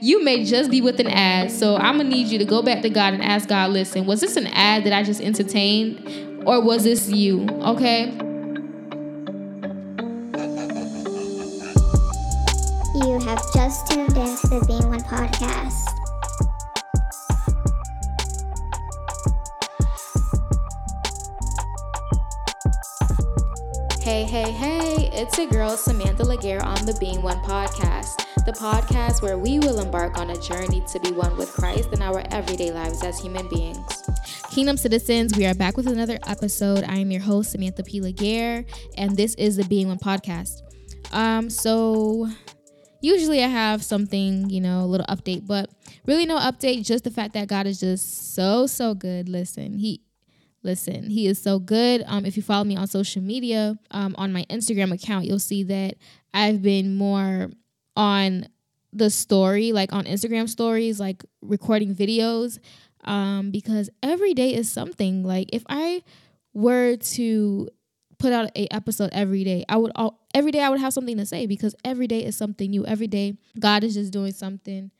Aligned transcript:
You 0.00 0.22
may 0.22 0.44
just 0.44 0.70
be 0.70 0.80
with 0.80 1.00
an 1.00 1.08
ad, 1.08 1.50
so 1.50 1.76
I'm 1.76 1.96
gonna 1.96 2.08
need 2.08 2.28
you 2.28 2.38
to 2.38 2.44
go 2.44 2.62
back 2.62 2.82
to 2.82 2.90
God 2.90 3.14
and 3.14 3.22
ask 3.22 3.48
God, 3.48 3.72
listen, 3.72 4.06
was 4.06 4.20
this 4.20 4.36
an 4.36 4.46
ad 4.48 4.84
that 4.84 4.92
I 4.92 5.02
just 5.02 5.20
entertained? 5.20 6.44
Or 6.46 6.62
was 6.62 6.84
this 6.84 7.08
you? 7.08 7.46
Okay? 7.62 8.12
You 12.94 13.18
have 13.20 13.42
just 13.52 13.90
tuned 13.90 14.16
into 14.16 14.46
the 14.46 14.64
Being 14.68 14.88
One 14.88 15.00
podcast. 15.00 15.84
Hey, 24.02 24.24
hey, 24.24 24.50
hey, 24.52 25.10
it's 25.12 25.36
your 25.36 25.48
girl 25.48 25.76
Samantha 25.76 26.24
Laguerre 26.24 26.62
on 26.62 26.86
the 26.86 26.96
Being 26.98 27.20
One 27.20 27.38
podcast, 27.42 28.24
the 28.44 28.52
podcast 28.52 29.22
where 29.22 29.36
we 29.36 29.58
will 29.58 29.80
embark 29.80 30.16
on 30.18 30.30
a 30.30 30.40
journey 30.40 30.82
to 30.92 31.00
be 31.00 31.12
one 31.12 31.36
with 31.36 31.50
Christ 31.52 31.88
in 31.92 32.02
our 32.02 32.22
everyday 32.30 32.70
lives 32.70 33.02
as 33.02 33.18
human 33.18 33.48
beings. 33.48 34.02
Kingdom 34.50 34.76
citizens, 34.76 35.36
we 35.36 35.46
are 35.46 35.54
back 35.54 35.76
with 35.76 35.86
another 35.86 36.18
episode. 36.26 36.84
I 36.84 36.96
am 36.96 37.10
your 37.10 37.20
host, 37.20 37.50
Samantha 37.50 37.82
P. 37.82 38.00
Laguerre, 38.00 38.64
and 38.96 39.16
this 39.16 39.34
is 39.34 39.56
the 39.56 39.64
Being 39.64 39.88
One 39.88 39.98
podcast. 39.98 40.62
Um, 41.12 41.50
so 41.50 42.28
usually 43.00 43.42
I 43.42 43.48
have 43.48 43.82
something, 43.82 44.48
you 44.50 44.60
know, 44.60 44.80
a 44.80 44.86
little 44.86 45.06
update, 45.06 45.46
but 45.46 45.70
really 46.06 46.26
no 46.26 46.38
update, 46.38 46.84
just 46.84 47.04
the 47.04 47.10
fact 47.10 47.34
that 47.34 47.48
God 47.48 47.66
is 47.66 47.80
just 47.80 48.34
so, 48.34 48.66
so 48.66 48.94
good. 48.94 49.28
Listen, 49.28 49.78
He 49.78 50.02
Listen, 50.64 51.08
he 51.08 51.28
is 51.28 51.40
so 51.40 51.60
good. 51.60 52.02
Um, 52.06 52.26
if 52.26 52.36
you 52.36 52.42
follow 52.42 52.64
me 52.64 52.76
on 52.76 52.88
social 52.88 53.22
media, 53.22 53.78
um, 53.92 54.14
on 54.18 54.32
my 54.32 54.44
Instagram 54.50 54.92
account, 54.92 55.24
you'll 55.24 55.38
see 55.38 55.62
that 55.62 55.94
I've 56.34 56.62
been 56.62 56.96
more 56.96 57.50
on 57.98 58.46
the 58.92 59.10
story, 59.10 59.72
like 59.72 59.92
on 59.92 60.04
Instagram 60.04 60.48
stories, 60.48 60.98
like 60.98 61.24
recording 61.42 61.94
videos, 61.94 62.58
um, 63.04 63.50
because 63.50 63.90
every 64.02 64.32
day 64.32 64.54
is 64.54 64.70
something. 64.70 65.24
Like 65.24 65.50
if 65.52 65.64
I 65.68 66.02
were 66.54 66.96
to 66.96 67.68
put 68.18 68.32
out 68.32 68.50
a 68.56 68.72
episode 68.72 69.10
every 69.12 69.44
day, 69.44 69.64
I 69.68 69.76
would 69.76 69.92
all 69.94 70.20
every 70.32 70.52
day 70.52 70.60
I 70.60 70.70
would 70.70 70.80
have 70.80 70.94
something 70.94 71.18
to 71.18 71.26
say 71.26 71.46
because 71.46 71.74
every 71.84 72.06
day 72.06 72.24
is 72.24 72.36
something 72.36 72.70
new. 72.70 72.86
Every 72.86 73.08
day 73.08 73.36
God 73.58 73.84
is 73.84 73.94
just 73.94 74.12
doing 74.12 74.32
something 74.32 74.90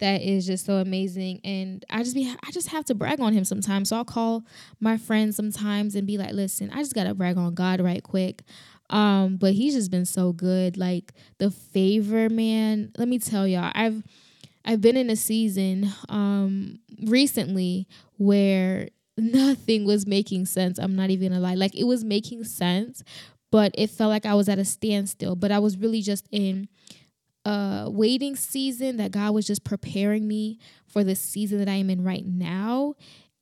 that 0.00 0.22
is 0.22 0.46
just 0.46 0.64
so 0.64 0.76
amazing 0.76 1.40
and 1.44 1.84
i 1.90 2.02
just 2.02 2.14
be 2.14 2.34
i 2.42 2.50
just 2.50 2.68
have 2.68 2.86
to 2.86 2.94
brag 2.94 3.20
on 3.20 3.34
him 3.34 3.44
sometimes 3.44 3.90
so 3.90 3.96
i'll 3.96 4.04
call 4.04 4.42
my 4.80 4.96
friends 4.96 5.36
sometimes 5.36 5.94
and 5.94 6.06
be 6.06 6.16
like 6.16 6.32
listen 6.32 6.70
i 6.70 6.78
just 6.78 6.94
gotta 6.94 7.14
brag 7.14 7.36
on 7.36 7.54
god 7.54 7.82
right 7.82 8.02
quick 8.02 8.42
um 8.90 9.36
but 9.36 9.52
he's 9.52 9.74
just 9.74 9.90
been 9.90 10.04
so 10.04 10.32
good. 10.32 10.76
Like 10.76 11.12
the 11.38 11.50
favor 11.50 12.28
man 12.28 12.92
let 12.98 13.08
me 13.08 13.18
tell 13.18 13.46
y'all 13.46 13.72
i've 13.74 14.02
i've 14.64 14.80
been 14.80 14.96
in 14.96 15.08
a 15.10 15.16
season 15.16 15.90
um 16.08 16.78
recently 17.04 17.86
where 18.18 18.88
nothing 19.16 19.84
was 19.84 20.06
making 20.06 20.46
sense. 20.46 20.78
I'm 20.78 20.96
not 20.96 21.10
even 21.10 21.30
gonna 21.30 21.40
lie. 21.40 21.54
Like 21.54 21.74
it 21.74 21.84
was 21.84 22.04
making 22.04 22.44
sense 22.44 23.02
but 23.52 23.74
it 23.76 23.90
felt 23.90 24.10
like 24.10 24.26
i 24.26 24.34
was 24.34 24.48
at 24.48 24.58
a 24.58 24.64
standstill. 24.64 25.36
But 25.36 25.52
i 25.52 25.58
was 25.58 25.76
really 25.76 26.02
just 26.02 26.26
in 26.30 26.68
a 27.44 27.86
waiting 27.88 28.36
season 28.36 28.98
that 28.98 29.12
God 29.12 29.32
was 29.32 29.46
just 29.46 29.64
preparing 29.64 30.28
me 30.28 30.58
for 30.86 31.02
the 31.02 31.14
season 31.14 31.58
that 31.58 31.68
I 31.68 31.74
am 31.74 31.90
in 31.90 32.04
right 32.04 32.24
now. 32.26 32.94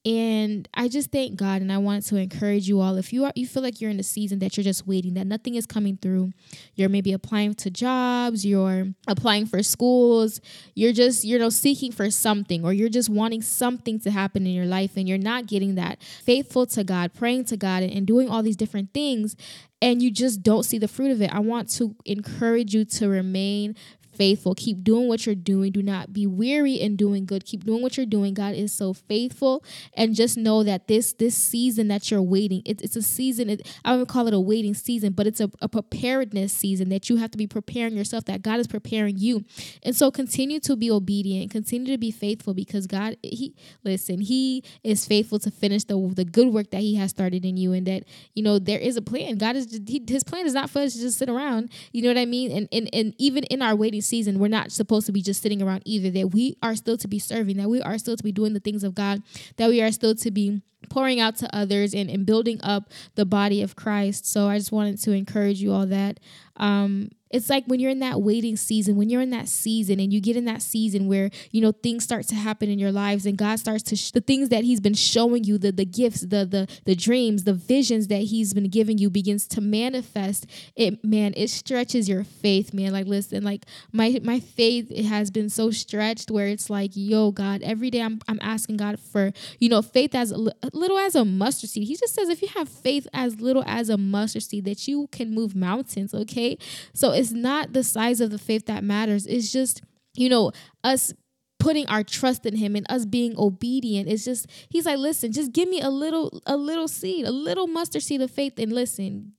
And 0.08 0.66
I 0.72 0.88
just 0.88 1.12
thank 1.12 1.36
God 1.36 1.60
and 1.60 1.70
I 1.70 1.76
want 1.76 2.06
to 2.06 2.16
encourage 2.16 2.66
you 2.66 2.80
all. 2.80 2.96
If 2.96 3.12
you 3.12 3.26
are 3.26 3.32
you 3.34 3.46
feel 3.46 3.62
like 3.62 3.78
you're 3.78 3.90
in 3.90 4.00
a 4.00 4.04
season 4.04 4.38
that 4.38 4.56
you're 4.56 4.64
just 4.64 4.86
waiting, 4.86 5.12
that 5.14 5.26
nothing 5.26 5.54
is 5.54 5.66
coming 5.66 5.98
through, 5.98 6.32
you're 6.74 6.88
maybe 6.88 7.12
applying 7.12 7.52
to 7.56 7.70
jobs, 7.70 8.46
you're 8.46 8.86
applying 9.06 9.44
for 9.44 9.62
schools, 9.62 10.40
you're 10.74 10.94
just, 10.94 11.24
you 11.24 11.38
know, 11.38 11.50
seeking 11.50 11.92
for 11.92 12.10
something, 12.10 12.64
or 12.64 12.72
you're 12.72 12.88
just 12.88 13.10
wanting 13.10 13.42
something 13.42 14.00
to 14.00 14.10
happen 14.10 14.46
in 14.46 14.54
your 14.54 14.64
life 14.64 14.96
and 14.96 15.06
you're 15.06 15.18
not 15.18 15.46
getting 15.46 15.74
that. 15.74 16.02
Faithful 16.24 16.64
to 16.64 16.84
God, 16.84 17.12
praying 17.12 17.44
to 17.46 17.58
God 17.58 17.82
and, 17.82 17.92
and 17.92 18.06
doing 18.06 18.30
all 18.30 18.42
these 18.42 18.56
different 18.56 18.94
things 18.94 19.36
and 19.80 20.02
you 20.02 20.10
just 20.10 20.42
don't 20.42 20.64
see 20.64 20.78
the 20.78 20.88
fruit 20.88 21.12
of 21.12 21.22
it. 21.22 21.32
I 21.32 21.38
want 21.38 21.70
to 21.74 21.94
encourage 22.04 22.74
you 22.74 22.84
to 22.84 23.08
remain 23.08 23.76
faithful. 24.18 24.54
Keep 24.54 24.82
doing 24.82 25.06
what 25.08 25.24
you're 25.24 25.34
doing. 25.36 25.70
Do 25.70 25.82
not 25.82 26.12
be 26.12 26.26
weary 26.26 26.74
in 26.74 26.96
doing 26.96 27.24
good. 27.24 27.46
Keep 27.46 27.64
doing 27.64 27.80
what 27.80 27.96
you're 27.96 28.04
doing. 28.04 28.34
God 28.34 28.54
is 28.54 28.72
so 28.72 28.92
faithful. 28.92 29.64
And 29.94 30.14
just 30.14 30.36
know 30.36 30.64
that 30.64 30.88
this 30.88 31.12
this 31.12 31.36
season 31.36 31.88
that 31.88 32.10
you're 32.10 32.20
waiting, 32.20 32.62
it, 32.66 32.82
it's 32.82 32.96
a 32.96 33.02
season. 33.02 33.48
It, 33.48 33.66
I 33.84 33.96
would 33.96 34.08
call 34.08 34.26
it 34.26 34.34
a 34.34 34.40
waiting 34.40 34.74
season, 34.74 35.12
but 35.12 35.26
it's 35.26 35.40
a, 35.40 35.50
a 35.62 35.68
preparedness 35.68 36.52
season 36.52 36.88
that 36.88 37.08
you 37.08 37.16
have 37.16 37.30
to 37.30 37.38
be 37.38 37.46
preparing 37.46 37.96
yourself, 37.96 38.24
that 38.24 38.42
God 38.42 38.58
is 38.58 38.66
preparing 38.66 39.16
you. 39.18 39.44
And 39.82 39.94
so 39.94 40.10
continue 40.10 40.60
to 40.60 40.76
be 40.76 40.90
obedient. 40.90 41.50
Continue 41.50 41.92
to 41.92 41.98
be 41.98 42.10
faithful 42.10 42.52
because 42.52 42.86
God, 42.86 43.16
He 43.22 43.54
listen, 43.84 44.20
He 44.20 44.64
is 44.82 45.06
faithful 45.06 45.38
to 45.38 45.50
finish 45.50 45.84
the 45.84 45.96
the 46.14 46.24
good 46.24 46.48
work 46.48 46.70
that 46.72 46.80
He 46.80 46.96
has 46.96 47.10
started 47.10 47.44
in 47.44 47.56
you. 47.56 47.72
And 47.72 47.86
that, 47.86 48.02
you 48.34 48.42
know, 48.42 48.58
there 48.58 48.80
is 48.80 48.96
a 48.96 49.02
plan. 49.02 49.38
God 49.38 49.54
is 49.54 49.80
he, 49.86 50.02
his 50.08 50.24
plan 50.24 50.46
is 50.46 50.54
not 50.54 50.70
for 50.70 50.80
us 50.80 50.94
to 50.94 51.00
just 51.00 51.18
sit 51.18 51.28
around. 51.28 51.70
You 51.92 52.02
know 52.02 52.08
what 52.08 52.18
I 52.18 52.26
mean? 52.26 52.50
And 52.50 52.68
and, 52.72 52.90
and 52.92 53.14
even 53.18 53.44
in 53.44 53.62
our 53.62 53.76
waiting 53.76 54.02
season, 54.08 54.38
we're 54.38 54.48
not 54.48 54.72
supposed 54.72 55.06
to 55.06 55.12
be 55.12 55.22
just 55.22 55.42
sitting 55.42 55.62
around 55.62 55.82
either. 55.84 56.10
That 56.10 56.32
we 56.32 56.56
are 56.62 56.74
still 56.74 56.96
to 56.98 57.08
be 57.08 57.18
serving, 57.18 57.56
that 57.58 57.68
we 57.68 57.80
are 57.82 57.98
still 57.98 58.16
to 58.16 58.24
be 58.24 58.32
doing 58.32 58.54
the 58.54 58.60
things 58.60 58.84
of 58.84 58.94
God, 58.94 59.22
that 59.56 59.68
we 59.68 59.82
are 59.82 59.92
still 59.92 60.14
to 60.16 60.30
be 60.30 60.62
pouring 60.88 61.20
out 61.20 61.36
to 61.36 61.54
others 61.54 61.94
and, 61.94 62.08
and 62.08 62.24
building 62.24 62.60
up 62.62 62.90
the 63.14 63.26
body 63.26 63.62
of 63.62 63.76
Christ. 63.76 64.26
So 64.26 64.48
I 64.48 64.58
just 64.58 64.72
wanted 64.72 65.00
to 65.02 65.12
encourage 65.12 65.60
you 65.60 65.72
all 65.72 65.86
that. 65.86 66.20
Um, 66.56 67.10
it's 67.30 67.50
like 67.50 67.64
when 67.66 67.80
you're 67.80 67.90
in 67.90 68.00
that 68.00 68.20
waiting 68.20 68.56
season, 68.56 68.96
when 68.96 69.10
you're 69.10 69.20
in 69.20 69.30
that 69.30 69.48
season 69.48 70.00
and 70.00 70.12
you 70.12 70.20
get 70.20 70.36
in 70.36 70.44
that 70.46 70.62
season 70.62 71.08
where, 71.08 71.30
you 71.50 71.60
know, 71.60 71.72
things 71.72 72.04
start 72.04 72.26
to 72.28 72.34
happen 72.34 72.70
in 72.70 72.78
your 72.78 72.92
lives 72.92 73.26
and 73.26 73.36
God 73.36 73.58
starts 73.58 73.82
to, 73.84 73.96
sh- 73.96 74.12
the 74.12 74.20
things 74.20 74.48
that 74.48 74.64
he's 74.64 74.80
been 74.80 74.94
showing 74.94 75.44
you, 75.44 75.58
the, 75.58 75.72
the 75.72 75.84
gifts, 75.84 76.22
the, 76.22 76.46
the, 76.46 76.68
the 76.84 76.94
dreams, 76.94 77.44
the 77.44 77.52
visions 77.52 78.08
that 78.08 78.22
he's 78.22 78.54
been 78.54 78.68
giving 78.68 78.98
you 78.98 79.10
begins 79.10 79.46
to 79.48 79.60
manifest. 79.60 80.46
It, 80.76 81.04
man, 81.04 81.34
it 81.36 81.48
stretches 81.48 82.08
your 82.08 82.24
faith, 82.24 82.72
man. 82.72 82.92
Like, 82.92 83.06
listen, 83.06 83.44
like 83.44 83.66
my, 83.92 84.20
my 84.22 84.40
faith 84.40 84.90
it 84.90 85.04
has 85.04 85.30
been 85.30 85.50
so 85.50 85.70
stretched 85.70 86.30
where 86.30 86.46
it's 86.46 86.70
like, 86.70 86.92
yo, 86.94 87.30
God, 87.30 87.62
every 87.62 87.90
day 87.90 88.00
I'm, 88.02 88.20
I'm 88.28 88.38
asking 88.40 88.78
God 88.78 88.98
for, 88.98 89.32
you 89.58 89.68
know, 89.68 89.82
faith 89.82 90.14
as 90.14 90.32
little 90.72 90.98
as 90.98 91.14
a 91.14 91.24
mustard 91.24 91.70
seed. 91.70 91.86
He 91.86 91.96
just 91.96 92.14
says, 92.14 92.28
if 92.28 92.42
you 92.42 92.48
have 92.56 92.68
faith 92.68 93.06
as 93.12 93.40
little 93.40 93.64
as 93.66 93.88
a 93.88 93.98
mustard 93.98 94.42
seed, 94.42 94.64
that 94.64 94.88
you 94.88 95.08
can 95.12 95.34
move 95.34 95.54
mountains, 95.54 96.14
okay? 96.14 96.58
So 96.94 97.12
it's 97.18 97.32
not 97.32 97.72
the 97.72 97.82
size 97.82 98.20
of 98.20 98.30
the 98.30 98.38
faith 98.38 98.66
that 98.66 98.84
matters. 98.84 99.26
It's 99.26 99.52
just, 99.52 99.82
you 100.14 100.28
know, 100.28 100.52
us 100.84 101.12
putting 101.58 101.86
our 101.88 102.04
trust 102.04 102.46
in 102.46 102.56
him 102.56 102.76
and 102.76 102.86
us 102.88 103.04
being 103.04 103.34
obedient 103.36 104.08
it's 104.08 104.24
just 104.24 104.46
he's 104.70 104.86
like 104.86 104.96
listen 104.96 105.32
just 105.32 105.50
give 105.50 105.68
me 105.68 105.80
a 105.80 105.90
little 105.90 106.40
a 106.46 106.56
little 106.56 106.86
seed 106.86 107.26
a 107.26 107.32
little 107.32 107.66
mustard 107.66 108.00
seed 108.00 108.22
of 108.22 108.30
faith 108.30 108.52
and 108.58 108.72
listen 108.72 109.32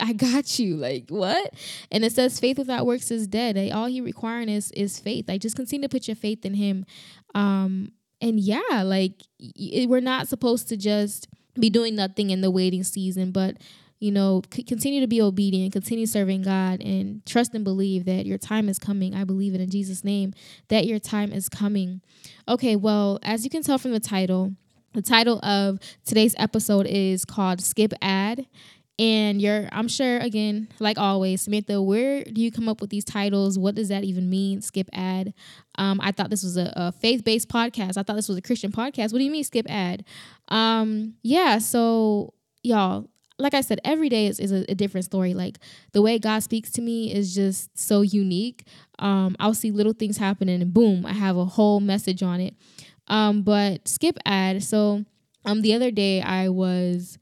I 0.00 0.12
got 0.12 0.58
you. 0.58 0.76
Like 0.76 1.04
what? 1.08 1.54
And 1.90 2.04
it 2.04 2.12
says 2.12 2.40
faith 2.40 2.58
without 2.58 2.86
works 2.86 3.10
is 3.10 3.26
dead. 3.26 3.56
Like, 3.56 3.72
all 3.72 3.86
he 3.86 4.00
requiring 4.00 4.48
is 4.48 4.72
is 4.72 4.98
faith. 4.98 5.28
Like 5.28 5.40
just 5.40 5.56
continue 5.56 5.86
to 5.86 5.92
put 5.92 6.08
your 6.08 6.16
faith 6.16 6.44
in 6.44 6.54
him. 6.54 6.84
Um 7.34 7.92
and 8.20 8.38
yeah, 8.40 8.82
like 8.84 9.22
we're 9.86 10.00
not 10.00 10.28
supposed 10.28 10.68
to 10.68 10.76
just 10.76 11.28
be 11.54 11.70
doing 11.70 11.94
nothing 11.94 12.30
in 12.30 12.40
the 12.40 12.50
waiting 12.50 12.82
season, 12.82 13.30
but 13.30 13.56
you 14.02 14.10
know, 14.10 14.42
c- 14.52 14.64
continue 14.64 15.00
to 15.00 15.06
be 15.06 15.22
obedient, 15.22 15.72
continue 15.72 16.06
serving 16.06 16.42
God, 16.42 16.82
and 16.82 17.24
trust 17.24 17.54
and 17.54 17.62
believe 17.62 18.04
that 18.06 18.26
your 18.26 18.36
time 18.36 18.68
is 18.68 18.76
coming. 18.76 19.14
I 19.14 19.22
believe 19.22 19.54
it 19.54 19.60
in 19.60 19.70
Jesus' 19.70 20.02
name 20.02 20.34
that 20.68 20.86
your 20.86 20.98
time 20.98 21.32
is 21.32 21.48
coming. 21.48 22.00
Okay, 22.48 22.74
well, 22.74 23.20
as 23.22 23.44
you 23.44 23.50
can 23.50 23.62
tell 23.62 23.78
from 23.78 23.92
the 23.92 24.00
title, 24.00 24.56
the 24.92 25.02
title 25.02 25.38
of 25.44 25.78
today's 26.04 26.34
episode 26.36 26.86
is 26.86 27.24
called 27.24 27.60
Skip 27.60 27.92
Ad. 28.02 28.46
And 28.98 29.40
you're, 29.40 29.68
I'm 29.70 29.86
sure, 29.86 30.18
again, 30.18 30.66
like 30.80 30.98
always, 30.98 31.42
Samantha, 31.42 31.80
where 31.80 32.24
do 32.24 32.42
you 32.42 32.50
come 32.50 32.68
up 32.68 32.80
with 32.80 32.90
these 32.90 33.04
titles? 33.04 33.56
What 33.56 33.76
does 33.76 33.88
that 33.88 34.02
even 34.02 34.28
mean? 34.28 34.62
Skip 34.62 34.88
ad. 34.92 35.32
Um, 35.78 36.00
I 36.02 36.10
thought 36.10 36.28
this 36.28 36.42
was 36.42 36.56
a, 36.56 36.72
a 36.74 36.92
faith 36.92 37.22
based 37.22 37.48
podcast. 37.48 37.96
I 37.96 38.02
thought 38.02 38.16
this 38.16 38.28
was 38.28 38.36
a 38.36 38.42
Christian 38.42 38.72
podcast. 38.72 39.12
What 39.12 39.18
do 39.18 39.24
you 39.24 39.30
mean, 39.30 39.44
skip 39.44 39.66
ad? 39.70 40.04
Um, 40.48 41.14
yeah, 41.22 41.58
so 41.58 42.34
y'all, 42.62 43.08
like 43.38 43.54
I 43.54 43.60
said, 43.60 43.80
every 43.84 44.08
day 44.08 44.26
is, 44.26 44.38
is 44.38 44.52
a, 44.52 44.64
a, 44.70 44.74
different 44.74 45.04
story. 45.04 45.34
Like 45.34 45.58
the 45.92 46.02
way 46.02 46.18
God 46.18 46.42
speaks 46.42 46.70
to 46.72 46.82
me 46.82 47.12
is 47.12 47.34
just 47.34 47.76
so 47.78 48.02
unique. 48.02 48.66
Um, 48.98 49.36
I'll 49.40 49.54
see 49.54 49.70
little 49.70 49.92
things 49.92 50.18
happening 50.18 50.60
and 50.62 50.72
boom, 50.72 51.06
I 51.06 51.12
have 51.12 51.36
a 51.36 51.44
whole 51.44 51.80
message 51.80 52.22
on 52.22 52.40
it. 52.40 52.54
Um, 53.08 53.42
but 53.42 53.88
skip 53.88 54.18
ad. 54.24 54.62
So 54.62 55.04
um, 55.44 55.62
the 55.62 55.74
other 55.74 55.90
day 55.90 56.22
I 56.22 56.48
was, 56.48 57.18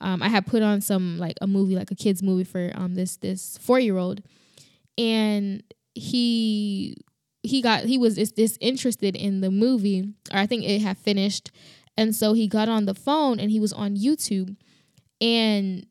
um, 0.00 0.22
I 0.22 0.28
had 0.28 0.46
put 0.46 0.62
on 0.62 0.80
some 0.80 1.18
like 1.18 1.36
a 1.40 1.46
movie, 1.46 1.76
like 1.76 1.90
a 1.90 1.96
kids 1.96 2.22
movie 2.22 2.44
for 2.44 2.70
um 2.74 2.94
this 2.94 3.16
this 3.16 3.58
four 3.58 3.80
year 3.80 3.96
old, 3.96 4.22
and 4.98 5.62
he 5.94 6.96
he 7.42 7.62
got 7.62 7.84
he 7.84 7.98
was 7.98 8.16
this 8.16 8.58
interested 8.60 9.16
in 9.16 9.40
the 9.40 9.50
movie, 9.50 10.12
or 10.32 10.38
I 10.38 10.46
think 10.46 10.64
it 10.64 10.82
had 10.82 10.98
finished, 10.98 11.50
and 11.96 12.14
so 12.14 12.32
he 12.32 12.48
got 12.48 12.68
on 12.68 12.84
the 12.84 12.94
phone 12.94 13.40
and 13.40 13.50
he 13.50 13.60
was 13.60 13.72
on 13.72 13.96
YouTube 13.96 14.56
and 15.20 15.86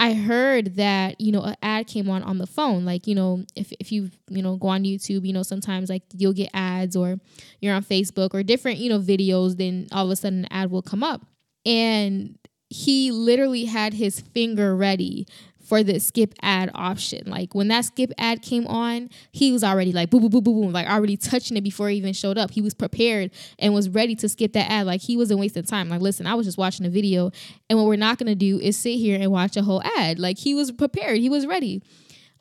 I 0.00 0.14
heard 0.14 0.76
that, 0.76 1.20
you 1.20 1.30
know, 1.30 1.42
an 1.42 1.56
ad 1.62 1.86
came 1.86 2.08
on 2.08 2.22
on 2.22 2.38
the 2.38 2.46
phone. 2.46 2.86
Like, 2.86 3.06
you 3.06 3.14
know, 3.14 3.44
if, 3.54 3.70
if 3.78 3.92
you, 3.92 4.10
you 4.30 4.40
know, 4.40 4.56
go 4.56 4.68
on 4.68 4.84
YouTube, 4.84 5.26
you 5.26 5.32
know, 5.34 5.42
sometimes 5.42 5.90
like 5.90 6.02
you'll 6.14 6.32
get 6.32 6.48
ads 6.54 6.96
or 6.96 7.18
you're 7.60 7.74
on 7.74 7.84
Facebook 7.84 8.32
or 8.32 8.42
different, 8.42 8.78
you 8.78 8.88
know, 8.88 8.98
videos, 8.98 9.58
then 9.58 9.88
all 9.92 10.06
of 10.06 10.10
a 10.10 10.16
sudden 10.16 10.46
an 10.46 10.48
ad 10.50 10.70
will 10.70 10.80
come 10.80 11.02
up. 11.02 11.26
And 11.66 12.38
he 12.70 13.10
literally 13.10 13.66
had 13.66 13.92
his 13.92 14.20
finger 14.20 14.74
ready 14.74 15.26
for 15.70 15.84
the 15.84 16.00
skip 16.00 16.34
ad 16.42 16.68
option. 16.74 17.30
Like 17.30 17.54
when 17.54 17.68
that 17.68 17.84
skip 17.84 18.10
ad 18.18 18.42
came 18.42 18.66
on, 18.66 19.08
he 19.30 19.52
was 19.52 19.62
already 19.62 19.92
like 19.92 20.10
boom, 20.10 20.22
boom, 20.22 20.30
boom, 20.30 20.42
boom, 20.42 20.60
boom, 20.62 20.72
like 20.72 20.88
already 20.88 21.16
touching 21.16 21.56
it 21.56 21.60
before 21.60 21.88
he 21.88 21.96
even 21.96 22.12
showed 22.12 22.36
up. 22.36 22.50
He 22.50 22.60
was 22.60 22.74
prepared 22.74 23.30
and 23.56 23.72
was 23.72 23.88
ready 23.88 24.16
to 24.16 24.28
skip 24.28 24.52
that 24.54 24.68
ad. 24.68 24.86
Like 24.86 25.00
he 25.00 25.16
wasn't 25.16 25.38
wasting 25.38 25.62
time. 25.62 25.88
Like, 25.88 26.00
listen, 26.00 26.26
I 26.26 26.34
was 26.34 26.44
just 26.44 26.58
watching 26.58 26.86
a 26.86 26.90
video, 26.90 27.30
and 27.68 27.78
what 27.78 27.86
we're 27.86 27.94
not 27.94 28.18
gonna 28.18 28.34
do 28.34 28.58
is 28.58 28.76
sit 28.76 28.96
here 28.96 29.16
and 29.20 29.30
watch 29.30 29.56
a 29.56 29.62
whole 29.62 29.80
ad. 29.96 30.18
Like 30.18 30.38
he 30.38 30.56
was 30.56 30.72
prepared, 30.72 31.18
he 31.18 31.28
was 31.28 31.46
ready 31.46 31.82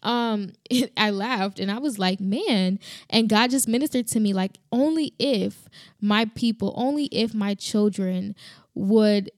um 0.01 0.53
I 0.97 1.11
laughed 1.11 1.59
and 1.59 1.69
I 1.69 1.77
was 1.77 1.99
like, 1.99 2.19
man, 2.19 2.79
and 3.11 3.29
God 3.29 3.51
just 3.51 3.67
ministered 3.67 4.07
to 4.07 4.19
me 4.19 4.33
like 4.33 4.57
only 4.71 5.13
if 5.19 5.69
my 6.01 6.25
people, 6.33 6.73
only 6.75 7.05
if 7.11 7.35
my 7.35 7.53
children 7.53 8.33
would 8.73 9.29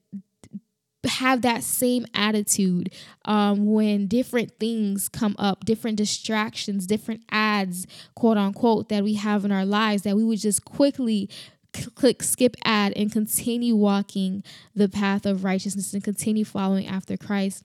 have 1.08 1.42
that 1.42 1.62
same 1.62 2.06
attitude 2.14 2.92
um, 3.24 3.72
when 3.72 4.06
different 4.06 4.58
things 4.58 5.08
come 5.08 5.34
up, 5.38 5.64
different 5.64 5.96
distractions, 5.96 6.86
different 6.86 7.22
ads, 7.30 7.86
quote 8.14 8.36
unquote, 8.36 8.88
that 8.88 9.02
we 9.02 9.14
have 9.14 9.44
in 9.44 9.52
our 9.52 9.64
lives, 9.64 10.02
that 10.02 10.16
we 10.16 10.24
would 10.24 10.38
just 10.38 10.64
quickly 10.64 11.28
click 11.94 12.22
skip 12.22 12.54
ad 12.64 12.92
and 12.96 13.10
continue 13.10 13.74
walking 13.74 14.44
the 14.74 14.88
path 14.88 15.24
of 15.24 15.44
righteousness 15.44 15.92
and 15.94 16.04
continue 16.04 16.44
following 16.44 16.86
after 16.86 17.16
Christ. 17.16 17.64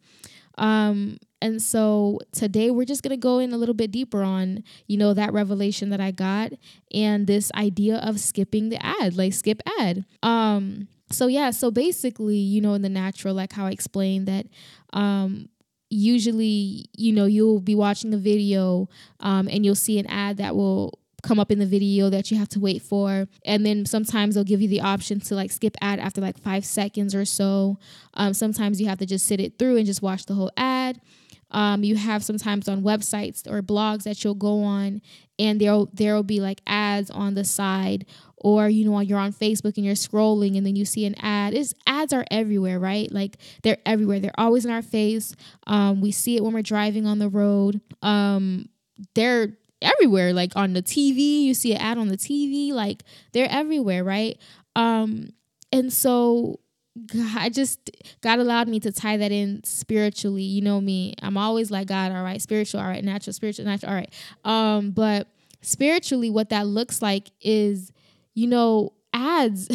Um, 0.57 1.19
and 1.41 1.61
so 1.61 2.19
today 2.31 2.71
we're 2.71 2.85
just 2.85 3.03
going 3.03 3.11
to 3.11 3.17
go 3.17 3.37
in 3.37 3.53
a 3.53 3.57
little 3.57 3.75
bit 3.75 3.91
deeper 3.91 4.23
on, 4.23 4.63
you 4.87 4.97
know, 4.97 5.13
that 5.13 5.33
revelation 5.33 5.89
that 5.91 6.01
I 6.01 6.11
got 6.11 6.53
and 6.91 7.27
this 7.27 7.51
idea 7.53 7.97
of 7.97 8.19
skipping 8.19 8.69
the 8.69 8.83
ad, 8.83 9.15
like 9.15 9.33
skip 9.33 9.61
ad. 9.79 10.05
Um, 10.23 10.87
so 11.09 11.27
yeah, 11.27 11.51
so 11.51 11.71
basically, 11.71 12.37
you 12.37 12.61
know, 12.61 12.73
in 12.73 12.81
the 12.81 12.89
natural, 12.89 13.33
like 13.33 13.53
how 13.53 13.65
I 13.65 13.71
explained 13.71 14.27
that 14.27 14.45
um 14.93 15.49
usually, 15.89 16.85
you 16.97 17.13
know, 17.13 17.25
you'll 17.25 17.61
be 17.61 17.75
watching 17.75 18.13
a 18.13 18.17
video 18.17 18.89
um 19.19 19.47
and 19.47 19.65
you'll 19.65 19.75
see 19.75 19.99
an 19.99 20.07
ad 20.07 20.37
that 20.37 20.55
will 20.55 20.99
come 21.23 21.39
up 21.39 21.51
in 21.51 21.59
the 21.59 21.65
video 21.65 22.09
that 22.09 22.29
you 22.31 22.37
have 22.37 22.49
to 22.49 22.59
wait 22.59 22.81
for. 22.81 23.27
And 23.45 23.65
then 23.65 23.85
sometimes 23.85 24.35
they'll 24.35 24.43
give 24.43 24.61
you 24.61 24.67
the 24.67 24.81
option 24.81 25.19
to 25.21 25.35
like 25.35 25.51
skip 25.51 25.75
ad 25.81 25.99
after 25.99 26.21
like 26.21 26.37
five 26.37 26.65
seconds 26.65 27.15
or 27.15 27.25
so. 27.25 27.79
Um, 28.13 28.33
sometimes 28.33 28.79
you 28.79 28.87
have 28.87 28.99
to 28.99 29.05
just 29.05 29.25
sit 29.25 29.39
it 29.39 29.57
through 29.57 29.77
and 29.77 29.85
just 29.85 30.01
watch 30.01 30.25
the 30.25 30.35
whole 30.35 30.51
ad. 30.55 31.01
Um, 31.49 31.83
you 31.83 31.95
have 31.95 32.23
sometimes 32.23 32.67
on 32.67 32.83
websites 32.83 33.49
or 33.49 33.61
blogs 33.61 34.03
that 34.03 34.23
you'll 34.23 34.35
go 34.35 34.63
on 34.63 35.01
and 35.39 35.61
there'll 35.61 35.89
there'll 35.93 36.23
be 36.23 36.41
like 36.41 36.61
ads 36.67 37.09
on 37.09 37.35
the 37.35 37.45
side 37.45 38.05
or 38.37 38.69
you 38.69 38.89
know 38.89 38.99
you're 38.99 39.19
on 39.19 39.33
facebook 39.33 39.77
and 39.77 39.85
you're 39.85 39.95
scrolling 39.95 40.57
and 40.57 40.65
then 40.65 40.75
you 40.75 40.85
see 40.85 41.05
an 41.05 41.15
ad. 41.19 41.53
Is 41.53 41.73
ads 41.85 42.13
are 42.13 42.25
everywhere 42.31 42.79
right? 42.79 43.11
Like 43.11 43.37
they're 43.63 43.77
everywhere. 43.85 44.19
They're 44.19 44.31
always 44.37 44.65
in 44.65 44.71
our 44.71 44.81
face. 44.81 45.35
Um, 45.65 46.01
we 46.01 46.11
see 46.11 46.37
it 46.37 46.43
when 46.43 46.53
we're 46.53 46.61
driving 46.61 47.05
on 47.05 47.19
the 47.19 47.29
road. 47.29 47.81
Um, 48.01 48.69
they're 49.15 49.57
everywhere. 49.81 50.33
Like 50.33 50.53
on 50.55 50.73
the 50.73 50.81
tv 50.81 51.43
you 51.43 51.53
see 51.53 51.73
an 51.73 51.81
ad 51.81 51.97
on 51.97 52.07
the 52.07 52.17
tv 52.17 52.71
like 52.71 53.03
they're 53.33 53.49
everywhere 53.49 54.03
right? 54.03 54.37
Um, 54.75 55.33
and 55.71 55.91
so 55.91 56.59
I 57.35 57.49
just 57.49 57.91
God 58.21 58.39
allowed 58.39 58.67
me 58.67 58.79
to 58.81 58.91
tie 58.91 59.17
that 59.17 59.31
in 59.31 59.63
spiritually. 59.63 60.43
You 60.43 60.61
know 60.61 60.81
me. 60.81 61.15
I'm 61.21 61.37
always 61.37 61.71
like 61.71 61.87
God, 61.87 62.11
all 62.11 62.23
right, 62.23 62.41
spiritual, 62.41 62.81
all 62.81 62.87
right, 62.87 63.03
natural, 63.03 63.33
spiritual, 63.33 63.65
natural, 63.65 63.91
all 63.91 63.97
right. 63.97 64.13
Um, 64.43 64.91
but 64.91 65.27
spiritually, 65.61 66.29
what 66.29 66.49
that 66.49 66.67
looks 66.67 67.01
like 67.01 67.31
is, 67.41 67.91
you 68.37 68.45
know, 68.45 68.93
ads 69.13 69.67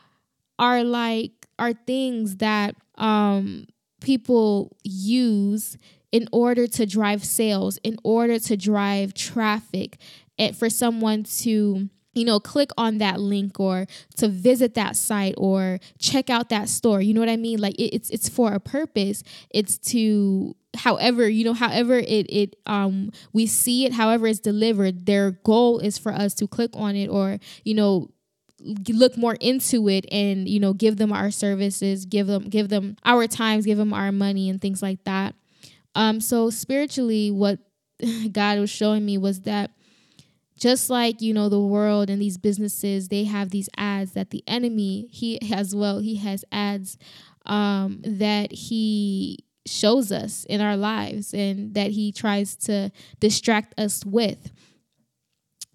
are 0.58 0.84
like 0.84 1.32
are 1.58 1.72
things 1.72 2.36
that 2.36 2.76
um 2.96 3.66
people 4.02 4.76
use 4.84 5.78
in 6.12 6.28
order 6.30 6.66
to 6.66 6.84
drive 6.84 7.24
sales, 7.24 7.78
in 7.82 7.96
order 8.04 8.38
to 8.38 8.54
drive 8.54 9.14
traffic, 9.14 9.96
and 10.38 10.54
for 10.54 10.68
someone 10.68 11.24
to 11.24 11.88
you 12.12 12.24
know, 12.24 12.40
click 12.40 12.70
on 12.76 12.98
that 12.98 13.20
link 13.20 13.60
or 13.60 13.86
to 14.16 14.28
visit 14.28 14.74
that 14.74 14.96
site 14.96 15.34
or 15.38 15.78
check 15.98 16.28
out 16.28 16.48
that 16.48 16.68
store. 16.68 17.00
You 17.00 17.14
know 17.14 17.20
what 17.20 17.28
I 17.28 17.36
mean? 17.36 17.60
Like 17.60 17.76
it, 17.76 17.94
it's 17.94 18.10
it's 18.10 18.28
for 18.28 18.52
a 18.52 18.60
purpose. 18.60 19.22
It's 19.48 19.78
to 19.92 20.54
however 20.76 21.28
you 21.28 21.44
know 21.44 21.52
however 21.52 21.98
it 21.98 22.26
it 22.28 22.56
um 22.66 23.10
we 23.32 23.46
see 23.46 23.84
it 23.84 23.92
however 23.92 24.26
it's 24.26 24.38
delivered 24.38 25.06
their 25.06 25.32
goal 25.32 25.78
is 25.80 25.98
for 25.98 26.12
us 26.12 26.34
to 26.34 26.46
click 26.46 26.70
on 26.74 26.94
it 26.94 27.08
or 27.08 27.38
you 27.64 27.74
know 27.74 28.08
look 28.88 29.16
more 29.16 29.36
into 29.40 29.88
it 29.88 30.04
and 30.12 30.48
you 30.48 30.60
know 30.60 30.72
give 30.72 30.96
them 30.96 31.12
our 31.12 31.30
services 31.30 32.04
give 32.04 32.26
them 32.26 32.44
give 32.44 32.68
them 32.68 32.96
our 33.04 33.26
times 33.26 33.64
give 33.66 33.78
them 33.78 33.92
our 33.92 34.12
money 34.12 34.50
and 34.50 34.60
things 34.60 34.82
like 34.82 35.02
that. 35.04 35.34
Um 35.94 36.20
so 36.20 36.50
spiritually 36.50 37.30
what 37.30 37.58
god 38.32 38.58
was 38.58 38.70
showing 38.70 39.04
me 39.04 39.18
was 39.18 39.40
that 39.42 39.70
just 40.58 40.90
like 40.90 41.20
you 41.20 41.32
know 41.32 41.48
the 41.48 41.60
world 41.60 42.10
and 42.10 42.20
these 42.20 42.36
businesses 42.36 43.08
they 43.08 43.24
have 43.24 43.50
these 43.50 43.68
ads 43.76 44.12
that 44.12 44.30
the 44.30 44.44
enemy 44.46 45.08
he 45.10 45.40
as 45.52 45.74
well 45.74 45.98
he 45.98 46.16
has 46.16 46.44
ads 46.52 46.98
um, 47.46 48.00
that 48.04 48.52
he 48.52 49.38
shows 49.70 50.10
us 50.12 50.44
in 50.44 50.60
our 50.60 50.76
lives 50.76 51.32
and 51.32 51.74
that 51.74 51.90
he 51.92 52.12
tries 52.12 52.56
to 52.56 52.90
distract 53.20 53.78
us 53.78 54.04
with. 54.04 54.52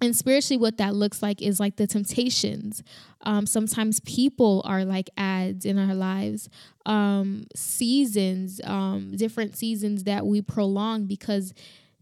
And 0.02 0.16
spiritually 0.16 0.60
what 0.60 0.78
that 0.78 0.94
looks 0.94 1.24
like 1.24 1.42
is 1.42 1.60
like 1.60 1.78
the 1.78 1.88
temptations. 1.88 2.84
Um, 3.22 3.48
sometimes 3.48 4.02
people 4.02 4.62
are 4.66 4.84
like 4.86 5.10
ads 5.18 5.66
in 5.66 5.80
our 5.80 5.96
lives 5.96 6.50
um, 6.86 7.46
seasons 7.56 8.62
um, 8.64 9.16
different 9.16 9.56
seasons 9.58 10.04
that 10.04 10.26
we 10.26 10.42
prolong 10.42 11.06
because 11.08 11.54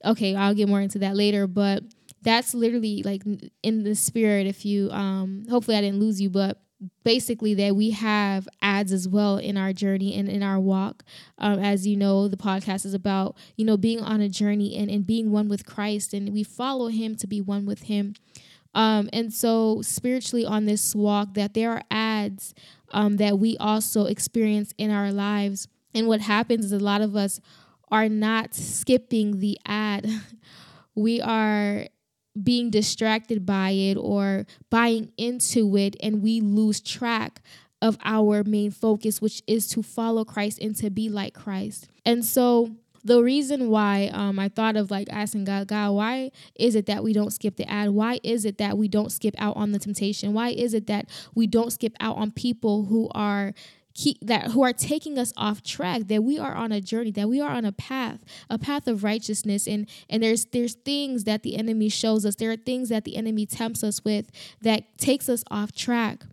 okay 0.06 0.36
i'll 0.36 0.54
get 0.54 0.68
more 0.68 0.82
into 0.82 1.00
that 1.00 1.16
later 1.16 1.48
but 1.48 1.82
that's 2.22 2.54
literally 2.54 3.02
like 3.04 3.24
in 3.64 3.84
the 3.84 3.96
spirit 3.96 4.46
if 4.46 4.66
you 4.66 4.90
um 4.92 5.46
hopefully 5.50 5.78
i 5.78 5.82
didn't 5.82 6.00
lose 6.00 6.20
you 6.20 6.30
but 6.30 6.60
basically 7.04 7.54
that 7.56 7.76
we 7.76 7.92
have 7.92 8.48
ads 8.62 8.92
as 8.92 9.08
well 9.08 9.38
in 9.38 9.58
our 9.58 9.74
journey 9.74 10.16
and 10.16 10.30
in 10.30 10.44
our 10.44 10.60
walk. 10.60 11.04
Um, 11.38 11.60
as 11.60 11.88
you 11.88 11.98
know 11.98 12.28
the 12.28 12.38
podcast 12.38 12.86
is 12.86 12.94
about 12.94 13.38
you 13.56 13.66
know 13.66 13.78
being 13.78 14.00
on 14.02 14.22
a 14.22 14.30
journey 14.30 14.76
and, 14.78 14.90
and 14.90 15.06
being 15.06 15.32
one 15.32 15.50
with 15.50 15.66
christ 15.66 16.14
and 16.14 16.34
we 16.34 16.44
follow 16.44 16.88
him 16.88 17.16
to 17.18 17.28
be 17.28 17.42
one 17.42 17.66
with 17.66 17.84
him. 17.84 18.16
Um, 18.76 19.10
and 19.14 19.32
so 19.32 19.82
spiritually 19.84 20.46
on 20.46 20.66
this 20.66 20.96
walk 20.96 21.36
that 21.36 21.54
there 21.54 21.72
are 21.72 21.84
ads 21.92 22.56
um, 22.92 23.18
that 23.18 23.38
we 23.38 23.56
also 23.58 24.06
experience 24.06 24.74
in 24.78 24.90
our 24.90 25.12
lives. 25.12 25.68
And 25.94 26.08
what 26.08 26.22
happens 26.22 26.66
is 26.66 26.72
a 26.72 26.80
lot 26.80 27.02
of 27.02 27.16
us 27.16 27.40
are 27.92 28.10
not 28.10 28.56
skipping 28.56 29.40
the 29.40 29.58
ad. 29.66 30.08
We 30.96 31.22
are 31.22 31.88
being 32.42 32.70
distracted 32.70 33.46
by 33.46 33.72
it 33.72 33.96
or 33.96 34.46
buying 34.70 35.12
into 35.18 35.76
it, 35.78 35.96
and 36.02 36.22
we 36.22 36.42
lose 36.42 36.82
track 36.82 37.42
of 37.82 37.98
our 38.04 38.44
main 38.44 38.72
focus, 38.72 39.22
which 39.22 39.44
is 39.46 39.68
to 39.68 39.84
follow 39.84 40.24
Christ 40.24 40.60
and 40.60 40.76
to 40.78 40.90
be 40.90 41.10
like 41.10 41.34
Christ. 41.34 41.90
And 42.06 42.24
so, 42.26 42.72
the 43.04 43.22
reason 43.22 43.70
why 43.70 44.10
um, 44.14 44.40
I 44.40 44.48
thought 44.48 44.78
of 44.78 44.90
like 44.90 45.10
asking 45.12 45.44
God, 45.44 45.68
God, 45.68 45.92
why 45.92 46.32
is 46.56 46.76
it 46.76 46.86
that 46.86 47.04
we 47.04 47.12
don't 47.12 47.34
skip 47.34 47.58
the 47.58 47.70
ad? 47.70 47.90
Why 47.90 48.20
is 48.24 48.46
it 48.46 48.58
that 48.60 48.78
we 48.78 48.88
don't 48.88 49.12
skip 49.12 49.36
out 49.38 49.58
on 49.58 49.74
the 49.74 49.80
temptation? 49.80 50.34
Why 50.34 50.50
is 50.50 50.74
it 50.74 50.88
that 50.88 51.10
we 51.36 51.46
don't 51.46 51.72
skip 51.72 51.94
out 52.00 52.16
on 52.16 52.32
people 52.32 52.86
who 52.86 53.10
are 53.14 53.54
keep 53.94 54.18
that 54.22 54.52
who 54.52 54.64
are 54.64 54.74
taking 54.74 55.18
us 55.18 55.32
off 55.38 55.62
track 55.62 56.04
that 56.08 56.24
we 56.24 56.40
are 56.40 56.54
on 56.54 56.72
a 56.72 56.82
journey 56.82 57.12
that 57.12 57.30
we 57.30 57.40
are 57.40 57.52
on 57.52 57.64
a 57.66 57.72
path 57.72 58.24
a 58.50 58.58
path 58.58 58.88
of 58.88 59.04
righteousness. 59.04 59.68
And 59.68 59.90
and 60.10 60.24
there's 60.24 60.46
there's 60.46 60.76
things 60.76 61.24
that 61.26 61.44
the 61.44 61.56
enemy 61.56 61.90
shows 61.90 62.26
us. 62.26 62.36
There 62.36 62.52
are 62.52 62.58
things 62.58 62.90
that 62.90 63.04
the 63.04 63.16
enemy 63.16 63.46
tempts 63.46 63.84
us 63.84 64.04
with 64.04 64.30
that 64.62 64.98
takes 64.98 65.30
us 65.30 65.44
off 65.52 65.72
track. 65.72 66.24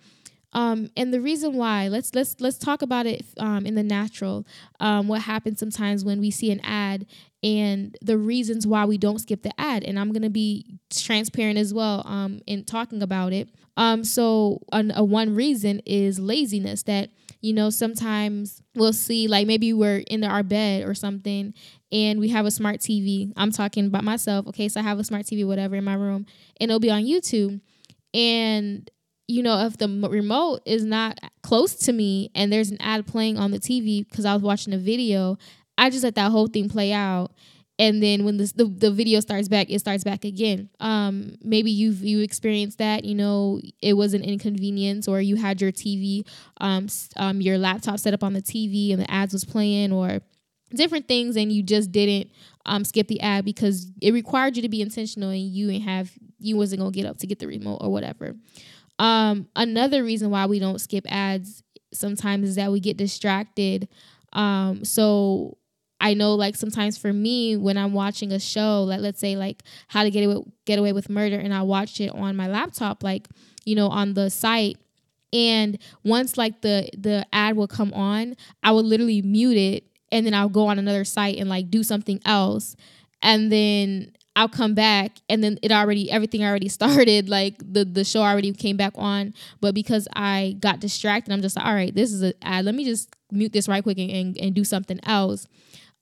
Um, 0.53 0.91
and 0.97 1.15
the 1.15 1.21
reason 1.21 1.55
why 1.55 1.89
let's 1.89 2.15
let's 2.15 2.41
let's 2.41 2.59
talk 2.59 2.83
about 2.83 3.07
it 3.07 3.25
um, 3.39 3.67
in 3.67 3.77
the 3.77 3.85
natural 3.85 4.45
um, 4.81 5.07
what 5.07 5.23
happens 5.23 5.61
sometimes 5.61 6.05
when 6.05 6.19
we 6.19 6.33
see 6.33 6.51
an 6.51 6.61
ad 6.65 7.07
and 7.43 7.97
the 8.03 8.19
reasons 8.19 8.67
why 8.67 8.85
we 8.85 8.99
don't 8.99 9.21
skip 9.21 9.43
the 9.43 9.59
ad. 9.61 9.85
And 9.85 9.99
i'm 9.99 10.13
going 10.13 10.23
to 10.23 10.31
be 10.31 10.79
transparent 10.91 11.59
as 11.59 11.73
well 11.73 12.03
um, 12.05 12.41
in 12.47 12.65
talking 12.65 13.03
about 13.03 13.33
it. 13.33 13.49
Um, 13.77 14.03
so 14.03 14.61
an, 14.73 14.93
a 14.95 15.05
one 15.05 15.35
reason 15.35 15.81
is 15.87 16.19
laziness 16.19 16.83
that 16.83 17.11
you 17.41 17.53
know, 17.53 17.71
sometimes 17.71 18.63
we'll 18.75 18.93
see 18.93 19.29
like 19.29 19.47
maybe 19.47 19.73
we're 19.73 20.03
in 20.07 20.25
our 20.25 20.43
bed 20.43 20.87
or 20.87 20.95
something 20.95 21.55
and 21.91 22.21
we 22.21 22.29
have 22.29 22.47
a 22.47 22.51
smart 22.51 22.81
TV. 22.81 23.33
I'm 23.37 23.51
talking 23.51 23.87
about 23.87 24.05
myself. 24.05 24.47
Okay, 24.49 24.69
so 24.69 24.81
I 24.81 24.83
have 24.83 24.99
a 24.99 25.05
smart 25.05 25.25
TV, 25.25 25.47
whatever, 25.47 25.77
in 25.77 25.85
my 25.85 25.95
room, 25.95 26.27
and 26.61 26.71
it'll 26.71 26.81
be 26.81 26.91
on 26.91 27.05
YouTube. 27.05 27.61
And 28.13 28.89
you 29.27 29.45
know, 29.45 29.65
if 29.65 29.77
the 29.79 29.87
remote 30.11 30.61
is 30.67 30.85
not 30.85 31.21
close 31.43 31.75
to 31.77 31.93
me 31.93 32.31
and 32.35 32.53
there's 32.53 32.71
an 32.73 32.81
ad 32.81 33.07
playing 33.07 33.39
on 33.39 33.53
the 33.53 33.61
TV 33.61 34.09
because 34.09 34.25
I 34.25 34.35
was 34.35 34.43
watching 34.43 34.75
a 34.75 34.79
video, 34.79 35.39
I 35.79 35.89
just 35.89 36.03
let 36.03 36.17
that 36.17 36.33
whole 36.33 36.49
thing 36.49 36.69
play 36.69 36.93
out 36.93 37.33
and 37.81 38.03
then 38.03 38.27
when 38.27 38.37
the 38.37 38.53
the 38.55 38.91
video 38.91 39.21
starts 39.21 39.49
back, 39.49 39.71
it 39.71 39.79
starts 39.79 40.05
back 40.05 40.27
again. 40.27 40.69
Um, 40.81 41.37
maybe 41.43 41.71
you've 41.71 42.05
you 42.05 42.21
experienced 42.21 42.77
that. 42.77 43.07
You 43.07 43.15
know, 43.15 43.59
it 43.81 43.95
was 43.95 44.13
an 44.13 44.23
inconvenience, 44.23 45.09
or 45.09 45.19
you 45.23 45.37
had 45.37 45.63
your 45.63 45.73
TV, 45.73 46.27
um, 46.61 46.89
um, 47.17 47.41
your 47.41 47.57
laptop 47.57 47.99
set 47.99 48.13
up 48.13 48.23
on 48.23 48.35
the 48.35 48.43
TV, 48.43 48.93
and 48.93 49.01
the 49.01 49.11
ads 49.11 49.33
was 49.33 49.47
playing, 49.47 49.93
or 49.93 50.21
different 50.75 51.09
things, 51.09 51.37
and 51.37 51.51
you 51.51 51.63
just 51.63 51.91
didn't 51.91 52.31
um 52.67 52.85
skip 52.85 53.09
the 53.09 53.19
ad 53.23 53.47
because 53.47 53.91
it 54.03 54.13
required 54.13 54.57
you 54.57 54.63
to 54.63 54.69
be 54.69 54.83
intentional, 54.83 55.31
and 55.31 55.41
you 55.41 55.71
and 55.71 55.83
have 55.83 56.13
you 56.39 56.59
wasn't 56.59 56.81
gonna 56.81 56.93
get 56.93 57.07
up 57.07 57.17
to 57.17 57.27
get 57.27 57.39
the 57.39 57.47
remote 57.47 57.79
or 57.81 57.91
whatever. 57.91 58.37
Um, 58.99 59.49
another 59.57 60.05
reason 60.05 60.29
why 60.29 60.45
we 60.45 60.59
don't 60.59 60.83
skip 60.83 61.11
ads 61.11 61.63
sometimes 61.95 62.51
is 62.51 62.57
that 62.57 62.71
we 62.71 62.79
get 62.81 62.99
distracted. 62.99 63.89
Um, 64.35 64.85
so 64.85 65.57
I 66.01 66.15
know 66.15 66.35
like 66.35 66.57
sometimes 66.57 66.97
for 66.97 67.13
me 67.13 67.57
when 67.57 67.77
I'm 67.77 67.93
watching 67.93 68.33
a 68.33 68.41
show, 68.41 68.83
like 68.85 69.01
let's 69.01 69.21
say 69.21 69.37
like 69.37 69.63
How 69.89 70.03
to 70.03 70.11
Get 70.11 70.25
Away, 70.25 70.43
Get 70.65 70.79
Away 70.79 70.93
with 70.93 71.11
Murder, 71.11 71.39
and 71.39 71.53
I 71.53 71.63
watch 71.63 72.01
it 72.01 72.09
on 72.15 72.37
my 72.37 72.49
laptop, 72.49 73.03
like 73.03 73.29
you 73.65 73.75
know 73.75 73.89
on 73.89 74.15
the 74.15 74.31
site, 74.31 74.79
and 75.33 75.79
once 76.03 76.39
like 76.39 76.63
the 76.63 76.89
the 76.97 77.27
ad 77.33 77.57
will 77.57 77.69
come 77.69 77.93
on, 77.93 78.37
I 78.63 78.73
will 78.73 78.83
literally 78.83 79.23
mute 79.23 79.57
it, 79.57 79.85
and 80.11 80.25
then 80.25 80.35
I'll 80.35 80.49
go 80.49 80.69
on 80.69 80.79
another 80.79 81.05
site 81.05 81.39
and 81.39 81.51
like 81.51 81.71
do 81.71 81.83
something 81.83 82.21
else, 82.25 82.77
and 83.21 83.53
then 83.53 84.13
I'll 84.37 84.49
come 84.49 84.75
back 84.75 85.13
and 85.29 85.45
then 85.45 85.59
it 85.61 85.73
already 85.73 86.11
everything 86.11 86.43
already 86.45 86.69
started 86.79 87.29
like 87.29 87.57
the 87.59 87.85
the 87.85 88.05
show 88.05 88.23
already 88.23 88.53
came 88.53 88.77
back 88.77 88.93
on 88.97 89.35
but 89.61 89.75
because 89.75 90.09
I 90.15 90.57
got 90.61 90.81
distracted 90.81 91.33
I'm 91.33 91.43
just 91.43 91.57
like 91.57 91.67
all 91.67 91.75
right 91.75 91.95
this 91.95 92.13
is 92.13 92.23
an 92.23 92.33
ad. 92.41 92.65
Let 92.65 92.75
me 92.75 92.85
just 92.85 93.15
mute 93.33 93.53
this 93.53 93.69
right 93.69 93.83
quick 93.83 93.99
and, 93.99 94.11
and, 94.11 94.39
and 94.39 94.55
do 94.55 94.65
something 94.65 95.01
else 95.03 95.47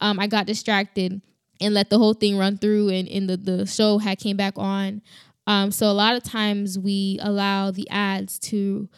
um, 0.01 0.19
I 0.19 0.27
got 0.27 0.47
distracted 0.47 1.21
and 1.61 1.75
let 1.75 1.91
the 1.91 1.99
whole 1.99 2.15
thing 2.15 2.39
run 2.39 2.57
through 2.57 2.89
and, 2.91 3.09
and 3.09 3.29
the, 3.29 3.37
the 3.37 3.67
show 3.67 3.99
had 3.99 4.19
came 4.19 4.37
back 4.37 4.55
on. 4.57 5.03
Um, 5.47 5.71
so 5.71 5.87
a 5.87 5.93
lot 5.93 6.15
of 6.15 6.23
times 6.23 6.79
we 6.79 7.19
allow 7.23 7.71
the 7.71 7.89
ads 7.91 8.39
to 8.41 8.89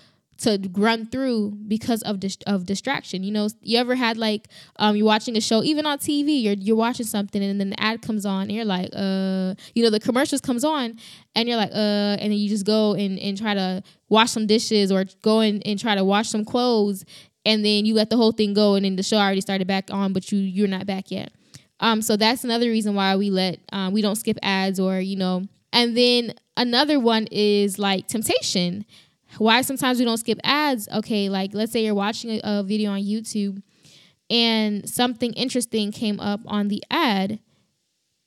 to 0.40 0.58
run 0.72 1.06
through 1.06 1.50
because 1.68 2.02
of 2.02 2.18
dis- 2.18 2.38
of 2.46 2.64
distraction. 2.64 3.22
You 3.22 3.30
know, 3.30 3.48
you 3.60 3.78
ever 3.78 3.94
had 3.94 4.16
like 4.16 4.48
um 4.76 4.96
you're 4.96 5.06
watching 5.06 5.36
a 5.36 5.40
show, 5.40 5.62
even 5.62 5.86
on 5.86 5.98
TV, 5.98 6.42
you're 6.42 6.54
you're 6.54 6.76
watching 6.76 7.06
something 7.06 7.42
and 7.42 7.60
then 7.60 7.70
the 7.70 7.80
ad 7.80 8.02
comes 8.02 8.24
on 8.24 8.42
and 8.42 8.52
you're 8.52 8.64
like, 8.64 8.88
uh, 8.94 9.54
you 9.74 9.82
know, 9.82 9.90
the 9.90 10.00
commercials 10.00 10.40
comes 10.40 10.64
on 10.64 10.96
and 11.34 11.48
you're 11.48 11.58
like, 11.58 11.70
uh, 11.72 12.16
and 12.18 12.32
then 12.32 12.38
you 12.38 12.48
just 12.48 12.66
go 12.66 12.94
and, 12.94 13.18
and 13.18 13.36
try 13.38 13.54
to 13.54 13.82
wash 14.08 14.30
some 14.30 14.46
dishes 14.46 14.90
or 14.90 15.04
go 15.22 15.40
and, 15.40 15.64
and 15.66 15.78
try 15.78 15.94
to 15.94 16.04
wash 16.04 16.28
some 16.30 16.44
clothes 16.44 17.04
and 17.44 17.64
then 17.64 17.84
you 17.84 17.94
let 17.94 18.10
the 18.10 18.16
whole 18.16 18.32
thing 18.32 18.54
go 18.54 18.74
and 18.74 18.84
then 18.84 18.96
the 18.96 19.02
show 19.02 19.16
already 19.16 19.40
started 19.40 19.66
back 19.66 19.90
on 19.90 20.12
but 20.12 20.30
you 20.30 20.38
you're 20.38 20.68
not 20.68 20.86
back 20.86 21.10
yet. 21.10 21.32
Um 21.80 22.02
so 22.02 22.16
that's 22.16 22.44
another 22.44 22.68
reason 22.68 22.94
why 22.94 23.16
we 23.16 23.30
let 23.30 23.60
um, 23.72 23.92
we 23.92 24.02
don't 24.02 24.16
skip 24.16 24.38
ads 24.42 24.78
or 24.78 25.00
you 25.00 25.16
know. 25.16 25.44
And 25.72 25.96
then 25.96 26.34
another 26.56 26.98
one 26.98 27.28
is 27.30 27.78
like 27.78 28.08
temptation. 28.08 28.84
Why 29.38 29.62
sometimes 29.62 30.00
we 30.00 30.04
don't 30.04 30.18
skip 30.18 30.40
ads? 30.44 30.88
Okay 30.88 31.28
like 31.28 31.54
let's 31.54 31.72
say 31.72 31.84
you're 31.84 31.94
watching 31.94 32.30
a, 32.30 32.40
a 32.42 32.62
video 32.62 32.90
on 32.90 33.00
youtube 33.00 33.62
and 34.30 34.88
something 34.88 35.32
interesting 35.32 35.90
came 35.90 36.20
up 36.20 36.40
on 36.46 36.68
the 36.68 36.82
ad 36.90 37.40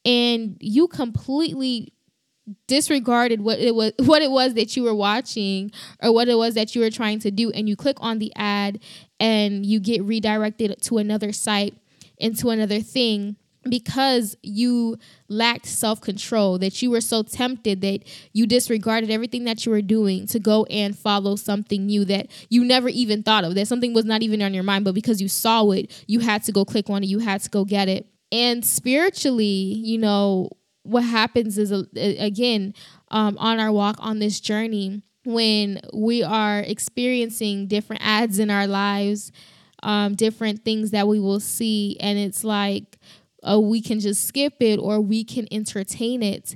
and 0.06 0.58
you 0.60 0.88
completely 0.88 1.94
disregarded 2.68 3.42
what 3.42 3.60
it 3.60 3.74
was 3.74 3.94
what 4.00 4.22
it 4.22 4.32
was 4.32 4.54
that 4.54 4.76
you 4.76 4.84
were 4.84 4.96
watching 4.96 5.72
or 6.02 6.12
what 6.12 6.28
it 6.28 6.36
was 6.36 6.56
that 6.56 6.76
you 6.76 6.82
were 6.82 6.90
trying 6.90 7.20
to 7.20 7.32
do 7.32 7.52
and 7.52 7.70
you 7.70 7.76
click 7.76 7.98
on 8.00 8.20
the 8.20 8.32
ad 8.36 8.80
and 9.20 9.66
you 9.66 9.80
get 9.80 10.04
redirected 10.04 10.76
to 10.82 10.98
another 10.98 11.32
site 11.32 11.76
into 12.18 12.50
another 12.50 12.80
thing 12.80 13.36
because 13.70 14.36
you 14.42 14.98
lacked 15.30 15.66
self-control 15.66 16.58
that 16.60 16.82
you 16.82 16.92
were 16.92 17.00
so 17.00 17.24
tempted 17.24 17.80
that 17.80 18.00
you 18.34 18.46
disregarded 18.46 19.10
everything 19.10 19.46
that 19.46 19.66
you 19.66 19.72
were 19.72 19.82
doing 19.82 20.28
to 20.28 20.38
go 20.38 20.66
and 20.66 20.98
follow 20.98 21.38
something 21.38 21.86
new 21.86 22.04
that 22.04 22.28
you 22.50 22.66
never 22.66 22.90
even 22.90 23.24
thought 23.24 23.46
of 23.46 23.56
that 23.56 23.68
something 23.68 23.94
was 23.94 24.04
not 24.04 24.22
even 24.22 24.42
on 24.42 24.54
your 24.54 24.64
mind 24.64 24.84
but 24.84 24.94
because 24.94 25.22
you 25.22 25.30
saw 25.30 25.70
it 25.72 26.04
you 26.08 26.20
had 26.20 26.44
to 26.44 26.52
go 26.52 26.66
click 26.66 26.90
on 26.90 27.04
it 27.04 27.08
you 27.08 27.20
had 27.20 27.42
to 27.42 27.50
go 27.50 27.64
get 27.64 27.88
it. 27.88 28.06
And 28.34 28.66
spiritually 28.66 29.46
you 29.46 29.98
know 29.98 30.50
what 30.84 31.04
happens 31.04 31.58
is 31.58 31.72
again 31.96 32.74
um, 33.10 33.38
on 33.38 33.60
our 33.60 33.72
walk 33.72 33.96
on 34.00 34.20
this 34.20 34.40
journey 34.40 35.02
when 35.26 35.80
we 35.94 36.22
are 36.22 36.60
experiencing 36.60 37.68
different 37.68 38.02
ads 38.06 38.40
in 38.40 38.50
our 38.50 38.68
lives 38.68 39.32
um, 39.82 40.16
different 40.16 40.64
things 40.64 40.92
that 40.92 41.08
we 41.08 41.20
will 41.20 41.40
see 41.40 41.98
and 42.00 42.18
it's 42.18 42.44
like 42.44 42.98
uh, 43.44 43.60
we 43.60 43.82
can 43.82 44.00
just 44.00 44.28
skip 44.28 44.56
it 44.60 44.78
or 44.78 45.02
we 45.02 45.24
can 45.24 45.48
entertain 45.52 46.24
it. 46.24 46.56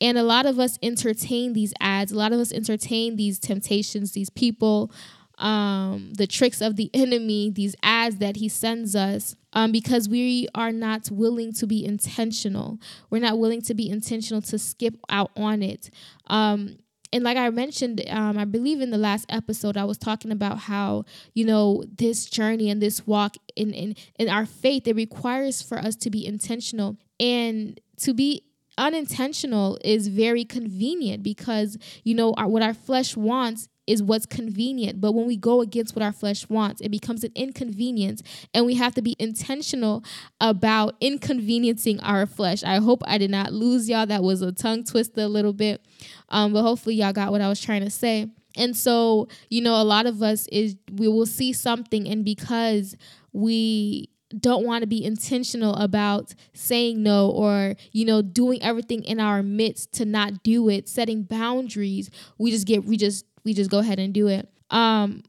And 0.00 0.18
a 0.18 0.22
lot 0.22 0.44
of 0.44 0.58
us 0.58 0.78
entertain 0.82 1.54
these 1.54 1.72
ads. 1.80 2.12
A 2.12 2.16
lot 2.16 2.32
of 2.32 2.40
us 2.40 2.52
entertain 2.52 3.16
these 3.16 3.38
temptations 3.38 4.12
these 4.12 4.30
people 4.30 4.92
um, 5.38 6.12
the 6.14 6.26
tricks 6.26 6.60
of 6.60 6.76
the 6.76 6.90
enemy, 6.94 7.50
these 7.50 7.76
ads 7.82 8.16
that 8.16 8.36
he 8.36 8.48
sends 8.48 8.96
us, 8.96 9.36
um, 9.52 9.72
because 9.72 10.08
we 10.08 10.48
are 10.54 10.72
not 10.72 11.10
willing 11.10 11.52
to 11.54 11.66
be 11.66 11.84
intentional. 11.84 12.78
We're 13.10 13.22
not 13.22 13.38
willing 13.38 13.62
to 13.62 13.74
be 13.74 13.88
intentional 13.88 14.42
to 14.42 14.58
skip 14.58 14.94
out 15.08 15.30
on 15.36 15.62
it. 15.62 15.90
Um, 16.26 16.78
and 17.12 17.22
like 17.24 17.36
I 17.36 17.48
mentioned, 17.50 18.02
um, 18.08 18.36
I 18.36 18.44
believe 18.44 18.80
in 18.80 18.90
the 18.90 18.98
last 18.98 19.26
episode, 19.28 19.76
I 19.76 19.84
was 19.84 19.98
talking 19.98 20.30
about 20.30 20.58
how, 20.58 21.04
you 21.34 21.44
know, 21.44 21.84
this 21.96 22.26
journey 22.26 22.68
and 22.68 22.82
this 22.82 23.06
walk 23.06 23.36
in, 23.54 23.72
in, 23.72 23.94
in 24.18 24.28
our 24.28 24.44
faith, 24.44 24.86
it 24.88 24.96
requires 24.96 25.62
for 25.62 25.78
us 25.78 25.96
to 25.96 26.10
be 26.10 26.26
intentional. 26.26 26.96
And 27.20 27.80
to 27.98 28.12
be 28.12 28.42
unintentional 28.76 29.78
is 29.82 30.08
very 30.08 30.44
convenient 30.44 31.22
because, 31.22 31.78
you 32.04 32.14
know, 32.14 32.34
our, 32.34 32.48
what 32.48 32.62
our 32.62 32.74
flesh 32.74 33.16
wants 33.16 33.68
is 33.86 34.02
what's 34.02 34.26
convenient. 34.26 35.00
But 35.00 35.12
when 35.12 35.26
we 35.26 35.36
go 35.36 35.60
against 35.60 35.94
what 35.94 36.02
our 36.02 36.12
flesh 36.12 36.48
wants, 36.48 36.80
it 36.80 36.90
becomes 36.90 37.24
an 37.24 37.32
inconvenience. 37.34 38.22
And 38.52 38.66
we 38.66 38.74
have 38.74 38.94
to 38.94 39.02
be 39.02 39.16
intentional 39.18 40.04
about 40.40 40.96
inconveniencing 41.00 42.00
our 42.00 42.26
flesh. 42.26 42.64
I 42.64 42.76
hope 42.76 43.02
I 43.06 43.18
did 43.18 43.30
not 43.30 43.52
lose 43.52 43.88
y'all. 43.88 44.06
That 44.06 44.22
was 44.22 44.42
a 44.42 44.52
tongue 44.52 44.84
twister 44.84 45.22
a 45.22 45.28
little 45.28 45.52
bit. 45.52 45.84
Um, 46.28 46.52
but 46.52 46.62
hopefully 46.62 46.96
y'all 46.96 47.12
got 47.12 47.30
what 47.32 47.40
I 47.40 47.48
was 47.48 47.60
trying 47.60 47.82
to 47.82 47.90
say. 47.90 48.28
And 48.56 48.76
so, 48.76 49.28
you 49.50 49.60
know, 49.60 49.80
a 49.80 49.84
lot 49.84 50.06
of 50.06 50.22
us 50.22 50.46
is 50.48 50.76
we 50.92 51.08
will 51.08 51.26
see 51.26 51.52
something 51.52 52.08
and 52.08 52.24
because 52.24 52.96
we 53.32 54.08
don't 54.38 54.64
want 54.64 54.82
to 54.82 54.86
be 54.86 55.04
intentional 55.04 55.74
about 55.74 56.34
saying 56.52 57.02
no 57.02 57.30
or 57.30 57.74
you 57.92 58.04
know 58.04 58.22
doing 58.22 58.60
everything 58.60 59.04
in 59.04 59.20
our 59.20 59.42
midst 59.42 59.92
to 59.92 60.04
not 60.04 60.42
do 60.42 60.68
it 60.68 60.88
setting 60.88 61.22
boundaries 61.22 62.10
we 62.36 62.50
just 62.50 62.66
get 62.66 62.84
we 62.84 62.96
just 62.96 63.24
we 63.46 63.54
just 63.54 63.70
go 63.70 63.78
ahead 63.78 64.00
and 64.00 64.12
do 64.12 64.26
it. 64.26 64.50
Um, 64.70 65.22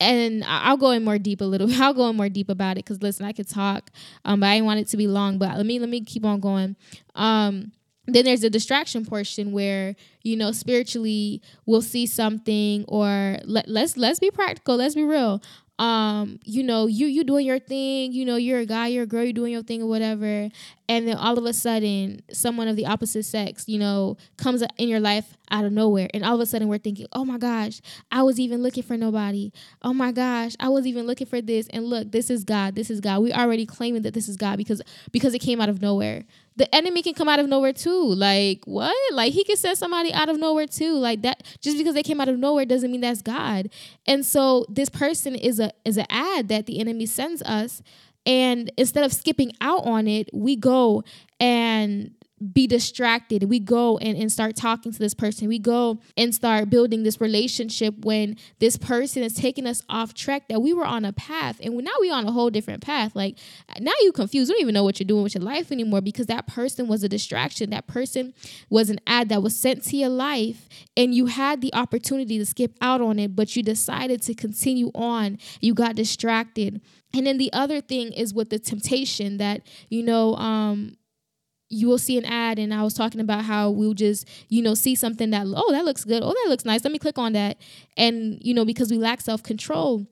and 0.00 0.42
I'll 0.44 0.78
go 0.78 0.90
in 0.90 1.04
more 1.04 1.18
deep 1.18 1.42
a 1.42 1.44
little. 1.44 1.72
I'll 1.80 1.94
go 1.94 2.08
in 2.08 2.16
more 2.16 2.30
deep 2.30 2.48
about 2.48 2.72
it 2.72 2.84
because 2.84 3.02
listen, 3.02 3.24
I 3.24 3.32
could 3.32 3.48
talk, 3.48 3.90
um, 4.24 4.40
but 4.40 4.46
I 4.46 4.54
didn't 4.54 4.66
want 4.66 4.80
it 4.80 4.88
to 4.88 4.96
be 4.96 5.06
long. 5.06 5.38
But 5.38 5.56
let 5.56 5.66
me 5.66 5.78
let 5.78 5.90
me 5.90 6.00
keep 6.00 6.24
on 6.24 6.40
going. 6.40 6.74
Um, 7.14 7.70
then 8.06 8.24
there's 8.24 8.40
the 8.40 8.50
distraction 8.50 9.04
portion 9.04 9.52
where 9.52 9.94
you 10.22 10.36
know 10.36 10.50
spiritually 10.50 11.40
we'll 11.66 11.82
see 11.82 12.06
something 12.06 12.84
or 12.88 13.38
let, 13.44 13.68
let's 13.68 13.96
let's 13.96 14.18
be 14.18 14.30
practical 14.30 14.76
let's 14.76 14.96
be 14.96 15.04
real 15.04 15.40
um, 15.82 16.38
you 16.44 16.62
know, 16.62 16.86
you 16.86 17.08
you 17.08 17.24
doing 17.24 17.44
your 17.44 17.58
thing, 17.58 18.12
you 18.12 18.24
know, 18.24 18.36
you're 18.36 18.60
a 18.60 18.66
guy, 18.66 18.86
you're 18.86 19.02
a 19.02 19.06
girl, 19.06 19.24
you're 19.24 19.32
doing 19.32 19.52
your 19.52 19.64
thing 19.64 19.82
or 19.82 19.88
whatever, 19.88 20.48
and 20.88 21.08
then 21.08 21.16
all 21.16 21.36
of 21.36 21.44
a 21.44 21.52
sudden, 21.52 22.20
someone 22.30 22.68
of 22.68 22.76
the 22.76 22.86
opposite 22.86 23.24
sex, 23.24 23.64
you 23.66 23.80
know, 23.80 24.16
comes 24.36 24.62
in 24.78 24.88
your 24.88 25.00
life 25.00 25.36
out 25.50 25.64
of 25.64 25.72
nowhere, 25.72 26.08
and 26.14 26.24
all 26.24 26.36
of 26.36 26.40
a 26.40 26.46
sudden 26.46 26.68
we're 26.68 26.78
thinking, 26.78 27.08
oh 27.14 27.24
my 27.24 27.36
gosh, 27.36 27.80
I 28.12 28.22
was 28.22 28.38
even 28.38 28.62
looking 28.62 28.84
for 28.84 28.96
nobody. 28.96 29.50
Oh 29.82 29.92
my 29.92 30.12
gosh, 30.12 30.52
I 30.60 30.68
was 30.68 30.86
even 30.86 31.04
looking 31.04 31.26
for 31.26 31.40
this, 31.40 31.66
and 31.70 31.86
look, 31.86 32.12
this 32.12 32.30
is 32.30 32.44
God, 32.44 32.76
this 32.76 32.88
is 32.88 33.00
God. 33.00 33.20
We 33.20 33.32
already 33.32 33.66
claiming 33.66 34.02
that 34.02 34.14
this 34.14 34.28
is 34.28 34.36
God 34.36 34.58
because 34.58 34.82
because 35.10 35.34
it 35.34 35.40
came 35.40 35.60
out 35.60 35.68
of 35.68 35.82
nowhere 35.82 36.22
the 36.56 36.72
enemy 36.74 37.02
can 37.02 37.14
come 37.14 37.28
out 37.28 37.38
of 37.38 37.48
nowhere 37.48 37.72
too. 37.72 38.14
Like 38.14 38.64
what? 38.64 38.94
Like 39.12 39.32
he 39.32 39.44
can 39.44 39.56
send 39.56 39.78
somebody 39.78 40.12
out 40.12 40.28
of 40.28 40.38
nowhere 40.38 40.66
too. 40.66 40.94
Like 40.94 41.22
that 41.22 41.42
just 41.60 41.78
because 41.78 41.94
they 41.94 42.02
came 42.02 42.20
out 42.20 42.28
of 42.28 42.38
nowhere 42.38 42.64
doesn't 42.64 42.90
mean 42.90 43.00
that's 43.00 43.22
God. 43.22 43.70
And 44.06 44.24
so 44.24 44.66
this 44.68 44.88
person 44.88 45.34
is 45.34 45.60
a 45.60 45.72
is 45.84 45.96
an 45.96 46.06
ad 46.10 46.48
that 46.48 46.66
the 46.66 46.80
enemy 46.80 47.06
sends 47.06 47.42
us. 47.42 47.82
And 48.24 48.70
instead 48.76 49.04
of 49.04 49.12
skipping 49.12 49.52
out 49.60 49.84
on 49.84 50.06
it, 50.06 50.30
we 50.32 50.54
go 50.54 51.02
and 51.40 52.14
be 52.42 52.66
distracted. 52.66 53.44
We 53.44 53.60
go 53.60 53.98
and, 53.98 54.16
and 54.16 54.30
start 54.30 54.56
talking 54.56 54.92
to 54.92 54.98
this 54.98 55.14
person. 55.14 55.48
We 55.48 55.58
go 55.58 56.00
and 56.16 56.34
start 56.34 56.70
building 56.70 57.02
this 57.02 57.20
relationship 57.20 58.04
when 58.04 58.36
this 58.58 58.76
person 58.76 59.22
is 59.22 59.34
taking 59.34 59.66
us 59.66 59.82
off 59.88 60.14
track 60.14 60.48
that 60.48 60.60
we 60.60 60.72
were 60.72 60.84
on 60.84 61.04
a 61.04 61.12
path 61.12 61.60
and 61.62 61.76
now 61.76 61.92
we're 62.00 62.14
on 62.14 62.26
a 62.26 62.32
whole 62.32 62.50
different 62.50 62.82
path. 62.82 63.14
Like 63.14 63.38
now 63.80 63.92
you 64.00 64.12
confused. 64.12 64.48
You 64.48 64.54
don't 64.54 64.62
even 64.62 64.74
know 64.74 64.84
what 64.84 64.98
you're 64.98 65.06
doing 65.06 65.22
with 65.22 65.34
your 65.34 65.44
life 65.44 65.70
anymore 65.70 66.00
because 66.00 66.26
that 66.26 66.46
person 66.46 66.88
was 66.88 67.02
a 67.04 67.08
distraction. 67.08 67.70
That 67.70 67.86
person 67.86 68.34
was 68.68 68.90
an 68.90 69.00
ad 69.06 69.28
that 69.28 69.42
was 69.42 69.58
sent 69.58 69.84
to 69.84 69.96
your 69.96 70.08
life 70.08 70.68
and 70.96 71.14
you 71.14 71.26
had 71.26 71.60
the 71.60 71.72
opportunity 71.74 72.38
to 72.38 72.46
skip 72.46 72.76
out 72.80 73.00
on 73.00 73.18
it, 73.18 73.36
but 73.36 73.54
you 73.56 73.62
decided 73.62 74.22
to 74.22 74.34
continue 74.34 74.90
on. 74.94 75.38
You 75.60 75.74
got 75.74 75.94
distracted. 75.94 76.80
And 77.14 77.26
then 77.26 77.38
the 77.38 77.52
other 77.52 77.80
thing 77.80 78.12
is 78.12 78.32
with 78.32 78.50
the 78.50 78.58
temptation 78.58 79.36
that, 79.36 79.66
you 79.88 80.02
know, 80.02 80.34
um, 80.36 80.96
you 81.72 81.88
will 81.88 81.98
see 81.98 82.18
an 82.18 82.24
ad 82.26 82.58
and 82.58 82.72
I 82.72 82.82
was 82.82 82.92
talking 82.92 83.20
about 83.20 83.44
how 83.44 83.70
we'll 83.70 83.94
just, 83.94 84.28
you 84.50 84.60
know, 84.60 84.74
see 84.74 84.94
something 84.94 85.30
that, 85.30 85.46
oh, 85.46 85.72
that 85.72 85.86
looks 85.86 86.04
good. 86.04 86.22
Oh, 86.22 86.28
that 86.28 86.50
looks 86.50 86.66
nice. 86.66 86.84
Let 86.84 86.92
me 86.92 86.98
click 86.98 87.16
on 87.16 87.32
that. 87.32 87.56
And, 87.96 88.38
you 88.42 88.52
know, 88.52 88.66
because 88.66 88.90
we 88.90 88.98
lack 88.98 89.22
self 89.22 89.42
control. 89.42 90.06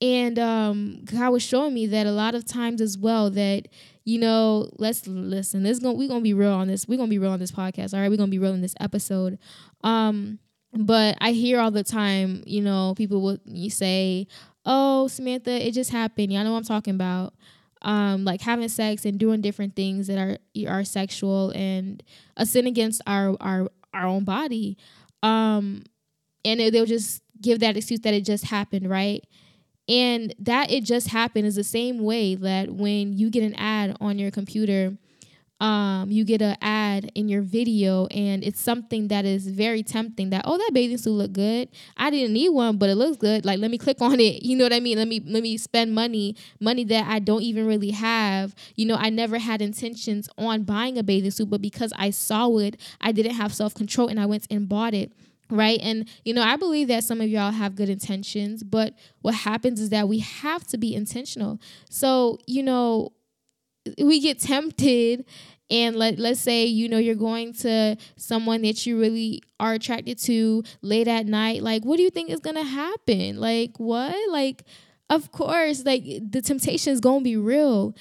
And 0.00 0.38
um, 0.38 1.04
God 1.04 1.30
was 1.30 1.42
showing 1.42 1.74
me 1.74 1.86
that 1.86 2.06
a 2.06 2.12
lot 2.12 2.34
of 2.34 2.46
times 2.46 2.80
as 2.80 2.96
well 2.96 3.30
that, 3.30 3.68
you 4.04 4.18
know, 4.18 4.70
let's 4.78 5.06
listen. 5.06 5.62
This 5.62 5.78
going 5.78 5.96
we're 5.96 6.08
gonna 6.08 6.22
be 6.22 6.34
real 6.34 6.52
on 6.52 6.66
this. 6.66 6.88
We're 6.88 6.96
gonna 6.96 7.10
be 7.10 7.18
real 7.18 7.30
on 7.30 7.38
this 7.38 7.52
podcast. 7.52 7.94
All 7.94 8.00
right, 8.00 8.10
we're 8.10 8.16
gonna 8.16 8.30
be 8.30 8.40
real 8.40 8.54
in 8.54 8.62
this 8.62 8.74
episode. 8.80 9.38
Um, 9.84 10.40
but 10.72 11.18
I 11.20 11.32
hear 11.32 11.60
all 11.60 11.70
the 11.70 11.84
time, 11.84 12.42
you 12.46 12.62
know, 12.62 12.94
people 12.96 13.20
will 13.20 13.38
you 13.44 13.70
say, 13.70 14.26
Oh, 14.64 15.06
Samantha, 15.08 15.64
it 15.64 15.72
just 15.72 15.90
happened. 15.90 16.32
Y'all 16.32 16.42
know 16.42 16.52
what 16.52 16.58
I'm 16.58 16.64
talking 16.64 16.94
about 16.94 17.34
um, 17.82 18.24
like 18.24 18.40
having 18.40 18.68
sex 18.68 19.04
and 19.04 19.18
doing 19.18 19.40
different 19.40 19.76
things 19.76 20.06
that 20.06 20.18
are 20.18 20.38
are 20.68 20.84
sexual 20.84 21.50
and 21.50 22.02
a 22.36 22.46
sin 22.46 22.66
against 22.66 23.02
our 23.06 23.36
our 23.40 23.68
our 23.92 24.06
own 24.06 24.24
body. 24.24 24.76
Um, 25.22 25.84
and 26.44 26.60
they'll 26.60 26.86
just 26.86 27.22
give 27.40 27.60
that 27.60 27.76
excuse 27.76 28.00
that 28.00 28.14
it 28.14 28.24
just 28.24 28.46
happened, 28.46 28.88
right? 28.88 29.24
And 29.88 30.34
that 30.38 30.70
it 30.70 30.84
just 30.84 31.08
happened 31.08 31.46
is 31.46 31.56
the 31.56 31.64
same 31.64 32.00
way 32.00 32.34
that 32.36 32.70
when 32.70 33.12
you 33.12 33.30
get 33.30 33.42
an 33.42 33.54
ad 33.54 33.96
on 34.00 34.18
your 34.18 34.30
computer 34.30 34.96
um, 35.62 36.10
you 36.10 36.24
get 36.24 36.42
an 36.42 36.56
ad 36.60 37.12
in 37.14 37.28
your 37.28 37.40
video 37.40 38.06
and 38.06 38.42
it's 38.42 38.60
something 38.60 39.06
that 39.08 39.24
is 39.24 39.46
very 39.46 39.84
tempting 39.84 40.30
that 40.30 40.42
oh 40.44 40.58
that 40.58 40.70
bathing 40.74 40.98
suit 40.98 41.12
look 41.12 41.32
good. 41.32 41.68
I 41.96 42.10
didn't 42.10 42.32
need 42.32 42.48
one 42.48 42.78
but 42.78 42.90
it 42.90 42.96
looks 42.96 43.16
good. 43.16 43.44
Like 43.44 43.60
let 43.60 43.70
me 43.70 43.78
click 43.78 44.02
on 44.02 44.18
it. 44.18 44.42
You 44.52 44.56
know 44.56 44.64
what 44.64 44.72
i 44.72 44.80
mean? 44.80 44.98
Let 44.98 45.08
me 45.08 45.20
let 45.24 45.42
me 45.42 45.56
spend 45.56 45.94
money 45.94 46.36
money 46.60 46.84
that 46.84 47.06
i 47.08 47.20
don't 47.20 47.42
even 47.42 47.66
really 47.66 47.92
have. 47.92 48.54
You 48.74 48.86
know 48.86 48.96
i 48.96 49.08
never 49.08 49.38
had 49.38 49.62
intentions 49.62 50.28
on 50.36 50.64
buying 50.64 50.98
a 50.98 51.02
bathing 51.04 51.30
suit 51.30 51.48
but 51.48 51.62
because 51.62 51.92
i 51.96 52.10
saw 52.10 52.58
it 52.58 52.78
i 53.00 53.12
didn't 53.12 53.34
have 53.34 53.54
self-control 53.54 54.08
and 54.08 54.18
i 54.18 54.26
went 54.26 54.46
and 54.50 54.68
bought 54.68 54.94
it 54.94 55.12
right? 55.48 55.78
And 55.82 56.08
you 56.24 56.34
know 56.34 56.42
i 56.42 56.56
believe 56.56 56.88
that 56.88 57.04
some 57.04 57.20
of 57.20 57.28
y'all 57.28 57.52
have 57.52 57.76
good 57.76 57.88
intentions 57.88 58.64
but 58.64 58.94
what 59.20 59.34
happens 59.34 59.80
is 59.80 59.90
that 59.90 60.08
we 60.08 60.18
have 60.18 60.66
to 60.68 60.76
be 60.76 60.94
intentional. 60.94 61.60
So 61.88 62.38
you 62.46 62.64
know 62.64 63.12
we 63.98 64.20
get 64.20 64.38
tempted 64.38 65.24
and 65.72 65.96
let 65.96 66.18
let's 66.18 66.38
say 66.38 66.66
you 66.66 66.88
know 66.88 66.98
you're 66.98 67.14
going 67.14 67.54
to 67.54 67.96
someone 68.16 68.60
that 68.62 68.86
you 68.86 69.00
really 69.00 69.42
are 69.58 69.72
attracted 69.72 70.18
to 70.18 70.62
late 70.82 71.08
at 71.08 71.26
night 71.26 71.62
like 71.62 71.82
what 71.84 71.96
do 71.96 72.02
you 72.02 72.10
think 72.10 72.30
is 72.30 72.40
to 72.56 72.62
happen? 72.62 73.40
Like 73.40 73.78
what? 73.78 74.14
Like 74.30 74.64
of 75.10 75.32
course 75.32 75.84
like 75.84 76.04
the 76.04 76.42
temptation 76.42 76.92
is 76.92 77.00
to 77.20 77.24
be 77.24 77.36
real. 77.36 77.94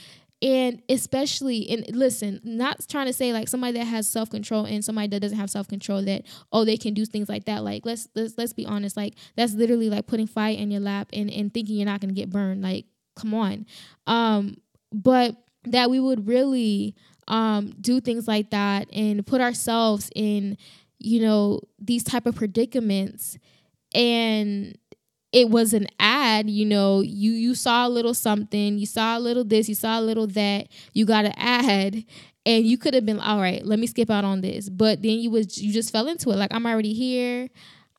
And 0.44 0.82
especially 0.90 1.70
and 1.70 1.96
listen 1.96 2.42
not 2.44 2.88
trying 2.90 3.06
to 3.06 3.14
say 3.14 3.32
like 3.32 3.48
somebody 3.48 3.78
that 3.78 3.86
has 3.86 4.10
self-control 4.10 4.66
and 4.66 4.84
somebody 4.84 5.08
that 5.10 5.20
doesn't 5.20 5.38
have 5.38 5.52
self-control 5.52 6.02
that 6.06 6.24
oh 6.52 6.66
they 6.66 6.78
can 6.78 6.96
do 6.96 7.06
things 7.06 7.30
like 7.30 7.46
that. 7.46 7.64
Like 7.64 7.86
let's 7.86 8.10
let's, 8.16 8.38
let's 8.38 8.54
be 8.54 8.66
honest. 8.66 8.98
Like 8.98 9.14
that's 9.38 9.54
literally 9.54 9.90
like 9.90 10.08
putting 10.08 10.28
fire 10.28 10.56
in 10.56 10.72
your 10.72 10.82
lap 10.82 11.10
and, 11.14 11.30
and 11.30 11.54
thinking 11.54 11.78
you're 11.78 11.86
not 11.86 12.02
to 12.14 12.20
get 12.20 12.32
burned. 12.32 12.64
Like 12.64 12.86
come 13.16 13.34
on. 13.36 13.66
Um 14.08 14.58
but 14.92 15.36
that 15.66 15.90
we 15.90 16.00
would 16.00 16.28
really 16.28 16.96
um, 17.28 17.74
do 17.80 18.02
things 18.02 18.28
like 18.28 18.50
that 18.50 18.88
and 18.94 19.26
put 19.26 19.42
ourselves 19.42 20.10
in, 20.16 20.58
you 21.00 21.22
know, 21.22 21.62
these 21.80 22.04
type 22.04 22.26
of 22.26 22.36
predicaments. 22.36 23.38
And 23.94 24.78
it 25.32 25.50
was 25.50 25.74
an 25.74 25.88
ad, 26.00 26.50
you 26.50 26.66
know, 26.66 27.00
you 27.02 27.32
you 27.32 27.56
saw 27.56 27.88
a 27.88 27.90
little 27.90 28.14
something, 28.14 28.78
you 28.78 28.86
saw 28.86 29.18
a 29.18 29.20
little 29.20 29.44
this, 29.44 29.70
you 29.70 29.76
saw 29.76 30.00
a 30.00 30.02
little 30.02 30.28
that, 30.28 30.68
you 30.94 31.06
got 31.06 31.26
an 31.26 31.34
ad, 31.38 32.04
and 32.46 32.66
you 32.66 32.78
could 32.78 32.94
have 32.94 33.06
been 33.06 33.20
all 33.20 33.40
right, 33.40 33.66
let 33.66 33.80
me 33.80 33.88
skip 33.88 34.10
out 34.10 34.26
on 34.26 34.42
this. 34.42 34.70
But 34.70 35.02
then 35.02 35.20
you 35.20 35.30
was 35.32 35.58
you 35.62 35.72
just 35.72 35.92
fell 35.92 36.08
into 36.08 36.32
it. 36.32 36.36
Like 36.36 36.54
I'm 36.54 36.66
already 36.66 36.94
here. 36.94 37.50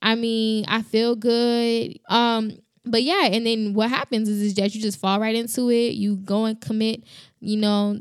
I 0.03 0.15
mean, 0.15 0.65
I 0.69 0.83
feel 0.83 1.15
good. 1.15 1.99
Um, 2.09 2.59
but 2.85 3.03
yeah, 3.03 3.27
and 3.27 3.47
then 3.47 3.73
what 3.75 3.89
happens 3.89 4.29
is, 4.29 4.43
is 4.43 4.55
that 4.55 4.75
you 4.75 4.83
just 4.83 4.99
fall 4.99 5.21
right 5.21 5.35
into 5.35 5.71
it. 5.71 5.93
You 5.95 6.17
go 6.17 6.45
and 6.47 6.61
commit, 6.61 7.05
you 7.43 7.57
know, 7.59 8.01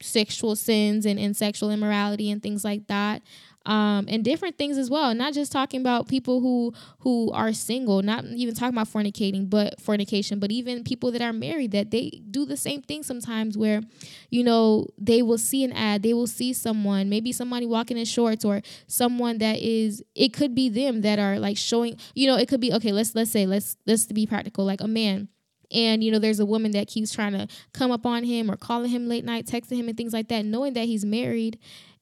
sexual 0.00 0.56
sins 0.56 1.06
and, 1.06 1.18
and 1.18 1.36
sexual 1.36 1.70
immorality 1.70 2.30
and 2.30 2.42
things 2.42 2.64
like 2.64 2.86
that 2.88 3.22
um, 3.66 4.06
and 4.08 4.24
different 4.24 4.58
things 4.58 4.76
as 4.78 4.90
well. 4.90 5.14
Not 5.14 5.34
just 5.34 5.52
talking 5.52 5.80
about 5.80 6.08
people 6.08 6.40
who 6.40 6.72
who 7.00 7.30
are 7.32 7.52
single, 7.52 8.02
not 8.02 8.24
even 8.24 8.54
talking 8.54 8.74
about 8.74 8.88
fornicating, 8.88 9.48
but 9.48 9.80
fornication, 9.80 10.38
but 10.38 10.50
even 10.50 10.84
people 10.84 11.10
that 11.12 11.22
are 11.22 11.32
married 11.32 11.72
that 11.72 11.90
they 11.90 12.22
do 12.30 12.44
the 12.44 12.56
same 12.56 12.82
thing 12.82 13.02
sometimes 13.02 13.56
where, 13.56 13.82
you 14.30 14.42
know, 14.42 14.88
they 14.98 15.22
will 15.22 15.38
see 15.38 15.64
an 15.64 15.72
ad, 15.72 16.02
they 16.02 16.14
will 16.14 16.26
see 16.26 16.52
someone, 16.52 17.08
maybe 17.08 17.32
somebody 17.32 17.66
walking 17.66 17.98
in 17.98 18.04
shorts 18.04 18.44
or 18.44 18.62
someone 18.86 19.38
that 19.38 19.58
is 19.60 20.02
it 20.14 20.32
could 20.32 20.54
be 20.54 20.68
them 20.68 21.02
that 21.02 21.18
are 21.18 21.38
like 21.38 21.56
showing, 21.56 21.96
you 22.14 22.26
know, 22.26 22.36
it 22.36 22.48
could 22.48 22.60
be 22.60 22.72
okay, 22.72 22.92
let's 22.92 23.14
let's 23.14 23.30
say 23.30 23.46
let's 23.46 23.76
let's 23.86 24.06
be 24.06 24.26
practical, 24.26 24.64
like 24.64 24.80
a 24.80 24.88
man 24.88 25.28
and 25.72 26.02
you 26.04 26.10
know 26.10 26.18
there's 26.18 26.40
a 26.40 26.46
woman 26.46 26.72
that 26.72 26.88
keeps 26.88 27.12
trying 27.12 27.32
to 27.32 27.48
come 27.72 27.90
up 27.90 28.06
on 28.06 28.24
him 28.24 28.50
or 28.50 28.56
calling 28.56 28.90
him 28.90 29.08
late 29.08 29.24
night 29.24 29.46
texting 29.46 29.76
him 29.76 29.88
and 29.88 29.96
things 29.96 30.12
like 30.12 30.28
that 30.28 30.44
knowing 30.44 30.74
that 30.74 30.84
he's 30.84 31.04
married. 31.04 31.58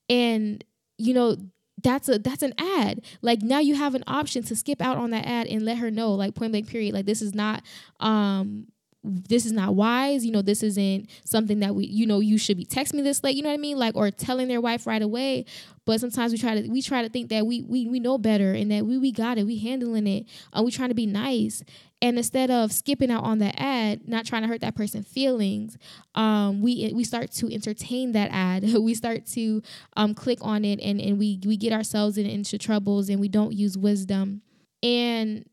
And 0.08 0.64
you 0.98 1.14
know 1.14 1.36
that's 1.82 2.08
a 2.08 2.18
that's 2.18 2.42
an 2.42 2.54
ad. 2.58 3.02
Like 3.22 3.42
now 3.42 3.58
you 3.58 3.74
have 3.74 3.94
an 3.94 4.04
option 4.06 4.42
to 4.44 4.56
skip 4.56 4.80
out 4.80 4.98
on 4.98 5.10
that 5.10 5.26
ad 5.26 5.46
and 5.46 5.64
let 5.64 5.78
her 5.78 5.90
know 5.90 6.12
like 6.12 6.34
point 6.34 6.52
blank 6.52 6.68
period 6.68 6.94
like 6.94 7.06
this 7.06 7.22
is 7.22 7.34
not 7.34 7.62
um 8.00 8.66
this 9.02 9.46
is 9.46 9.52
not 9.52 9.74
wise. 9.74 10.26
You 10.26 10.32
know 10.32 10.42
this 10.42 10.62
isn't 10.62 11.08
something 11.24 11.60
that 11.60 11.74
we 11.74 11.86
you 11.86 12.06
know 12.06 12.20
you 12.20 12.36
should 12.36 12.56
be 12.56 12.66
texting 12.66 12.94
me 12.94 13.02
this 13.02 13.24
late 13.24 13.34
you 13.34 13.42
know 13.42 13.48
what 13.48 13.54
i 13.54 13.58
mean? 13.58 13.78
Like 13.78 13.96
or 13.96 14.10
telling 14.10 14.48
their 14.48 14.60
wife 14.60 14.86
right 14.86 15.00
away. 15.00 15.46
But 15.86 16.00
sometimes 16.00 16.32
we 16.32 16.38
try 16.38 16.60
to 16.60 16.68
we 16.68 16.82
try 16.82 17.02
to 17.02 17.08
think 17.08 17.30
that 17.30 17.46
we 17.46 17.62
we, 17.62 17.86
we 17.86 17.98
know 17.98 18.18
better 18.18 18.52
and 18.52 18.70
that 18.70 18.84
we 18.84 18.98
we 18.98 19.10
got 19.12 19.38
it 19.38 19.46
we 19.46 19.58
handling 19.58 20.06
it. 20.06 20.26
And 20.52 20.64
we 20.64 20.70
trying 20.70 20.90
to 20.90 20.94
be 20.94 21.06
nice 21.06 21.62
and 22.02 22.16
instead 22.16 22.50
of 22.50 22.72
skipping 22.72 23.10
out 23.10 23.24
on 23.24 23.38
that 23.38 23.54
ad 23.58 24.08
not 24.08 24.24
trying 24.24 24.42
to 24.42 24.48
hurt 24.48 24.60
that 24.60 24.74
person's 24.74 25.06
feelings 25.06 25.76
um 26.14 26.60
we 26.60 26.90
we 26.94 27.04
start 27.04 27.30
to 27.30 27.52
entertain 27.52 28.12
that 28.12 28.30
ad 28.32 28.62
we 28.80 28.94
start 28.94 29.26
to 29.26 29.62
um 29.96 30.14
click 30.14 30.38
on 30.42 30.64
it 30.64 30.80
and 30.80 31.00
and 31.00 31.18
we 31.18 31.38
we 31.44 31.56
get 31.56 31.72
ourselves 31.72 32.18
in, 32.18 32.26
into 32.26 32.58
troubles 32.58 33.08
and 33.08 33.20
we 33.20 33.28
don't 33.28 33.52
use 33.52 33.76
wisdom 33.76 34.42
and 34.82 35.44